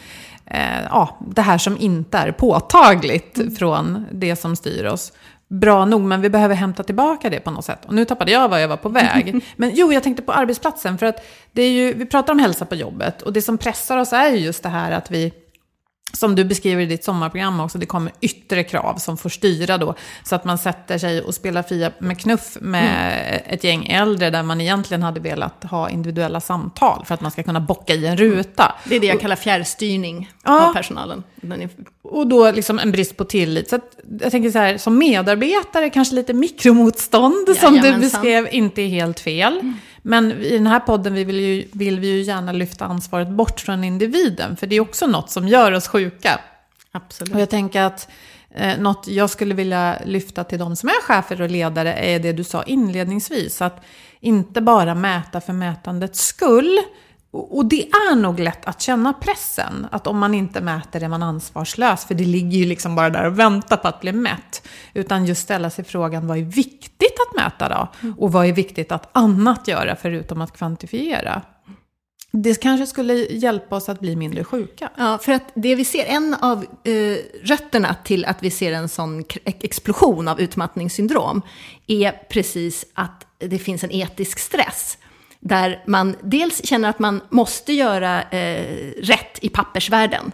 eh, 0.47 0.83
ja, 0.91 1.19
det 1.35 1.43
här 1.43 1.59
som 1.59 1.77
inte 1.79 2.19
är 2.19 2.33
påtagligt 2.33 3.59
från 3.59 4.07
det 4.13 4.37
som 4.37 4.57
styr 4.57 4.85
oss. 4.85 5.13
bra 5.49 5.85
nog, 5.85 6.01
men 6.01 6.21
vi 6.21 6.31
behöver 6.31 6.55
hämta 6.55 6.83
tillbaka 6.83 7.31
det 7.31 7.41
på 7.41 7.51
något 7.51 7.65
sätt. 7.65 7.85
Och 7.85 7.95
nu 7.95 8.05
tappade 8.05 8.33
jag 8.33 8.49
var 8.49 8.59
jag 8.59 8.69
var 8.69 8.77
på 8.77 8.89
väg. 8.89 9.45
Men 9.57 9.71
jo, 9.75 9.93
jag 9.93 10.03
tänkte 10.03 10.23
på 10.23 10.33
arbetsplatsen, 10.33 10.99
för 10.99 11.07
att 11.07 11.27
det 11.53 11.63
är 11.63 11.71
ju, 11.71 11.93
vi 11.93 12.07
pratar 12.07 12.33
om 12.33 12.39
hälsa 12.39 12.65
på 12.65 12.75
jobbet, 12.75 13.23
och 13.23 13.33
det 13.33 13.43
som 13.43 13.59
pressar 13.59 13.99
oss 13.99 14.13
är 14.13 14.29
ju 14.29 14.39
just 14.39 14.63
det 14.63 14.69
här 14.69 14.93
att 14.93 15.11
vi 15.11 15.33
som 16.13 16.35
du 16.35 16.45
beskriver 16.45 16.83
i 16.83 16.87
ditt 16.87 17.05
sommarprogram 17.05 17.61
också, 17.61 17.79
det 17.79 17.87
kommer 17.87 18.13
yttre 18.21 18.65
krav 18.65 18.97
som 18.97 19.17
får 19.17 19.31
styra 19.31 19.79
då. 19.79 19.95
Så 20.25 20.35
att 20.35 20.45
man 20.45 20.59
sätter 20.59 20.99
sig 20.99 21.23
och 21.23 21.35
spelar 21.35 21.63
Fia 21.63 21.93
med 21.99 22.21
knuff 22.21 22.57
med 22.61 23.13
mm. 23.29 23.43
ett 23.47 23.65
gäng 23.65 23.87
äldre 23.87 24.31
där 24.31 24.43
man 24.43 24.61
egentligen 24.61 25.03
hade 25.03 25.21
velat 25.21 25.65
ha 25.65 25.91
individuella 25.91 26.41
samtal 26.41 27.05
för 27.07 27.15
att 27.15 27.21
man 27.21 27.31
ska 27.31 27.43
kunna 27.43 27.61
bocka 27.61 27.95
i 27.95 28.07
en 28.07 28.17
ruta. 28.17 28.75
Det 28.85 28.97
är 28.97 29.01
det 29.01 29.07
jag 29.07 29.21
kallar 29.21 29.37
fjärrstyrning 29.37 30.31
ja, 30.45 30.69
av 30.69 30.73
personalen. 30.73 31.23
Och 32.03 32.27
då 32.27 32.51
liksom 32.51 32.79
en 32.79 32.93
brist 32.93 33.17
på 33.17 33.25
tillit. 33.25 33.71
Så 33.71 33.81
jag 34.21 34.31
tänker 34.31 34.51
så 34.51 34.59
här, 34.59 34.79
som 34.79 34.99
medarbetare, 34.99 35.91
kanske 35.91 36.15
lite 36.15 36.33
mikromotstånd 36.33 37.45
ja, 37.49 37.55
som 37.55 37.75
du 37.75 37.97
beskrev, 37.97 38.49
inte 38.53 38.83
är 38.83 38.89
helt 38.89 39.21
fel. 39.21 39.59
Mm. 39.59 39.75
Men 40.03 40.33
i 40.33 40.51
den 40.51 40.67
här 40.67 40.81
podden 40.81 41.15
vi 41.15 41.25
vill, 41.25 41.41
ju, 41.41 41.69
vill 41.73 42.01
vi 42.01 42.07
ju 42.07 42.23
gärna 42.23 42.53
lyfta 42.53 42.85
ansvaret 42.85 43.29
bort 43.29 43.61
från 43.61 43.85
individen, 43.85 44.57
för 44.57 44.67
det 44.67 44.77
är 44.77 44.81
också 44.81 45.07
något 45.07 45.31
som 45.31 45.49
gör 45.49 45.73
oss 45.73 45.89
sjuka. 45.89 46.41
Absolut. 46.93 47.35
Och 47.35 47.41
jag 47.41 47.51
tänker 47.51 47.83
att 47.83 48.09
eh, 48.51 48.79
något 48.79 49.07
jag 49.09 49.31
skulle 49.31 49.55
vilja 49.55 49.99
lyfta 50.05 50.45
till 50.45 50.59
de 50.59 50.77
som 50.77 50.89
är 50.89 51.03
chefer 51.03 51.43
och 51.43 51.51
ledare 51.51 51.95
är 51.95 52.19
det 52.19 52.33
du 52.33 52.45
sa 52.45 52.63
inledningsvis, 52.63 53.63
att 53.63 53.85
inte 54.21 54.61
bara 54.61 54.95
mäta 54.95 55.41
för 55.41 55.53
mätandets 55.53 56.27
skull, 56.27 56.79
och 57.33 57.67
det 57.67 57.89
är 57.89 58.17
nog 58.17 58.41
lätt 58.41 58.65
att 58.65 58.81
känna 58.81 59.13
pressen, 59.13 59.87
att 59.91 60.07
om 60.07 60.19
man 60.19 60.35
inte 60.35 60.61
mäter 60.61 61.03
är 61.03 61.09
man 61.09 61.23
ansvarslös, 61.23 62.05
för 62.05 62.15
det 62.15 62.25
ligger 62.25 62.59
ju 62.59 62.65
liksom 62.65 62.95
bara 62.95 63.11
där 63.11 63.27
och 63.27 63.39
väntar 63.39 63.77
på 63.77 63.89
att 63.89 64.01
bli 64.01 64.13
mätt. 64.13 64.69
Utan 64.95 65.27
just 65.27 65.43
ställa 65.43 65.71
sig 65.71 65.85
frågan, 65.85 66.27
vad 66.27 66.39
är 66.39 66.43
viktigt 66.43 67.17
att 67.29 67.37
mäta 67.37 67.69
då? 67.69 68.09
Och 68.19 68.33
vad 68.33 68.47
är 68.47 68.53
viktigt 68.53 68.93
att 68.93 69.09
annat 69.13 69.69
göra 69.69 69.97
förutom 69.97 70.41
att 70.41 70.57
kvantifiera? 70.57 71.43
Det 72.31 72.63
kanske 72.63 72.87
skulle 72.87 73.15
hjälpa 73.15 73.77
oss 73.77 73.89
att 73.89 74.01
bli 74.01 74.17
mindre 74.17 74.45
sjuka. 74.45 74.91
Ja, 74.97 75.19
för 75.19 75.33
att 75.33 75.53
det 75.55 75.75
vi 75.75 75.85
ser, 75.85 76.05
en 76.05 76.35
av 76.35 76.65
eh, 76.85 77.17
rötterna 77.43 77.97
till 78.05 78.25
att 78.25 78.43
vi 78.43 78.51
ser 78.51 78.73
en 78.73 78.89
sån 78.89 79.25
explosion 79.45 80.29
av 80.29 80.41
utmattningssyndrom, 80.41 81.43
är 81.87 82.13
precis 82.31 82.85
att 82.95 83.27
det 83.39 83.59
finns 83.59 83.85
en 83.85 83.93
etisk 83.93 84.39
stress 84.39 84.99
där 85.43 85.83
man 85.87 86.17
dels 86.23 86.67
känner 86.67 86.89
att 86.89 86.99
man 86.99 87.21
måste 87.31 87.73
göra 87.73 88.23
eh, 88.23 88.93
rätt 89.03 89.39
i 89.41 89.49
pappersvärlden. 89.49 90.33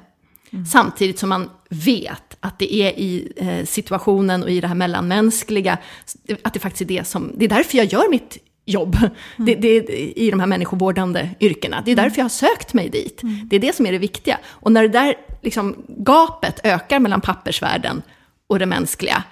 Mm. 0.52 0.66
Samtidigt 0.66 1.18
som 1.18 1.28
man 1.28 1.50
vet 1.68 2.36
att 2.40 2.58
det 2.58 2.74
är 2.74 2.98
i 2.98 3.32
eh, 3.36 3.64
situationen 3.66 4.42
och 4.42 4.50
i 4.50 4.60
det 4.60 4.66
här 4.66 4.74
mellanmänskliga, 4.74 5.78
att 6.42 6.54
det 6.54 6.60
faktiskt 6.60 6.90
är 6.90 6.96
det 6.96 7.06
som, 7.06 7.32
det 7.36 7.44
är 7.44 7.48
därför 7.48 7.78
jag 7.78 7.86
gör 7.86 8.10
mitt 8.10 8.38
jobb. 8.64 8.96
Mm. 8.96 9.12
Det, 9.36 9.54
det, 9.54 9.92
I 10.18 10.30
de 10.30 10.40
här 10.40 10.46
människovårdande 10.46 11.30
yrkena. 11.40 11.82
Det 11.84 11.92
är 11.92 11.96
därför 11.96 12.18
jag 12.18 12.24
har 12.24 12.28
sökt 12.28 12.74
mig 12.74 12.88
dit. 12.88 13.22
Mm. 13.22 13.48
Det 13.48 13.56
är 13.56 13.60
det 13.60 13.76
som 13.76 13.86
är 13.86 13.92
det 13.92 13.98
viktiga. 13.98 14.38
Och 14.46 14.72
när 14.72 14.82
det 14.82 14.88
där 14.88 15.14
liksom, 15.42 15.76
gapet 15.88 16.60
ökar 16.64 16.98
mellan 16.98 17.20
pappersvärlden 17.20 18.02
och 18.46 18.58
det 18.58 18.66
mänskliga, 18.66 19.24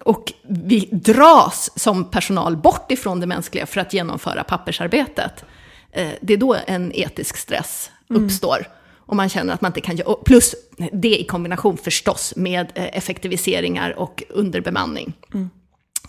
och 0.00 0.32
vi 0.48 0.88
dras 0.92 1.70
som 1.76 2.04
personal 2.04 2.56
bort 2.56 2.92
ifrån 2.92 3.20
det 3.20 3.26
mänskliga 3.26 3.66
för 3.66 3.80
att 3.80 3.92
genomföra 3.92 4.44
pappersarbetet. 4.44 5.44
Eh, 5.92 6.10
det 6.20 6.32
är 6.32 6.36
då 6.36 6.56
en 6.66 6.92
etisk 6.94 7.36
stress 7.36 7.90
mm. 8.10 8.24
uppstår. 8.24 8.56
Mm. 8.56 8.70
Och 8.96 9.16
man 9.16 9.28
känner 9.28 9.54
att 9.54 9.60
man 9.60 9.68
inte 9.68 9.80
kan 9.80 9.96
göra, 9.96 10.14
plus 10.14 10.54
det 10.92 11.20
i 11.20 11.24
kombination 11.24 11.76
förstås 11.76 12.32
med 12.36 12.72
eh, 12.74 12.96
effektiviseringar 12.96 13.98
och 13.98 14.22
underbemanning. 14.28 15.12
Mm. 15.34 15.50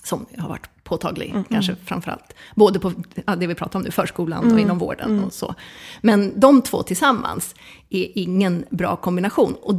Som 0.03 0.25
har 0.37 0.49
varit 0.49 0.69
påtaglig, 0.83 1.29
mm. 1.29 1.43
kanske 1.43 1.75
framförallt. 1.85 2.33
Både 2.55 2.79
på 2.79 2.93
ja, 3.25 3.35
det 3.35 3.47
vi 3.47 3.55
pratar 3.55 3.79
om 3.79 3.83
nu, 3.83 3.91
förskolan 3.91 4.39
och 4.39 4.45
mm. 4.45 4.59
inom 4.59 4.77
vården 4.77 5.11
mm. 5.11 5.23
och 5.23 5.33
så. 5.33 5.55
Men 6.01 6.39
de 6.39 6.61
två 6.61 6.83
tillsammans 6.83 7.55
är 7.89 8.17
ingen 8.17 8.65
bra 8.69 8.95
kombination. 8.95 9.55
Och 9.61 9.75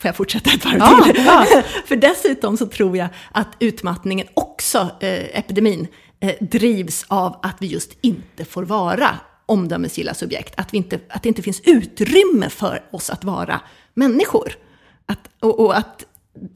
Får 0.00 0.08
jag 0.08 0.16
fortsätta 0.16 0.50
ett 0.50 0.64
varv 0.64 0.78
ja, 0.78 1.02
till? 1.04 1.24
Ja. 1.24 1.46
För 1.86 1.96
dessutom 1.96 2.56
så 2.56 2.66
tror 2.66 2.96
jag 2.96 3.08
att 3.32 3.48
utmattningen 3.58 4.26
också, 4.34 4.78
eh, 5.00 5.38
epidemin, 5.38 5.86
eh, 6.20 6.34
drivs 6.40 7.04
av 7.08 7.40
att 7.42 7.56
vi 7.58 7.66
just 7.66 7.98
inte 8.00 8.44
får 8.44 8.62
vara 8.62 9.10
omdömesgilla 9.46 10.14
subjekt. 10.14 10.54
Att, 10.56 10.74
vi 10.74 10.76
inte, 10.76 11.00
att 11.08 11.22
det 11.22 11.28
inte 11.28 11.42
finns 11.42 11.60
utrymme 11.64 12.48
för 12.48 12.82
oss 12.90 13.10
att 13.10 13.24
vara 13.24 13.60
människor. 13.94 14.52
Att, 15.06 15.30
och, 15.40 15.60
och 15.60 15.76
att 15.76 16.06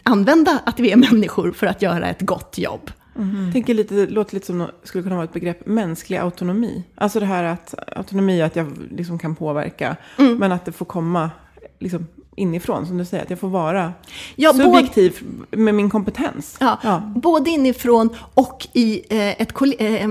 använda 0.02 0.58
att 0.64 0.80
vi 0.80 0.92
är 0.92 0.96
människor 0.96 1.52
för 1.52 1.66
att 1.66 1.82
göra 1.82 2.08
ett 2.08 2.20
gott 2.20 2.58
jobb. 2.58 2.90
Mm. 3.16 3.52
Tänker 3.52 3.74
lite, 3.74 3.94
det 3.94 4.06
låter 4.06 4.34
lite 4.34 4.46
som 4.46 4.58
det 4.58 4.70
skulle 4.82 5.02
kunna 5.02 5.14
vara 5.14 5.24
ett 5.24 5.32
begrepp, 5.32 5.66
mänsklig 5.66 6.18
autonomi. 6.18 6.84
Alltså 6.94 7.20
det 7.20 7.26
här 7.26 7.44
att 7.44 7.74
autonomi, 7.96 8.42
att 8.42 8.56
jag 8.56 8.78
liksom 8.90 9.18
kan 9.18 9.36
påverka, 9.36 9.96
mm. 10.18 10.36
men 10.36 10.52
att 10.52 10.64
det 10.64 10.72
får 10.72 10.86
komma 10.86 11.30
liksom, 11.78 12.06
inifrån, 12.36 12.86
som 12.86 12.98
du 12.98 13.04
säger, 13.04 13.22
att 13.22 13.30
jag 13.30 13.38
får 13.38 13.48
vara 13.48 13.92
ja, 14.36 14.52
subjektiv 14.52 15.18
både, 15.20 15.62
med 15.62 15.74
min 15.74 15.90
kompetens. 15.90 16.56
Ja, 16.60 16.78
ja, 16.82 17.12
Både 17.16 17.50
inifrån 17.50 18.08
och 18.34 18.66
i 18.72 19.02
eh, 19.10 19.40
ett, 19.40 19.52
eh, 19.78 20.04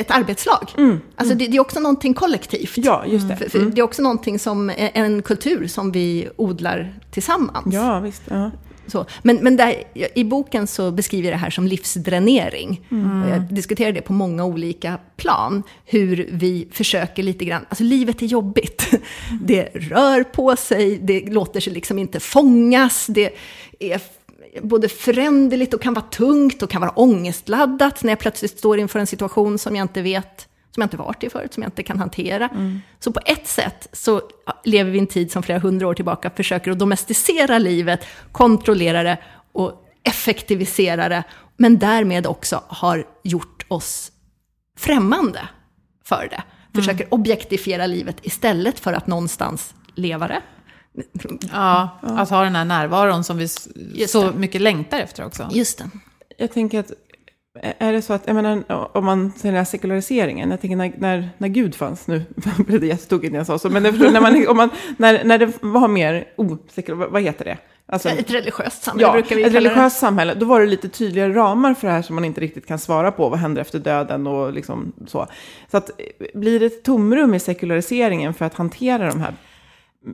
ett 0.00 0.10
arbetslag. 0.10 0.74
Mm, 0.78 1.00
alltså 1.16 1.32
mm. 1.32 1.38
Det, 1.38 1.46
det, 1.46 1.56
är 1.56 1.60
också 1.60 1.80
någonting 1.80 2.14
kollektivt. 2.14 2.72
Ja, 2.76 3.06
just 3.06 3.28
det. 3.28 3.36
För, 3.36 3.50
för 3.50 3.58
mm. 3.58 3.74
Det 3.74 3.80
är 3.80 3.82
också 3.82 4.02
någonting 4.02 4.38
som, 4.38 4.72
en 4.76 5.22
kultur 5.22 5.66
som 5.66 5.92
vi 5.92 6.28
odlar 6.36 6.94
tillsammans. 7.10 7.74
Ja, 7.74 8.00
visst. 8.00 8.22
Ja. 8.28 8.50
Så. 8.90 9.06
Men, 9.22 9.36
men 9.36 9.56
där, 9.56 9.84
i 10.14 10.24
boken 10.24 10.66
så 10.66 10.90
beskriver 10.90 11.28
jag 11.28 11.34
det 11.34 11.42
här 11.42 11.50
som 11.50 11.66
livsdränering. 11.66 12.86
Mm. 12.90 13.28
Jag 13.28 13.42
diskuterar 13.42 13.92
det 13.92 14.00
på 14.00 14.12
många 14.12 14.44
olika 14.44 14.98
plan. 15.16 15.62
Hur 15.84 16.28
vi 16.32 16.68
försöker 16.72 17.22
lite 17.22 17.44
grann, 17.44 17.66
alltså 17.68 17.84
livet 17.84 18.22
är 18.22 18.26
jobbigt. 18.26 18.86
Mm. 18.92 19.02
Det 19.46 19.62
rör 19.74 20.24
på 20.24 20.56
sig, 20.56 20.98
det 21.02 21.32
låter 21.32 21.60
sig 21.60 21.72
liksom 21.72 21.98
inte 21.98 22.20
fångas. 22.20 23.06
Det 23.06 23.30
är 23.78 24.00
både 24.62 24.88
föränderligt 24.88 25.74
och 25.74 25.82
kan 25.82 25.94
vara 25.94 26.04
tungt 26.04 26.62
och 26.62 26.70
kan 26.70 26.80
vara 26.80 26.90
ångestladdat 26.90 28.02
när 28.02 28.10
jag 28.10 28.18
plötsligt 28.18 28.58
står 28.58 28.78
inför 28.78 28.98
en 28.98 29.06
situation 29.06 29.58
som 29.58 29.76
jag 29.76 29.84
inte 29.84 30.02
vet 30.02 30.49
som 30.74 30.80
jag 30.80 30.86
inte 30.86 30.96
varit 30.96 31.24
i 31.24 31.30
förut, 31.30 31.54
som 31.54 31.62
jag 31.62 31.68
inte 31.68 31.82
kan 31.82 31.98
hantera. 31.98 32.48
Mm. 32.48 32.80
Så 32.98 33.12
på 33.12 33.20
ett 33.24 33.46
sätt 33.46 33.88
så 33.92 34.22
lever 34.64 34.90
vi 34.90 34.98
i 34.98 35.00
en 35.00 35.06
tid 35.06 35.32
som 35.32 35.42
flera 35.42 35.58
hundra 35.58 35.88
år 35.88 35.94
tillbaka 35.94 36.30
försöker 36.30 36.70
att 36.70 36.78
domesticera 36.78 37.58
livet, 37.58 38.06
kontrollera 38.32 39.02
det 39.02 39.18
och 39.52 39.86
effektivisera 40.02 41.08
det, 41.08 41.22
men 41.56 41.78
därmed 41.78 42.26
också 42.26 42.62
har 42.68 43.06
gjort 43.22 43.64
oss 43.68 44.12
främmande 44.78 45.48
för 46.04 46.28
det. 46.30 46.42
Försöker 46.74 47.04
mm. 47.04 47.08
objektifiera 47.10 47.86
livet 47.86 48.16
istället 48.22 48.78
för 48.78 48.92
att 48.92 49.06
någonstans 49.06 49.74
leva 49.94 50.28
det. 50.28 50.42
Ja, 51.52 51.98
att 52.02 52.30
ha 52.30 52.44
den 52.44 52.56
här 52.56 52.64
närvaron 52.64 53.24
som 53.24 53.36
vi 53.36 53.48
så 54.08 54.32
mycket 54.32 54.60
längtar 54.60 55.00
efter 55.00 55.24
också. 55.24 55.48
Just 55.52 55.78
det. 55.78 55.90
Jag 56.38 56.52
tänker 56.52 56.80
att 56.80 56.92
är 57.78 57.92
det 57.92 58.02
så 58.02 58.12
att, 58.12 58.22
jag 58.26 58.34
menar, 58.34 58.64
om 58.96 59.04
man 59.04 59.32
ser 59.36 59.48
den 59.48 59.56
här 59.56 59.64
sekulariseringen, 59.64 60.50
jag 60.50 60.60
tänker 60.60 60.76
när, 60.76 60.92
när, 60.98 61.30
när 61.38 61.48
Gud 61.48 61.74
fanns, 61.74 62.06
nu 62.06 62.22
blev 62.66 62.80
det 62.80 62.86
jättetokigt 62.86 63.32
när 63.32 63.38
jag 63.38 63.46
sa 63.46 63.58
så, 63.58 63.70
men 63.70 63.82
när, 63.82 64.20
man, 64.20 64.48
om 64.48 64.56
man, 64.56 64.70
när, 64.96 65.24
när 65.24 65.38
det 65.38 65.52
var 65.60 65.88
mer 65.88 66.24
osekulärt, 66.36 67.08
oh, 67.08 67.12
vad 67.12 67.22
heter 67.22 67.44
det? 67.44 67.58
Alltså, 67.92 68.08
ett 68.08 68.30
religiöst 68.30 68.82
samhälle 68.82 69.06
ja, 69.08 69.12
brukar 69.12 69.36
vi 69.36 69.42
ett 69.42 69.54
religiöst 69.54 69.96
det. 69.96 70.00
samhälle. 70.00 70.34
Då 70.34 70.46
var 70.46 70.60
det 70.60 70.66
lite 70.66 70.88
tydligare 70.88 71.34
ramar 71.34 71.74
för 71.74 71.86
det 71.86 71.92
här 71.92 72.02
som 72.02 72.14
man 72.14 72.24
inte 72.24 72.40
riktigt 72.40 72.66
kan 72.66 72.78
svara 72.78 73.12
på. 73.12 73.28
Vad 73.28 73.38
händer 73.38 73.62
efter 73.62 73.78
döden 73.78 74.26
och 74.26 74.52
liksom 74.52 74.92
så. 75.06 75.26
Så 75.70 75.76
att, 75.76 75.90
blir 76.34 76.60
det 76.60 76.66
ett 76.66 76.82
tomrum 76.82 77.34
i 77.34 77.40
sekulariseringen 77.40 78.34
för 78.34 78.44
att 78.44 78.54
hantera 78.54 79.08
de 79.08 79.20
här 79.20 79.34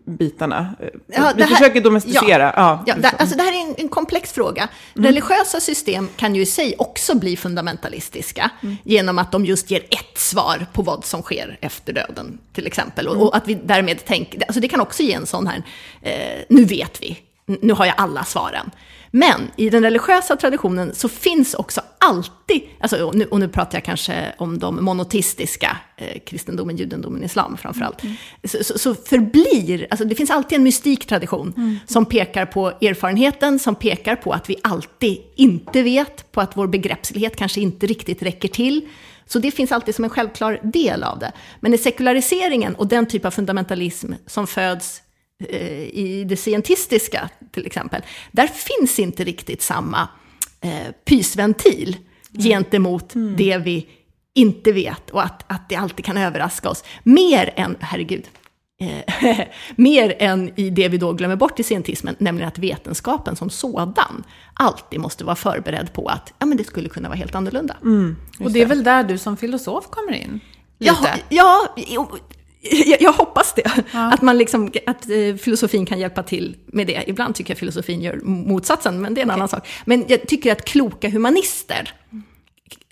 bitarna. 0.05 0.75
Ja, 1.07 1.33
vi 1.37 1.43
här, 1.43 1.51
försöker 1.51 1.81
domesticera. 1.81 2.53
Ja, 2.57 2.85
ja, 2.87 2.95
det, 2.95 3.09
alltså 3.09 3.37
det 3.37 3.43
här 3.43 3.53
är 3.53 3.69
en, 3.69 3.75
en 3.79 3.89
komplex 3.89 4.33
fråga. 4.33 4.69
Mm. 4.97 5.07
Religiösa 5.07 5.61
system 5.61 6.09
kan 6.17 6.35
ju 6.35 6.43
i 6.43 6.47
sig 6.47 6.75
också 6.79 7.15
bli 7.15 7.37
fundamentalistiska 7.37 8.51
mm. 8.63 8.77
genom 8.85 9.19
att 9.19 9.33
de 9.33 9.45
just 9.45 9.71
ger 9.71 9.81
ett 9.91 10.19
svar 10.19 10.67
på 10.73 10.83
vad 10.83 11.05
som 11.05 11.23
sker 11.23 11.59
efter 11.61 11.93
döden, 11.93 12.39
till 12.53 12.67
exempel. 12.67 13.07
Mm. 13.07 13.19
Och, 13.19 13.29
och, 13.29 13.37
att 13.37 13.49
vi 13.49 13.55
därmed 13.55 14.05
tänker, 14.05 14.43
alltså 14.43 14.61
det 14.61 14.69
kan 14.69 14.81
också 14.81 15.03
ge 15.03 15.13
en 15.13 15.27
sån 15.27 15.47
här, 15.47 15.63
eh, 16.03 16.45
nu 16.49 16.65
vet 16.65 17.03
vi, 17.03 17.19
nu 17.47 17.73
har 17.73 17.87
jag 17.87 17.95
alla 17.99 18.25
svaren. 18.25 18.71
Men 19.11 19.51
i 19.57 19.71
den 19.71 19.83
religiösa 19.83 20.37
traditionen 20.37 20.95
så 20.95 21.09
finns 21.09 21.55
också 21.55 21.81
alltid, 22.07 22.63
alltså, 22.81 23.05
och, 23.05 23.15
nu, 23.15 23.25
och 23.25 23.41
nu 23.41 23.49
pratar 23.49 23.77
jag 23.77 23.85
kanske 23.85 24.35
om 24.39 24.59
de 24.59 24.85
monoteistiska, 24.85 25.77
eh, 25.97 26.21
kristendomen, 26.27 26.77
judendomen, 26.77 27.25
islam 27.25 27.57
framförallt, 27.57 28.03
mm. 28.03 28.17
så, 28.45 28.65
så, 28.65 28.79
så, 28.79 28.95
förblir, 28.95 29.87
alltså 29.91 30.05
det 30.05 30.15
finns 30.15 30.31
alltid 30.31 30.57
en 30.57 30.63
mystik 30.63 31.07
tradition 31.07 31.53
mm. 31.57 31.79
som 31.87 32.05
pekar 32.07 32.47
på 32.47 32.69
erfarenheten, 32.69 33.59
som 33.59 33.75
pekar 33.75 34.17
på 34.17 34.33
att 34.33 34.51
vi 34.51 34.57
alltid 34.63 35.19
inte 35.37 35.83
vet, 35.83 36.33
på 36.33 36.41
att 36.41 36.57
vår 36.57 36.67
begreppslighet 36.67 37.37
kanske 37.37 37.61
inte 37.61 37.87
riktigt 37.87 38.23
räcker 38.23 38.49
till. 38.49 38.89
Så 39.27 39.39
det 39.39 39.51
finns 39.51 39.73
alltid 39.73 39.95
som 39.95 40.05
en 40.05 40.11
självklar 40.11 40.61
del 40.63 41.03
av 41.03 41.19
det. 41.19 41.33
Men 41.61 41.75
i 41.75 41.79
sekulariseringen 41.79 42.75
och 42.75 42.87
den 42.87 43.07
typ 43.07 43.25
av 43.25 43.31
fundamentalism 43.31 44.13
som 44.27 44.47
föds 44.47 45.03
Eh, 45.45 45.83
i 45.83 46.25
det 46.29 46.37
scientistiska 46.37 47.29
till 47.51 47.67
exempel, 47.67 48.03
där 48.33 48.47
finns 48.47 48.99
inte 48.99 49.25
riktigt 49.25 49.63
samma 49.63 50.09
eh, 50.61 50.93
pysventil 51.05 51.97
gentemot 52.33 53.15
Mm. 53.15 53.37
det 53.37 53.59
vi 53.59 53.87
inte 54.35 54.73
vet 54.73 55.11
och 55.11 55.23
att, 55.23 55.45
att 55.47 55.69
det 55.69 55.77
alltid 55.77 56.05
kan 56.05 56.17
överraska 56.19 56.69
oss. 56.71 56.85
Mer 57.03 57.53
än, 57.57 57.77
herregud, 57.81 58.25
eh, 58.81 59.39
mer 59.77 60.17
än 60.19 60.51
i 60.61 60.71
det 60.71 60.89
vi 60.89 60.99
då 60.99 61.13
glömmer 61.13 61.37
bort 61.37 61.61
i 61.61 61.63
scientismen, 61.63 62.17
nämligen 62.19 62.49
att 62.49 62.59
vetenskapen 62.59 63.37
som 63.37 63.51
sådan 63.51 64.25
alltid 64.55 65.01
måste 65.01 65.25
vara 65.25 65.37
förberedd 65.37 65.93
på 65.93 66.09
att 66.09 66.33
ja, 66.39 66.47
men 66.47 66.57
det 66.57 66.65
skulle 66.65 66.89
kunna 66.89 67.09
vara 67.09 67.19
helt 67.19 67.35
annorlunda. 67.35 67.77
Mm. 67.83 68.17
Och 68.41 68.51
det 68.53 68.61
är 68.63 68.67
väl 68.67 68.85
där 68.85 69.05
du 69.05 69.19
som 69.19 69.37
filosof 69.37 69.87
kommer 69.91 70.13
in? 70.13 70.41
Ja, 70.79 70.93
Lite. 70.93 71.21
ja, 71.29 71.75
jo, 71.77 72.09
jag, 72.87 73.03
jag 73.03 73.13
hoppas 73.13 73.55
det. 73.55 73.85
Att, 73.93 74.23
man 74.23 74.39
liksom, 74.39 74.73
att 74.87 75.11
eh, 75.11 75.37
filosofin 75.37 75.87
kan 75.87 75.99
hjälpa 75.99 76.23
till 76.23 76.57
med 76.67 76.87
det. 76.87 77.05
Ibland 77.07 77.35
tycker 77.35 77.51
jag 77.51 77.59
filosofin 77.59 78.01
gör 78.01 78.21
motsatsen, 78.23 79.01
men 79.01 79.15
det 79.15 79.21
är 79.21 79.23
en 79.23 79.31
annan 79.31 79.49
sak. 79.49 79.69
Men 79.85 80.05
jag 80.09 80.29
tycker 80.29 80.53
att 80.53 80.65
kloka 80.65 81.09
humanister, 81.09 81.93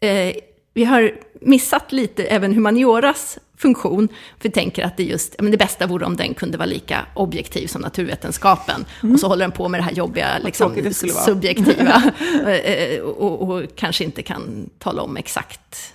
eh, 0.01 0.35
vi 0.75 0.85
har 0.85 1.15
missat 1.41 1.93
lite 1.93 2.25
även 2.25 2.55
humanioras 2.55 3.39
funktion. 3.57 4.09
För 4.09 4.49
vi 4.49 4.51
tänker 4.51 4.85
att 4.85 4.97
det, 4.97 5.05
just, 5.05 5.35
ja, 5.39 5.43
men 5.43 5.53
det 5.53 5.59
bästa 5.59 5.87
vore 5.87 6.07
om 6.07 6.17
den 6.17 6.35
kunde 6.35 6.59
vara 6.59 6.67
lika 6.67 7.07
objektiv 7.15 7.67
som 7.67 7.81
naturvetenskapen. 7.83 8.85
Och 9.13 9.21
så 9.21 9.29
håller 9.29 9.45
den 9.45 9.53
på 9.53 9.69
med 9.69 9.81
det 9.81 9.85
här 9.85 9.93
jobbiga, 9.93 10.39
liksom, 10.39 10.67
tråkigt 10.69 10.85
det 10.85 10.95
skulle 10.95 11.13
vara. 11.13 11.25
subjektiva. 11.25 12.03
eh, 12.51 13.01
och, 13.01 13.43
och 13.43 13.63
kanske 13.77 14.05
inte 14.05 14.23
kan 14.23 14.71
tala 14.79 15.03
om 15.03 15.17
exakt 15.17 15.95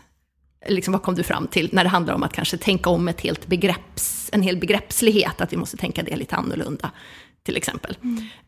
liksom, 0.68 0.92
vad 0.92 1.02
kom 1.02 1.16
du 1.16 1.24
fram 1.24 1.48
till 1.48 1.70
när 1.72 1.84
det 1.84 1.90
handlar 1.90 2.14
om 2.14 2.24
att 2.24 2.34
kanske 2.34 2.58
tänka 2.58 2.90
om 2.90 3.08
ett 3.08 3.22
helt 3.22 3.48
begrepps, 3.48 4.30
en 4.34 4.42
hel 4.42 4.58
begreppslighet, 4.58 5.42
att 5.42 5.54
vi 5.54 5.58
måste 5.58 5.78
tänka 5.78 6.04
det 6.04 6.16
lite 6.16 6.36
annorlunda, 6.36 6.92
till 7.44 7.58
exempel. 7.58 7.98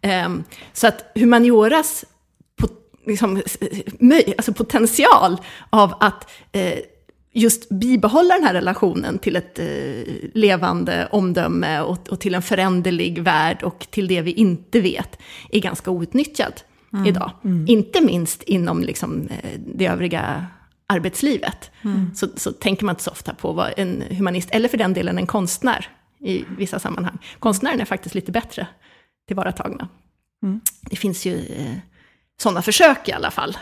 Ehm, 0.01 0.43
så 0.74 0.88
att 0.88 1.12
humanioras 1.16 2.05
pot, 2.55 2.72
liksom, 3.07 3.41
alltså 4.38 4.53
potential 4.53 5.38
av 5.70 5.93
att 5.99 6.32
eh, 6.51 6.80
just 7.34 7.70
bibehålla 7.70 8.36
den 8.36 8.43
här 8.43 8.53
relationen 8.53 9.20
till 9.20 9.36
ett 9.36 9.59
eh, 9.59 9.66
levande 10.34 11.07
omdöme 11.12 11.82
och, 11.82 12.09
och 12.09 12.20
till 12.20 12.36
en 12.36 12.41
föränderlig 12.41 13.22
värld 13.22 13.64
och 13.64 13.88
till 13.91 14.07
det 14.07 14.22
vi 14.22 14.32
inte 14.32 14.82
vet, 14.82 15.20
är 15.49 15.59
ganska 15.59 15.91
outnyttjad 15.91 16.53
idag. 17.07 17.32
Inte 17.68 18.01
minst 18.01 18.43
inom 18.43 18.84
liksom, 18.84 19.28
eh, 19.28 19.59
det 19.76 19.86
övriga 19.86 20.45
arbetslivet. 20.92 21.72
Så, 22.16 22.28
så 22.36 22.52
tänker 22.52 22.86
man 22.86 22.94
inte 22.94 23.04
så 23.04 23.12
ofta 23.12 23.34
på 23.34 23.52
vad 23.54 23.74
en 23.78 24.04
humanist, 24.10 24.50
eller 24.52 24.70
för 24.70 24.78
den 24.78 24.94
delen 24.94 25.18
en 25.18 25.28
konstnär 25.28 25.89
i 26.20 26.46
vissa 26.58 26.80
sammanhang. 26.80 27.18
Konstnären 27.39 27.82
är 27.82 27.86
faktiskt 27.86 28.16
lite 28.16 28.32
bättre 28.32 28.68
tillvaratagna. 29.28 29.88
Det 30.82 30.96
finns 30.96 31.26
ju 31.26 31.36
eh, 31.38 31.76
sådana 32.42 32.62
försök 32.62 33.10
i 33.10 33.12
alla 33.12 33.32
fall. 33.32 33.58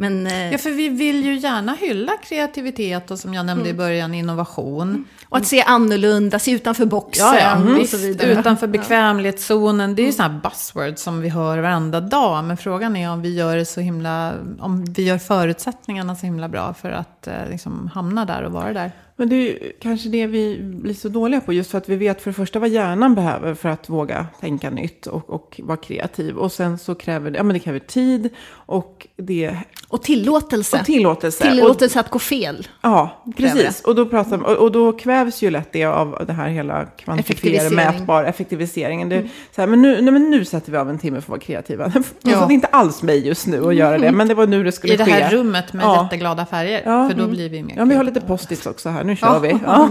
Men, 0.00 0.26
eh, 0.26 0.52
Ja, 0.52 0.58
för 0.58 0.70
vi 0.70 0.88
vill 0.88 1.24
ju 1.24 1.34
gärna 1.38 1.74
hylla 1.74 2.12
kreativitet 2.22 3.10
och 3.10 3.18
som 3.18 3.34
jag 3.34 3.46
nämnde 3.46 3.68
i 3.68 3.74
början, 3.74 4.14
innovation. 4.14 5.04
och 5.28 5.36
att 5.36 5.46
se 5.46 5.62
annorlunda, 5.62 6.38
se 6.38 6.50
utanför 6.50 6.86
boxen 6.86 7.26
Ja, 7.26 7.40
ja, 7.40 7.70
och 7.72 7.76
visst, 7.78 7.90
så 7.90 7.96
vidare. 7.96 8.32
utanför 8.32 8.66
bekvämlighetszonen. 8.66 9.94
Det 9.94 10.02
är 10.02 10.06
ju 10.06 10.12
sådana 10.12 10.34
här 10.34 10.40
buzzwords 10.40 11.02
som 11.02 11.20
vi 11.20 11.28
hör 11.28 11.58
varenda 11.58 12.00
dag. 12.00 12.44
Men 12.44 12.56
frågan 12.56 12.96
är 12.96 13.10
om 13.10 13.22
vi 13.22 13.34
gör 13.34 13.56
det 13.56 13.64
så 13.64 13.80
himla, 13.80 14.34
om 14.60 14.84
vi 14.84 15.02
gör 15.04 15.18
förutsättningarna 15.18 16.16
så 16.16 16.26
himla 16.26 16.48
bra 16.48 16.74
för 16.74 16.90
att 16.90 17.26
eh, 17.26 17.34
liksom, 17.50 17.90
hamna 17.94 18.24
där 18.24 18.42
och 18.42 18.52
vara 18.52 18.72
där. 18.72 18.92
Men 19.16 19.28
det 19.28 19.34
är 19.36 19.40
ju 19.40 19.72
kanske 19.80 20.08
det 20.08 20.26
vi 20.26 20.60
blir 20.62 20.94
så 20.94 21.08
dåliga 21.08 21.40
på. 21.40 21.52
Just 21.52 21.70
för 21.70 21.78
att 21.78 21.88
vi 21.88 21.96
vet 21.96 22.22
för 22.22 22.30
det 22.30 22.34
första 22.34 22.58
vad 22.58 22.68
hjärnan 22.68 23.14
behöver 23.14 23.54
för 23.54 23.68
att 23.68 23.88
våga 23.88 24.26
tänka 24.40 24.70
nytt 24.70 25.06
och, 25.06 25.30
och 25.30 25.60
vara 25.64 25.76
kreativ. 25.76 26.36
Och 26.36 26.52
sen 26.52 26.78
så 26.78 26.94
kräver 26.94 27.30
det, 27.30 27.36
ja, 27.36 27.42
men 27.42 27.54
det 27.54 27.60
kräver 27.60 27.78
tid 27.78 28.30
och, 28.50 28.97
det, 29.22 29.56
Och 29.88 30.02
tillåtelse. 30.02 30.78
och 30.80 30.86
tillåtelse. 30.86 31.50
Tillåtelse 31.50 32.00
att 32.00 32.10
gå 32.10 32.18
fel. 32.18 32.68
Ja, 32.80 33.24
precis. 33.36 33.80
Och 33.80 33.94
då, 33.94 34.06
pratar, 34.06 34.42
och, 34.42 34.56
och 34.56 34.72
då 34.72 34.92
kvävs 34.92 35.42
ju 35.42 35.50
lätt 35.50 35.72
det 35.72 35.84
av 35.84 36.24
det 36.26 36.32
här 36.32 36.48
hela 36.48 36.84
kvantifierade, 36.84 37.20
Effektivisering. 37.20 37.78
Mm. 37.78 37.94
mätbar 38.00 38.24
effektiviseringen. 38.24 39.08
Det, 39.08 39.22
så 39.54 39.60
här, 39.62 39.68
men, 39.68 39.82
nu, 39.82 40.02
nej, 40.02 40.12
men 40.12 40.30
nu 40.30 40.44
sätter 40.44 40.72
vi 40.72 40.78
av 40.78 40.90
en 40.90 40.98
timme 40.98 41.16
för 41.20 41.24
att 41.24 41.28
vara 41.28 41.40
kreativa. 41.40 41.84
Alltså, 41.94 42.14
det 42.22 42.30
är 42.30 42.54
inte 42.54 42.66
alls 42.66 43.02
mig 43.02 43.26
just 43.26 43.46
nu 43.46 43.66
att 43.68 43.74
göra 43.74 43.98
det, 43.98 44.12
men 44.12 44.28
det 44.28 44.34
var 44.34 44.46
nu 44.46 44.64
det 44.64 44.72
skulle 44.72 44.94
I 44.94 44.96
det 44.96 45.04
ske. 45.04 45.10
här 45.10 45.30
rummet 45.30 45.72
med 45.72 45.84
Ja. 45.84 46.02
jätteglada 46.04 46.46
färger. 46.46 46.82
Ja, 46.84 47.08
För 47.08 47.16
då 47.16 47.22
mm. 47.24 47.34
blir 47.36 47.48
vi 47.48 47.62
mer 47.62 47.74
Ja, 47.76 47.84
vi 47.84 47.94
har 47.94 48.04
lite 48.04 48.20
post-its 48.20 48.66
också 48.66 48.88
här. 48.88 49.04
Nu 49.04 49.16
kör 49.16 49.40
vi. 49.40 49.48
Ja. 49.66 49.90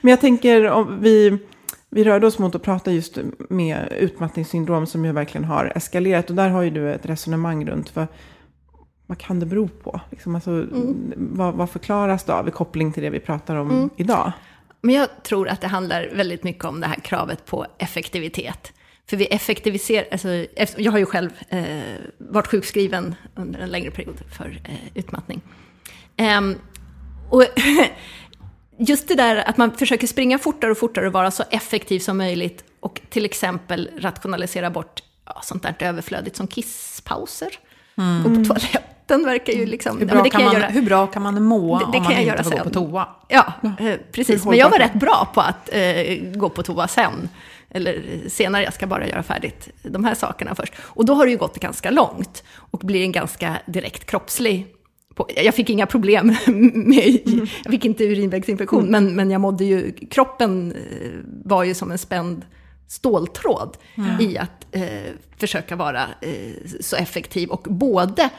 Men 0.00 0.10
jag 0.10 0.20
tänker 0.20 0.70
om 0.70 0.98
vi, 1.00 1.38
vi 1.90 2.04
rörde 2.04 2.26
oss 2.26 2.38
mot 2.38 2.54
att 2.54 2.62
prata 2.62 2.92
just 2.92 3.18
med 3.48 3.88
utmattningssyndrom 3.98 4.86
som 4.86 5.04
ju 5.04 5.12
verkligen 5.12 5.44
har 5.44 5.72
eskalerat. 5.76 6.30
Och 6.30 6.36
där 6.36 6.48
har 6.48 6.62
ju 6.62 6.70
du 6.70 6.92
ett 6.92 7.06
resonemang 7.06 7.66
runt 7.66 7.88
för 7.88 8.06
vad 9.06 9.18
kan 9.18 9.40
det 9.40 9.46
bero 9.46 9.68
på? 9.68 10.00
Liksom 10.10 10.34
alltså, 10.34 10.66
vad, 11.16 11.54
vad 11.54 11.70
förklaras 11.70 12.24
då 12.24 12.32
av 12.32 12.48
i 12.48 12.50
koppling 12.50 12.92
till 12.92 13.02
det 13.02 13.10
vi 13.10 13.20
pratar 13.20 13.56
om 13.56 13.90
idag? 13.96 14.32
Men 14.80 14.94
jag 14.94 15.08
tror 15.22 15.48
att 15.48 15.60
det 15.60 15.66
handlar 15.66 16.10
väldigt 16.14 16.44
mycket 16.44 16.64
om 16.64 16.80
det 16.80 16.86
här 16.86 17.00
kravet 17.00 17.46
på 17.46 17.66
effektivitet. 17.78 18.72
För 19.06 19.16
vi 19.16 19.26
effektiviserar, 19.26 20.06
alltså, 20.12 20.28
jag 20.76 20.92
har 20.92 20.98
ju 20.98 21.06
själv 21.06 21.30
eh, 21.48 21.66
varit 22.18 22.46
sjukskriven 22.46 23.14
under 23.34 23.60
en 23.60 23.70
längre 23.70 23.90
period 23.90 24.22
för 24.38 24.60
eh, 24.64 24.74
utmattning. 24.94 25.40
Ehm, 26.16 26.54
och 27.30 27.44
just 28.78 29.08
det 29.08 29.14
där 29.14 29.36
att 29.36 29.56
man 29.56 29.76
försöker 29.76 30.06
springa 30.06 30.38
fortare 30.38 30.70
och 30.70 30.78
fortare 30.78 31.06
och 31.06 31.12
vara 31.12 31.30
så 31.30 31.44
effektiv 31.50 31.98
som 31.98 32.18
möjligt 32.18 32.64
och 32.80 33.00
till 33.10 33.24
exempel 33.24 33.90
rationalisera 33.98 34.70
bort 34.70 35.02
ja, 35.26 35.40
sånt 35.42 35.62
där 35.62 35.76
överflödigt 35.78 36.36
som 36.36 36.48
kisspauser. 36.48 37.58
Gå 37.96 38.30
på 38.34 38.44
toaletten 38.44 39.24
verkar 39.24 39.52
ju 39.52 39.66
liksom... 39.66 39.98
Hur 39.98 40.06
ja, 40.06 40.12
bra, 40.14 40.22
det 40.22 40.30
kan 40.30 40.44
man, 40.44 40.54
göra. 40.54 40.66
hur 40.66 40.82
bra 40.82 41.06
kan 41.06 41.22
man 41.22 41.42
må 41.42 41.78
Det- 41.78 41.84
det 41.84 41.86
om 41.86 41.92
kan 41.92 42.02
man 42.02 42.12
jag 42.12 42.20
inte 42.20 42.28
göra 42.30 42.42
får 42.42 42.50
gå 42.50 42.56
sen. 42.56 42.64
på 42.64 42.70
toa? 42.70 43.08
Ja, 43.28 43.52
eh, 43.80 43.94
precis. 44.12 44.44
Men 44.44 44.56
jag 44.58 44.70
var 44.70 44.78
rätt 44.78 44.94
bra 44.94 45.28
på 45.34 45.40
att 45.40 45.68
eh, 45.72 45.82
gå 46.34 46.48
på 46.48 46.62
toa 46.62 46.88
sen. 46.88 47.28
Eller 47.70 48.02
senare, 48.28 48.62
jag 48.64 48.74
ska 48.74 48.86
bara 48.86 49.06
göra 49.08 49.22
färdigt 49.22 49.68
de 49.82 50.04
här 50.04 50.14
sakerna 50.14 50.54
först. 50.54 50.72
Och 50.80 51.04
då 51.04 51.14
har 51.14 51.24
det 51.24 51.30
ju 51.30 51.36
gått 51.38 51.60
ganska 51.60 51.90
långt 51.90 52.44
och 52.56 52.78
blir 52.78 53.02
en 53.02 53.12
ganska 53.12 53.56
direkt 53.66 54.04
kroppslig... 54.04 54.66
På, 55.14 55.28
jag 55.36 55.54
fick 55.54 55.70
inga 55.70 55.86
problem 55.86 56.26
med... 56.74 57.20
Jag 57.64 57.70
fick 57.72 57.84
inte 57.84 58.04
urinvägsinfektion, 58.04 58.84
men, 58.86 59.14
men 59.14 59.30
jag 59.30 59.40
mådde 59.40 59.64
ju... 59.64 59.92
Kroppen 60.10 60.72
eh, 60.72 60.78
var 61.44 61.64
ju 61.64 61.74
som 61.74 61.90
en 61.90 61.98
spänd 61.98 62.42
ståltråd 62.88 63.76
i 64.20 64.38
att 64.38 64.66
eh, 64.70 65.12
försöka 65.36 65.76
vara 65.76 66.02
eh, 66.20 66.52
så 66.80 66.96
effektiv 66.96 67.48
och 67.48 67.62
både 67.62 68.30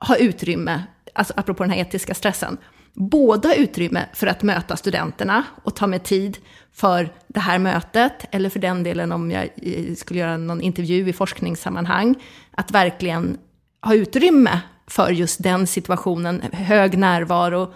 ha 0.00 0.16
utrymme, 0.16 0.82
alltså 1.12 1.34
apropå 1.36 1.62
den 1.62 1.70
här 1.70 1.80
etiska 1.80 2.14
stressen, 2.14 2.56
både 2.94 3.48
ha 3.48 3.54
utrymme 3.54 4.06
för 4.12 4.26
att 4.26 4.42
möta 4.42 4.76
studenterna 4.76 5.44
och 5.64 5.76
ta 5.76 5.86
mig 5.86 5.98
tid 5.98 6.38
för 6.72 7.12
det 7.28 7.40
här 7.40 7.58
mötet, 7.58 8.24
eller 8.30 8.50
för 8.50 8.60
den 8.60 8.82
delen 8.82 9.12
om 9.12 9.30
jag 9.30 9.48
eh, 9.56 9.94
skulle 9.94 10.20
göra 10.20 10.36
någon 10.36 10.60
intervju 10.60 11.08
i 11.08 11.12
forskningssammanhang, 11.12 12.14
att 12.50 12.70
verkligen 12.70 13.38
ha 13.82 13.94
utrymme 13.94 14.60
för 14.86 15.10
just 15.10 15.42
den 15.42 15.66
situationen, 15.66 16.42
hög 16.52 16.98
närvaro, 16.98 17.72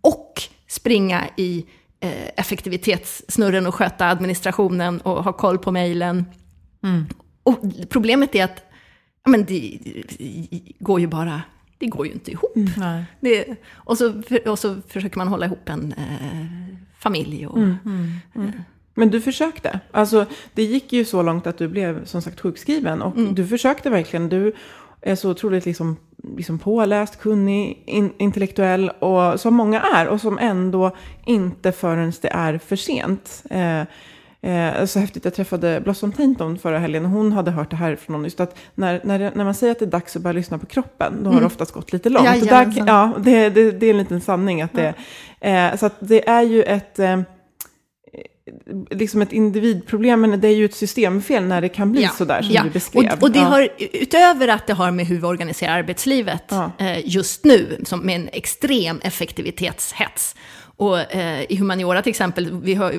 och 0.00 0.42
springa 0.68 1.28
i 1.36 1.66
effektivitetssnurren 2.36 3.66
och 3.66 3.74
sköta 3.74 4.06
administrationen 4.06 5.00
och 5.00 5.24
ha 5.24 5.32
koll 5.32 5.58
på 5.58 5.72
mejlen. 5.72 6.24
Och 7.42 7.58
problemet 7.88 8.34
är 8.34 8.44
att 8.44 8.64
men 9.28 9.44
det, 9.44 9.78
det 10.18 10.48
går 10.78 11.00
ju 11.00 11.06
bara, 11.06 11.42
det 11.78 11.86
går 11.86 12.06
ju 12.06 12.12
inte 12.12 12.30
ihop. 12.30 12.52
Nej. 12.76 13.04
Det, 13.20 13.56
och, 13.72 13.98
så, 13.98 14.22
och 14.46 14.58
så 14.58 14.76
försöker 14.88 15.18
man 15.18 15.28
hålla 15.28 15.46
ihop 15.46 15.68
en 15.68 15.92
eh, 15.92 16.46
familj. 16.98 17.46
Och, 17.46 17.58
Men 18.94 19.10
du 19.10 19.20
försökte. 19.20 19.80
Alltså, 19.90 20.26
det 20.54 20.62
gick 20.62 20.92
ju 20.92 21.04
så 21.04 21.22
långt 21.22 21.46
att 21.46 21.58
du 21.58 21.68
blev 21.68 22.04
som 22.04 22.22
sagt 22.22 22.40
sjukskriven. 22.40 23.02
Och 23.02 23.34
du 23.34 23.46
försökte 23.46 23.90
verkligen. 23.90 24.28
Du 24.28 24.52
är 25.00 25.14
så 25.14 25.30
otroligt 25.30 25.66
liksom, 25.66 25.96
liksom 26.36 26.58
påläst, 26.58 27.20
kunnig, 27.20 27.82
in, 27.86 28.12
intellektuell. 28.18 28.90
Och 28.90 29.40
som 29.40 29.54
många 29.54 29.80
är. 29.80 30.08
Och 30.08 30.20
som 30.20 30.38
ändå 30.38 30.90
inte 31.26 31.72
förrän 31.72 32.12
det 32.20 32.28
är 32.28 32.58
för 32.58 32.76
sent. 32.76 33.42
Eh, 33.50 33.82
Eh, 34.40 34.84
så 34.84 34.98
häftigt, 34.98 35.24
jag 35.24 35.34
träffade 35.34 35.80
Blossom 35.80 36.12
Tainton 36.12 36.58
förra 36.58 36.78
helgen 36.78 37.04
och 37.04 37.10
hon 37.10 37.32
hade 37.32 37.50
hört 37.50 37.70
det 37.70 37.76
här 37.76 37.96
från 37.96 38.12
någon. 38.12 38.24
Just 38.24 38.40
att 38.40 38.58
när, 38.74 39.00
när, 39.04 39.18
när 39.34 39.44
man 39.44 39.54
säger 39.54 39.72
att 39.72 39.78
det 39.78 39.84
är 39.84 39.90
dags 39.90 40.16
att 40.16 40.22
börja 40.22 40.32
lyssna 40.32 40.58
på 40.58 40.66
kroppen, 40.66 41.24
då 41.24 41.30
har 41.30 41.40
det 41.40 41.46
oftast 41.46 41.72
gått 41.72 41.92
lite 41.92 42.08
långt. 42.08 42.42
Och 42.42 42.46
där, 42.46 42.72
ja, 42.86 43.12
det, 43.18 43.48
det, 43.48 43.70
det 43.70 43.86
är 43.86 43.90
en 43.90 43.98
liten 43.98 44.20
sanning. 44.20 44.62
att 44.62 44.72
det, 44.72 44.94
eh, 45.40 45.76
Så 45.76 45.86
att 45.86 45.94
det 45.98 46.28
är 46.28 46.42
ju 46.42 46.62
ett... 46.62 46.98
Liksom 48.90 49.22
ett 49.22 49.32
individproblem, 49.32 50.20
men 50.20 50.40
det 50.40 50.48
är 50.48 50.54
ju 50.56 50.64
ett 50.64 50.74
systemfel 50.74 51.44
när 51.44 51.60
det 51.60 51.68
kan 51.68 51.92
bli 51.92 52.02
Ja, 52.02 52.08
sådär 52.08 52.42
som 52.42 52.54
ja. 52.54 52.62
du 52.62 52.70
beskrev. 52.70 53.12
Och, 53.12 53.22
och 53.22 53.30
det 53.30 53.38
Ja. 53.38 53.44
har, 53.44 53.68
utöver 53.78 54.48
att 54.48 54.66
det 54.66 54.72
har 54.72 54.90
med 54.90 55.06
hur 55.06 55.16
vi 55.16 55.26
organiserar 55.26 55.78
arbetslivet 55.78 56.44
Ja. 56.48 56.72
eh, 56.78 56.98
just 57.08 57.44
nu, 57.44 57.80
som 57.84 58.00
med 58.00 58.16
en 58.16 58.28
extrem 58.32 59.00
effektivitetshets, 59.02 60.34
Och 60.80 61.14
eh, 61.14 61.42
i 61.48 61.56
humaniora 61.56 62.02
till 62.02 62.10
exempel, 62.10 62.60
vi 62.62 62.74
har, 62.74 62.94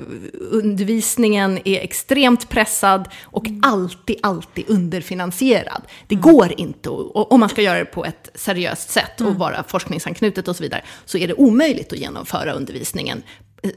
undervisningen 0.52 1.60
är 1.66 1.80
extremt 1.80 2.50
pressad 2.50 3.10
och 3.24 3.46
alltid, 3.62 4.16
alltid 4.24 4.64
underfinansierad. 4.68 5.82
Det 6.08 6.16
går 6.16 6.54
inte, 6.58 6.90
och, 6.90 7.32
om 7.32 7.40
man 7.40 7.50
ska 7.50 7.62
göra 7.62 7.80
det 7.80 7.86
på 7.86 8.06
ett 8.06 8.30
seriöst 8.36 8.90
sätt 8.90 9.22
och 9.22 9.36
vara 9.36 9.64
forskningsanknutet 9.68 10.48
och 10.48 10.56
så 10.56 10.64
vidare, 10.64 10.82
så 11.06 11.18
är 11.18 11.28
det 11.28 11.34
omöjligt 11.34 11.94
att 11.94 12.00
genomföra 12.00 12.52
undervisningen 12.54 13.24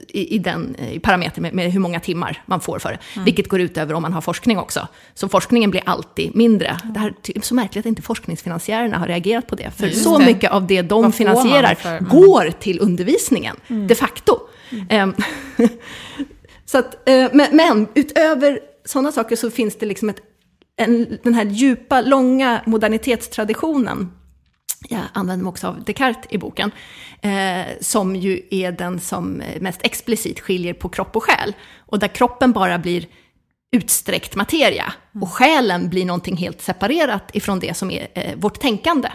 i, 0.08 0.34
i 0.34 0.38
den 0.38 0.76
i 0.80 0.98
parameter 0.98 1.40
med, 1.40 1.54
med, 1.54 1.72
hur 1.72 1.80
många 1.80 2.00
timmar 2.00 2.42
man 2.46 2.60
får 2.60 2.78
för 2.78 2.90
det. 2.90 2.98
Mm. 3.14 3.24
Vilket 3.24 3.48
går 3.48 3.60
ut 3.60 3.78
över 3.78 3.94
om 3.94 4.02
man 4.02 4.12
har 4.12 4.20
forskning 4.20 4.58
också. 4.58 4.88
Så 5.14 5.28
forskningen 5.28 5.70
blir 5.70 5.82
alltid 5.86 6.36
mindre. 6.36 6.76
Det 6.94 7.00
här 7.00 7.14
är 7.34 7.40
så 7.40 7.54
märkligt 7.54 7.82
att 7.82 7.88
inte 7.88 8.02
forskningsfinansiärerna 8.02 8.98
har 8.98 9.06
reagerat 9.06 9.46
på 9.46 9.54
det. 9.54 9.70
För 9.70 9.86
Just 9.86 10.02
så 10.02 10.18
det. 10.18 10.26
mycket 10.26 10.50
av 10.50 10.66
det 10.66 10.82
de 10.82 11.02
Vad 11.02 11.14
finansierar 11.14 11.78
mm. 11.84 12.08
går 12.08 12.50
till 12.50 12.80
undervisningen, 12.80 13.56
mm. 13.68 13.86
de 13.86 13.94
facto. 13.94 14.38
Um, 14.90 15.14
så 16.64 16.78
att, 16.78 16.94
uh, 17.08 17.28
men, 17.32 17.56
men, 17.56 17.88
utöver 17.94 18.60
sådana 18.84 19.12
saker 19.12 19.36
så 19.36 19.50
finns 19.50 19.76
det 19.76 19.86
liksom 19.86 20.08
ett, 20.08 20.20
en, 20.76 21.18
den 21.22 21.34
här 21.34 21.44
djupa, 21.44 22.00
långa 22.00 22.62
modernitetstraditionen 22.66 24.10
jag 24.88 25.00
använder 25.12 25.42
mig 25.42 25.50
också 25.50 25.66
av 25.66 25.84
Descartes 25.84 26.26
i 26.30 26.38
boken, 26.38 26.70
eh, 27.20 27.66
som 27.80 28.16
ju 28.16 28.42
är 28.50 28.72
den 28.72 29.00
som 29.00 29.42
mest 29.60 29.80
explicit 29.82 30.40
skiljer 30.40 30.74
på 30.74 30.88
kropp 30.88 31.16
och 31.16 31.24
själ. 31.24 31.52
Och 31.78 31.98
där 31.98 32.08
kroppen 32.08 32.52
bara 32.52 32.78
blir 32.78 33.06
utsträckt 33.72 34.36
materia 34.36 34.92
och 35.20 35.32
själen 35.32 35.88
blir 35.88 36.04
någonting 36.04 36.36
helt 36.36 36.62
separerat 36.62 37.30
ifrån 37.32 37.60
det 37.60 37.76
som 37.76 37.90
är 37.90 38.08
eh, 38.14 38.36
vårt 38.36 38.60
tänkande, 38.60 39.08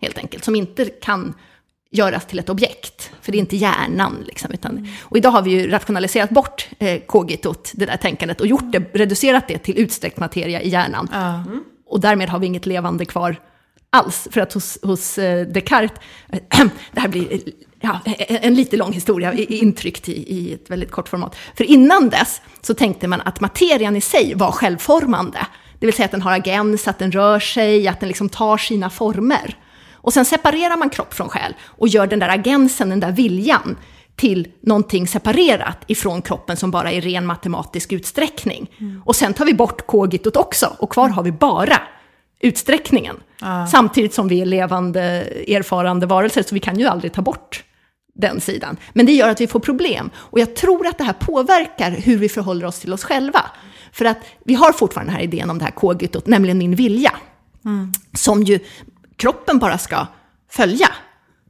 helt 0.00 0.18
enkelt, 0.18 0.44
som 0.44 0.54
inte 0.54 0.84
kan 0.84 1.34
göras 1.90 2.26
till 2.26 2.38
ett 2.38 2.48
objekt, 2.48 3.10
för 3.20 3.32
det 3.32 3.38
är 3.38 3.40
inte 3.40 3.56
hjärnan. 3.56 4.24
Liksom, 4.26 4.52
utan, 4.52 4.88
och 5.02 5.16
idag 5.16 5.30
har 5.30 5.42
vi 5.42 5.50
ju 5.50 5.70
rationaliserat 5.70 6.30
bort 6.30 6.68
eh, 6.78 7.00
kogitot, 7.00 7.72
det 7.74 7.86
där 7.86 7.96
tänkandet, 7.96 8.40
och 8.40 8.46
gjort 8.46 8.72
det, 8.72 8.94
reducerat 8.94 9.48
det 9.48 9.58
till 9.58 9.78
utsträckt 9.78 10.18
materia 10.18 10.62
i 10.62 10.68
hjärnan. 10.68 11.08
Mm. 11.12 11.64
Och 11.86 12.00
därmed 12.00 12.28
har 12.28 12.38
vi 12.38 12.46
inget 12.46 12.66
levande 12.66 13.04
kvar 13.04 13.36
alls. 13.90 14.28
För 14.30 14.40
att 14.40 14.52
hos, 14.52 14.78
hos 14.82 15.18
eh, 15.18 15.46
Descartes, 15.46 15.98
det 16.92 17.00
här 17.00 17.08
blir 17.08 17.40
ja, 17.80 18.00
en 18.28 18.54
lite 18.54 18.76
lång 18.76 18.92
historia 18.92 19.32
intryckt 19.32 20.08
i, 20.08 20.12
i 20.12 20.52
ett 20.52 20.70
väldigt 20.70 20.90
kort 20.90 21.08
format. 21.08 21.36
För 21.56 21.64
innan 21.64 22.08
dess 22.08 22.40
så 22.60 22.74
tänkte 22.74 23.08
man 23.08 23.20
att 23.20 23.40
materian 23.40 23.96
i 23.96 24.00
sig 24.00 24.34
var 24.34 24.52
självformande. 24.52 25.46
Det 25.78 25.86
vill 25.86 25.94
säga 25.94 26.04
att 26.04 26.12
den 26.12 26.22
har 26.22 26.32
agens, 26.32 26.88
att 26.88 26.98
den 26.98 27.12
rör 27.12 27.40
sig, 27.40 27.88
att 27.88 28.00
den 28.00 28.08
liksom 28.08 28.28
tar 28.28 28.56
sina 28.56 28.90
former. 28.90 29.56
Och 29.92 30.12
sen 30.12 30.24
separerar 30.24 30.76
man 30.76 30.90
kropp 30.90 31.14
från 31.14 31.28
själ 31.28 31.54
och 31.64 31.88
gör 31.88 32.06
den 32.06 32.18
där 32.18 32.28
agensen, 32.28 32.88
den 32.88 33.00
där 33.00 33.12
viljan, 33.12 33.76
till 34.16 34.48
någonting 34.60 35.08
separerat 35.08 35.84
ifrån 35.86 36.22
kroppen 36.22 36.56
som 36.56 36.70
bara 36.70 36.92
är 36.92 37.00
ren 37.00 37.26
matematisk 37.26 37.92
utsträckning. 37.92 38.70
Mm. 38.78 39.02
Och 39.04 39.16
sen 39.16 39.34
tar 39.34 39.44
vi 39.44 39.54
bort 39.54 39.86
kogitot 39.86 40.36
också 40.36 40.76
och 40.78 40.92
kvar 40.92 41.08
har 41.08 41.22
vi 41.22 41.32
bara 41.32 41.80
utsträckningen. 42.40 43.16
Ah. 43.40 43.66
Samtidigt 43.66 44.14
som 44.14 44.28
vi 44.28 44.40
är 44.40 44.46
levande, 44.46 45.00
erfarande 45.48 46.06
varelser, 46.06 46.42
så 46.42 46.54
vi 46.54 46.60
kan 46.60 46.78
ju 46.78 46.86
aldrig 46.86 47.12
ta 47.12 47.22
bort 47.22 47.64
den 48.14 48.40
sidan. 48.40 48.76
Men 48.92 49.06
det 49.06 49.12
gör 49.12 49.28
att 49.28 49.40
vi 49.40 49.46
får 49.46 49.60
problem. 49.60 50.10
Och 50.16 50.40
jag 50.40 50.56
tror 50.56 50.86
att 50.86 50.98
det 50.98 51.04
här 51.04 51.12
påverkar 51.12 51.90
hur 51.90 52.16
vi 52.16 52.28
förhåller 52.28 52.66
oss 52.66 52.80
till 52.80 52.92
oss 52.92 53.04
själva. 53.04 53.50
För 53.92 54.04
att 54.04 54.18
vi 54.44 54.54
har 54.54 54.72
fortfarande 54.72 55.12
den 55.12 55.16
här 55.16 55.24
idén 55.24 55.50
om 55.50 55.58
det 55.58 55.64
här 55.64 55.72
kågytot, 55.72 56.26
nämligen 56.26 56.58
min 56.58 56.74
vilja. 56.74 57.12
Mm. 57.64 57.92
Som 58.12 58.42
ju 58.42 58.58
kroppen 59.16 59.58
bara 59.58 59.78
ska 59.78 60.06
följa. 60.50 60.88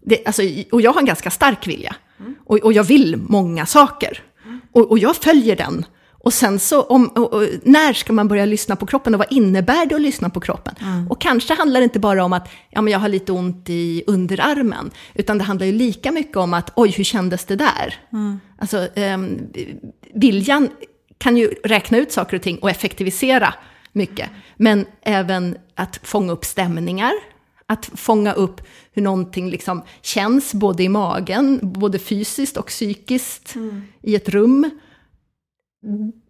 Det, 0.02 0.26
alltså, 0.26 0.42
och 0.72 0.80
jag 0.80 0.92
har 0.92 1.00
en 1.00 1.06
ganska 1.06 1.30
stark 1.30 1.66
vilja. 1.66 1.96
Mm. 2.20 2.34
Och, 2.44 2.58
och, 2.58 2.72
jag 2.72 2.84
vill 2.84 3.16
många 3.16 3.66
saker. 3.66 4.22
Mm. 4.44 4.60
Och, 4.72 4.90
och 4.90 4.98
jag 4.98 5.16
följer 5.16 5.56
den 5.56 5.84
och 6.22 6.32
sen 6.32 6.58
så, 6.58 6.82
om, 6.82 7.08
och, 7.08 7.32
och, 7.32 7.46
när 7.62 7.92
ska 7.92 8.12
man 8.12 8.28
börja 8.28 8.44
lyssna 8.44 8.76
på 8.76 8.86
kroppen 8.86 9.14
och 9.14 9.18
vad 9.18 9.32
innebär 9.32 9.86
det 9.86 9.94
att 9.94 10.00
lyssna 10.00 10.30
på 10.30 10.40
kroppen? 10.40 10.74
Mm. 10.80 11.08
Och 11.10 11.20
kanske 11.20 11.54
handlar 11.54 11.80
det 11.80 11.84
inte 11.84 11.98
bara 11.98 12.24
om 12.24 12.32
att 12.32 12.48
ja, 12.70 12.82
men 12.82 12.92
jag 12.92 13.00
har 13.00 13.08
lite 13.08 13.32
ont 13.32 13.70
i 13.70 14.04
underarmen, 14.06 14.90
utan 15.14 15.38
det 15.38 15.44
handlar 15.44 15.66
ju 15.66 15.72
lika 15.72 16.12
mycket 16.12 16.36
om 16.36 16.54
att 16.54 16.72
oj, 16.76 16.90
hur 16.90 17.04
kändes 17.04 17.44
det 17.44 17.56
där? 17.56 17.94
Mm. 18.12 18.40
Alltså, 18.58 18.88
um, 18.96 19.38
viljan 20.14 20.68
kan 21.18 21.36
ju 21.36 21.48
räkna 21.64 21.98
ut 21.98 22.12
saker 22.12 22.36
och 22.36 22.42
ting 22.42 22.58
och 22.58 22.70
effektivisera 22.70 23.54
mycket, 23.92 24.30
men 24.56 24.86
även 25.02 25.56
att 25.74 26.00
fånga 26.02 26.32
upp 26.32 26.44
stämningar, 26.44 27.12
att 27.66 27.90
fånga 27.94 28.32
upp 28.32 28.60
hur 28.92 29.02
någonting 29.02 29.50
liksom 29.50 29.82
känns 30.02 30.54
både 30.54 30.82
i 30.82 30.88
magen, 30.88 31.58
både 31.62 31.98
fysiskt 31.98 32.56
och 32.56 32.66
psykiskt 32.66 33.54
mm. 33.54 33.82
i 34.02 34.14
ett 34.14 34.28
rum 34.28 34.70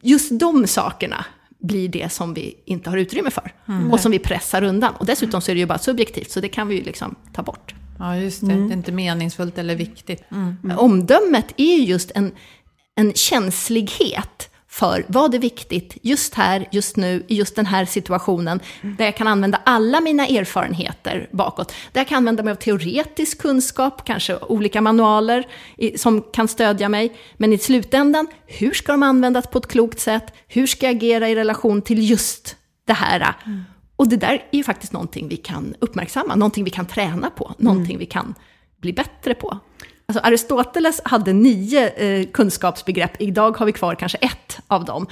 just 0.03 0.39
de 0.39 0.67
sakerna 0.67 1.25
blir 1.59 1.89
det 1.89 2.13
som 2.13 2.35
vi 2.35 2.55
inte 2.65 2.91
har 2.91 2.97
utrymme 2.97 3.31
för. 3.31 3.53
Mm. 3.69 3.93
Och 3.93 4.01
som 4.01 4.13
vi 4.13 4.19
pressar 4.19 4.63
undan. 4.63 4.95
Och 4.95 5.07
dessutom 5.07 5.41
så 5.41 5.51
är 5.51 5.55
det 5.55 5.59
ju 5.59 5.67
bara 5.67 5.79
subjektivt, 5.79 6.31
så 6.31 6.41
det 6.41 6.49
kan 6.49 6.69
vi 6.69 6.75
ju 6.75 6.83
liksom 6.83 7.15
ta 7.33 7.43
bort. 7.43 7.75
Ja, 7.99 8.17
just 8.17 8.41
det. 8.41 8.53
Mm. 8.53 8.69
Det 8.69 8.75
är 8.75 8.77
inte 8.77 8.93
meningsfullt 8.93 9.59
eller 9.59 9.77
viktigt. 9.77 10.23
Mm. 10.31 10.79
Omdömet 10.79 11.55
är 11.57 11.77
ju 11.77 11.85
just 11.85 12.11
en, 12.15 12.33
en 12.97 13.13
känslighet 13.13 14.50
för 14.71 15.05
vad 15.09 15.35
är 15.35 15.39
viktigt 15.39 15.97
just 16.03 16.35
här, 16.35 16.69
just 16.73 16.97
nu, 16.97 17.25
i 17.29 17.37
just 17.37 17.57
den 17.57 17.67
här 17.67 17.85
situationen, 17.85 18.61
där 18.83 19.05
jag 19.05 19.17
kan 19.17 19.27
använda 19.27 19.61
alla 19.65 20.01
mina 20.01 20.27
erfarenheter 20.27 21.29
bakåt. 21.33 21.75
Där 21.93 22.01
jag 22.01 22.09
kan 22.09 22.17
använda 22.17 22.43
mig 22.43 22.51
av 22.51 22.57
teoretisk 22.57 23.41
kunskap, 23.41 24.05
kanske 24.05 24.37
olika 24.37 24.81
manualer 24.81 25.47
som 25.97 26.23
kan 26.23 26.49
stödja 26.49 26.89
mig. 26.89 27.17
Men 27.37 27.53
i 27.53 27.59
slutändan, 27.59 28.27
hur 28.47 28.73
ska 28.73 28.93
de 28.93 29.03
användas 29.03 29.47
på 29.47 29.59
ett 29.59 29.67
klokt 29.67 30.01
sätt? 30.01 30.25
Hur 30.49 30.67
ska 30.67 30.87
jag 30.87 30.97
agera 30.97 31.29
i 31.29 31.35
relation 31.35 31.83
till 31.83 32.11
just 32.11 32.57
det 32.85 32.93
här? 32.93 33.35
Mm. 33.47 33.63
Och 33.97 34.09
det 34.09 34.17
där 34.17 34.33
är 34.51 34.57
ju 34.57 34.65
faktiskt 34.65 34.93
någonting 34.93 35.29
vi 35.29 35.37
kan 35.37 35.75
uppmärksamma, 35.79 36.35
någonting 36.35 36.65
vi 36.65 36.71
kan 36.71 36.87
träna 36.87 37.31
på, 37.31 37.55
någonting 37.59 37.95
mm. 37.95 37.99
vi 37.99 38.07
kan 38.07 38.35
bli 38.81 38.93
bättre 38.93 39.35
på. 39.35 39.59
Alltså 40.11 40.27
Aristoteles 40.27 41.01
hade 41.05 41.33
nio 41.33 41.89
eh, 41.89 42.27
kunskapsbegrepp, 42.27 43.11
idag 43.19 43.57
har 43.57 43.67
vi 43.67 43.73
kvar 43.73 43.95
kanske 43.95 44.19
ett 44.19 44.59
av 44.67 44.85
dem. 44.85 45.07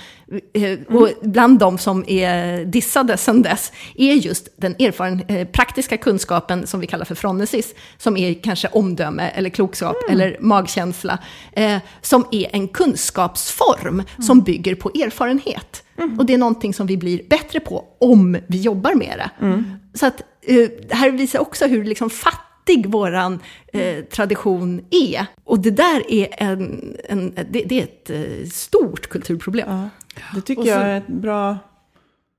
Eh, 0.55 0.63
mm. 0.63 0.85
Och 0.89 1.09
bland 1.23 1.59
de 1.59 1.79
som 1.79 2.05
är 2.09 2.65
dissade 2.65 3.17
sedan 3.17 3.43
dess 3.43 3.73
är 3.95 4.15
just 4.15 4.49
den 4.57 4.75
erfaren, 4.79 5.23
eh, 5.29 5.49
praktiska 5.49 5.97
kunskapen 5.97 6.67
som 6.67 6.81
vi 6.81 6.87
kallar 6.87 7.05
för 7.05 7.15
fronesis, 7.15 7.75
som 7.99 8.17
är 8.17 8.35
kanske 8.35 8.69
omdöme 8.69 9.29
eller 9.29 9.51
klokskap 9.51 9.97
mm. 10.09 10.21
eller 10.21 10.37
magkänsla, 10.41 11.19
eh, 11.53 11.79
som 12.01 12.27
är 12.31 12.49
en 12.53 12.69
kunskapsform 12.69 13.95
mm. 13.95 14.05
som 14.19 14.41
bygger 14.41 14.75
på 14.75 14.89
erfarenhet. 14.89 15.85
Mm. 15.99 16.19
Och 16.19 16.27
det 16.27 16.35
är 16.35 16.39
någonting 16.39 16.75
som 16.75 16.87
vi 16.87 16.97
blir 16.97 17.23
bättre 17.29 17.61
på 17.61 17.85
om 18.01 18.39
vi 18.47 18.61
jobbar 18.61 18.95
med 18.95 19.19
det. 19.19 19.45
Mm. 19.47 19.65
Så 19.95 20.07
att, 20.07 20.21
eh, 20.43 20.69
det 20.89 20.95
här 20.95 21.11
visar 21.11 21.39
också 21.39 21.67
hur 21.67 21.85
liksom 21.85 22.11
fatt 22.11 22.48
fattig 22.69 22.87
våran 22.91 23.41
eh, 23.73 24.05
tradition 24.05 24.81
är. 24.91 25.27
Och 25.45 25.61
det 25.61 25.71
där 25.71 26.13
är, 26.13 26.29
en, 26.37 26.97
en 27.09 27.35
det, 27.35 27.63
det, 27.63 27.81
är 27.81 27.85
ett 27.85 28.11
eh, 28.11 28.49
stort 28.51 29.09
kulturproblem. 29.09 29.69
Ja, 29.71 29.89
det 30.35 30.41
tycker 30.41 30.63
så, 30.63 30.69
jag 30.69 30.83
är 30.83 30.99
ett 30.99 31.07
bra 31.07 31.59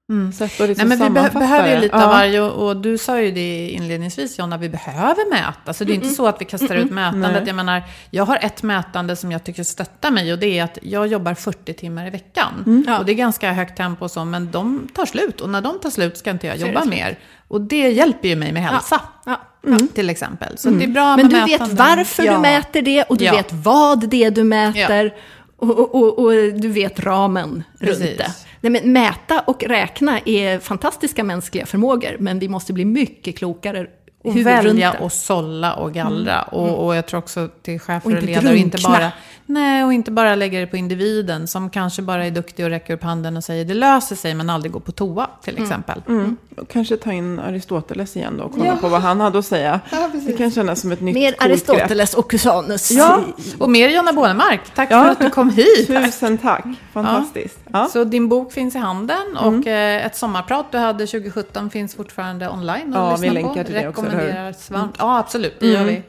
mm. 0.10 0.32
sätt 0.32 0.62
att 0.62 0.68
liksom 0.68 0.88
Nej, 0.88 0.98
men 0.98 1.14
Vi 1.14 1.30
be 1.30 1.40
behöver 1.40 1.76
ju 1.76 1.82
lite 1.82 1.96
ja. 1.96 2.04
av 2.04 2.10
varje, 2.10 2.42
och, 2.42 2.68
och, 2.68 2.78
du 2.78 2.98
sa 2.98 3.22
ju 3.22 3.32
det 3.32 3.70
inledningsvis 3.70 4.40
Jonna, 4.40 4.58
vi 4.58 4.70
behöver 4.70 5.30
mäta. 5.30 5.74
Så 5.74 5.84
det 5.84 5.92
är 5.92 5.96
mm. 5.96 6.04
inte 6.04 6.16
så 6.16 6.28
att 6.28 6.42
vi 6.42 6.46
kastar 6.46 6.76
ut 6.76 6.92
mätandet. 6.92 7.48
Jag 7.48 7.56
menar, 7.56 7.84
jag 8.10 8.26
har 8.26 8.40
ett 8.42 8.64
mätande 8.64 9.16
som 9.16 9.32
jag 9.32 9.44
tycker 9.44 9.64
stöttar 9.64 10.12
mig 10.12 10.34
och 10.34 10.40
det 10.40 10.60
är 10.60 10.64
att 10.64 10.78
jag 10.82 11.08
jobbar 11.08 11.34
40 11.34 11.74
timmar 11.74 12.08
i 12.08 12.10
veckan. 12.10 12.64
Mm. 12.66 12.86
Ja. 12.88 13.00
Och 13.00 13.06
det 13.06 13.12
är 13.12 13.16
ganska 13.16 13.52
högt 13.52 13.78
tempo 13.78 14.06
och 14.06 14.12
så, 14.12 14.26
men 14.26 14.52
de 14.52 14.88
tar 14.94 15.06
slut. 15.06 15.42
Och 15.42 15.50
när 15.50 15.62
de 15.62 15.80
tar 15.80 15.90
slut 15.90 16.18
ska 16.18 16.32
inte 16.32 16.48
jag 16.48 16.58
jobba 16.58 16.86
mer. 16.86 17.20
Och 17.48 17.62
det 17.62 17.90
hjälper 17.90 18.28
ju 18.28 18.36
mig 18.36 18.52
med 18.52 18.64
hälsa. 18.64 19.02
Ja. 19.26 19.42
Mm. 19.68 19.88
Till 19.88 20.10
exempel. 20.10 20.58
Så 20.58 20.68
mm. 20.68 20.80
det 20.80 20.86
är 20.86 20.88
bra 20.88 21.18
Men 21.18 21.30
du 21.30 21.46
vet 21.46 21.74
varför 21.74 22.24
du 22.24 22.38
mäter 22.38 22.82
det 22.82 23.04
och 23.04 23.18
du 23.18 23.30
vet 23.30 23.54
vad 23.54 24.10
det 24.10 24.24
är 24.24 24.32
du 24.32 24.44
mäter. 24.44 25.14
Och, 25.58 25.80
och, 25.80 25.96
och, 25.96 26.20
och, 26.20 26.32
du 26.54 26.68
vet 26.68 27.00
ramen 27.00 27.64
Precis. 27.80 28.06
runt 28.06 28.18
det. 28.18 28.32
Nej, 28.62 28.72
men 28.72 28.94
mäta 28.94 29.40
och 29.40 29.64
räkna 29.64 30.20
är 30.26 30.60
fantastiska 30.60 31.24
mänskliga 31.24 31.66
förmågor, 31.66 32.18
men 32.20 32.40
vi 32.40 32.50
måste 32.50 32.74
bli 32.74 32.86
mycket 32.86 33.38
klokare 33.38 33.88
och 34.24 34.38
välja 34.38 34.92
och 34.92 35.12
sålla 35.12 35.74
och 35.74 35.94
gallra. 35.94 36.42
Mm. 36.42 36.64
Och, 36.64 36.86
och 36.86 36.96
jag 36.96 37.06
tror 37.06 37.18
också 37.18 37.50
till 37.62 37.80
chefer 37.80 38.10
och, 38.10 38.18
och 38.18 38.24
ledare, 38.24 38.58
inte 38.58 38.78
bara, 38.84 39.12
nej, 39.46 39.84
och 39.84 39.94
inte 39.94 40.12
bara 40.12 40.36
lägga 40.36 40.60
det 40.60 40.68
på 40.68 40.78
individen 40.78 41.48
som 41.48 41.70
kanske 41.70 42.02
bara 42.02 42.26
är 42.26 42.32
duktig 42.32 42.66
och 42.66 42.72
räcker 42.72 42.94
upp 42.94 43.04
handen 43.04 43.38
och 43.38 43.44
säger 43.44 43.66
det 43.66 43.74
löser 43.74 44.16
sig 44.16 44.34
men 44.34 44.50
aldrig 44.50 44.72
går 44.72 44.80
på 44.80 44.92
toa 44.92 45.30
till 45.44 45.54
mm. 45.54 45.64
exempel. 45.64 46.02
Mm. 46.08 46.38
Kanske 46.72 46.98
ta 46.98 47.12
in 47.12 47.40
Aristoteles 47.40 48.18
igen 48.18 48.38
då 48.38 48.44
och 48.44 48.52
kolla 48.52 48.66
ja. 48.66 48.76
på 48.76 48.88
vad 48.90 49.02
han 49.02 49.20
hade 49.20 49.40
att 49.40 49.46
säga. 49.46 49.80
Ja, 49.92 50.10
det 50.26 50.34
kan 50.34 50.52
kännas 50.52 50.82
som 50.82 50.92
ett 50.92 51.02
nytt 51.02 51.14
Mer 51.14 51.36
Aristoteles 51.40 52.12
grepp. 52.12 52.20
och 52.20 52.32
Cusanus. 52.32 52.92
Ja, 52.92 53.22
och 53.58 53.70
mer 53.70 53.90
Jonna 53.90 54.14
Bånemark. 54.14 54.62
Tack 54.76 54.92
ja. 54.92 55.04
för 55.04 55.12
att 55.12 55.20
du 55.20 55.30
kom 55.30 55.50
hit. 55.50 55.88
Tusen 55.88 56.38
tack, 56.38 56.66
fantastiskt. 57.04 57.60
Så 57.90 58.04
din 58.04 58.30
bok 58.30 58.54
finns 58.54 58.76
i 58.76 58.78
handen 58.78 59.38
och 59.38 59.68
mm. 59.68 60.06
ett 60.06 60.16
sommarprat 60.16 60.72
du 60.72 60.78
hade 60.78 61.08
2017 61.08 61.70
finns 61.70 61.96
fortfarande 61.96 62.50
online 62.50 62.94
att 62.94 63.12
ja, 63.12 63.18
vi 63.22 63.30
länkar 63.30 63.64
till 63.64 63.74
det 63.74 63.88
också 63.88 64.02
rekommenderar 64.02 64.44
varmt. 64.44 64.70
Mm. 64.70 64.90
Ja, 64.98 65.20
absolut. 65.20 65.60
Det 65.60 65.68
gör 65.68 65.82
mm. 65.82 65.88
vi. 65.88 66.04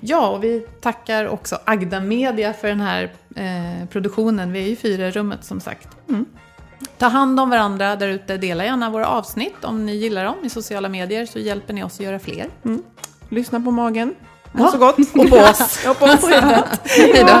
Ja, 0.00 0.28
och 0.28 0.44
vi 0.44 0.66
tackar 0.80 1.28
också 1.28 1.58
Agda 1.64 2.00
Media 2.00 2.52
för 2.52 2.68
den 2.68 2.80
här 2.80 3.12
eh, 3.36 3.88
produktionen. 3.88 4.52
Vi 4.52 4.64
är 4.64 4.68
ju 4.68 4.76
fyra 4.76 5.08
i 5.08 5.10
rummet 5.10 5.44
som 5.44 5.60
sagt. 5.60 5.88
Mm. 6.08 6.24
Ta 6.98 7.06
hand 7.06 7.40
om 7.40 7.50
varandra 7.50 7.96
där 7.96 8.08
ute. 8.08 8.36
Dela 8.36 8.64
gärna 8.64 8.90
våra 8.90 9.06
avsnitt 9.06 9.64
om 9.64 9.86
ni 9.86 9.96
gillar 9.96 10.24
dem 10.24 10.36
i 10.44 10.50
sociala 10.50 10.88
medier 10.88 11.26
så 11.26 11.38
hjälper 11.38 11.74
ni 11.74 11.82
oss 11.82 11.94
att 11.94 12.06
göra 12.06 12.18
fler. 12.18 12.46
Mm. 12.64 12.82
Lyssna 13.28 13.60
på 13.60 13.70
magen. 13.70 14.14
Må 14.52 14.64
ja. 14.64 14.70
så 14.70 14.78
gott. 14.78 14.98
Och 14.98 15.30
på 15.30 15.36
oss. 15.36 15.86
och 15.88 15.98
på 15.98 16.04
oss. 16.04 16.24
Hej 16.84 17.24
då. 17.26 17.40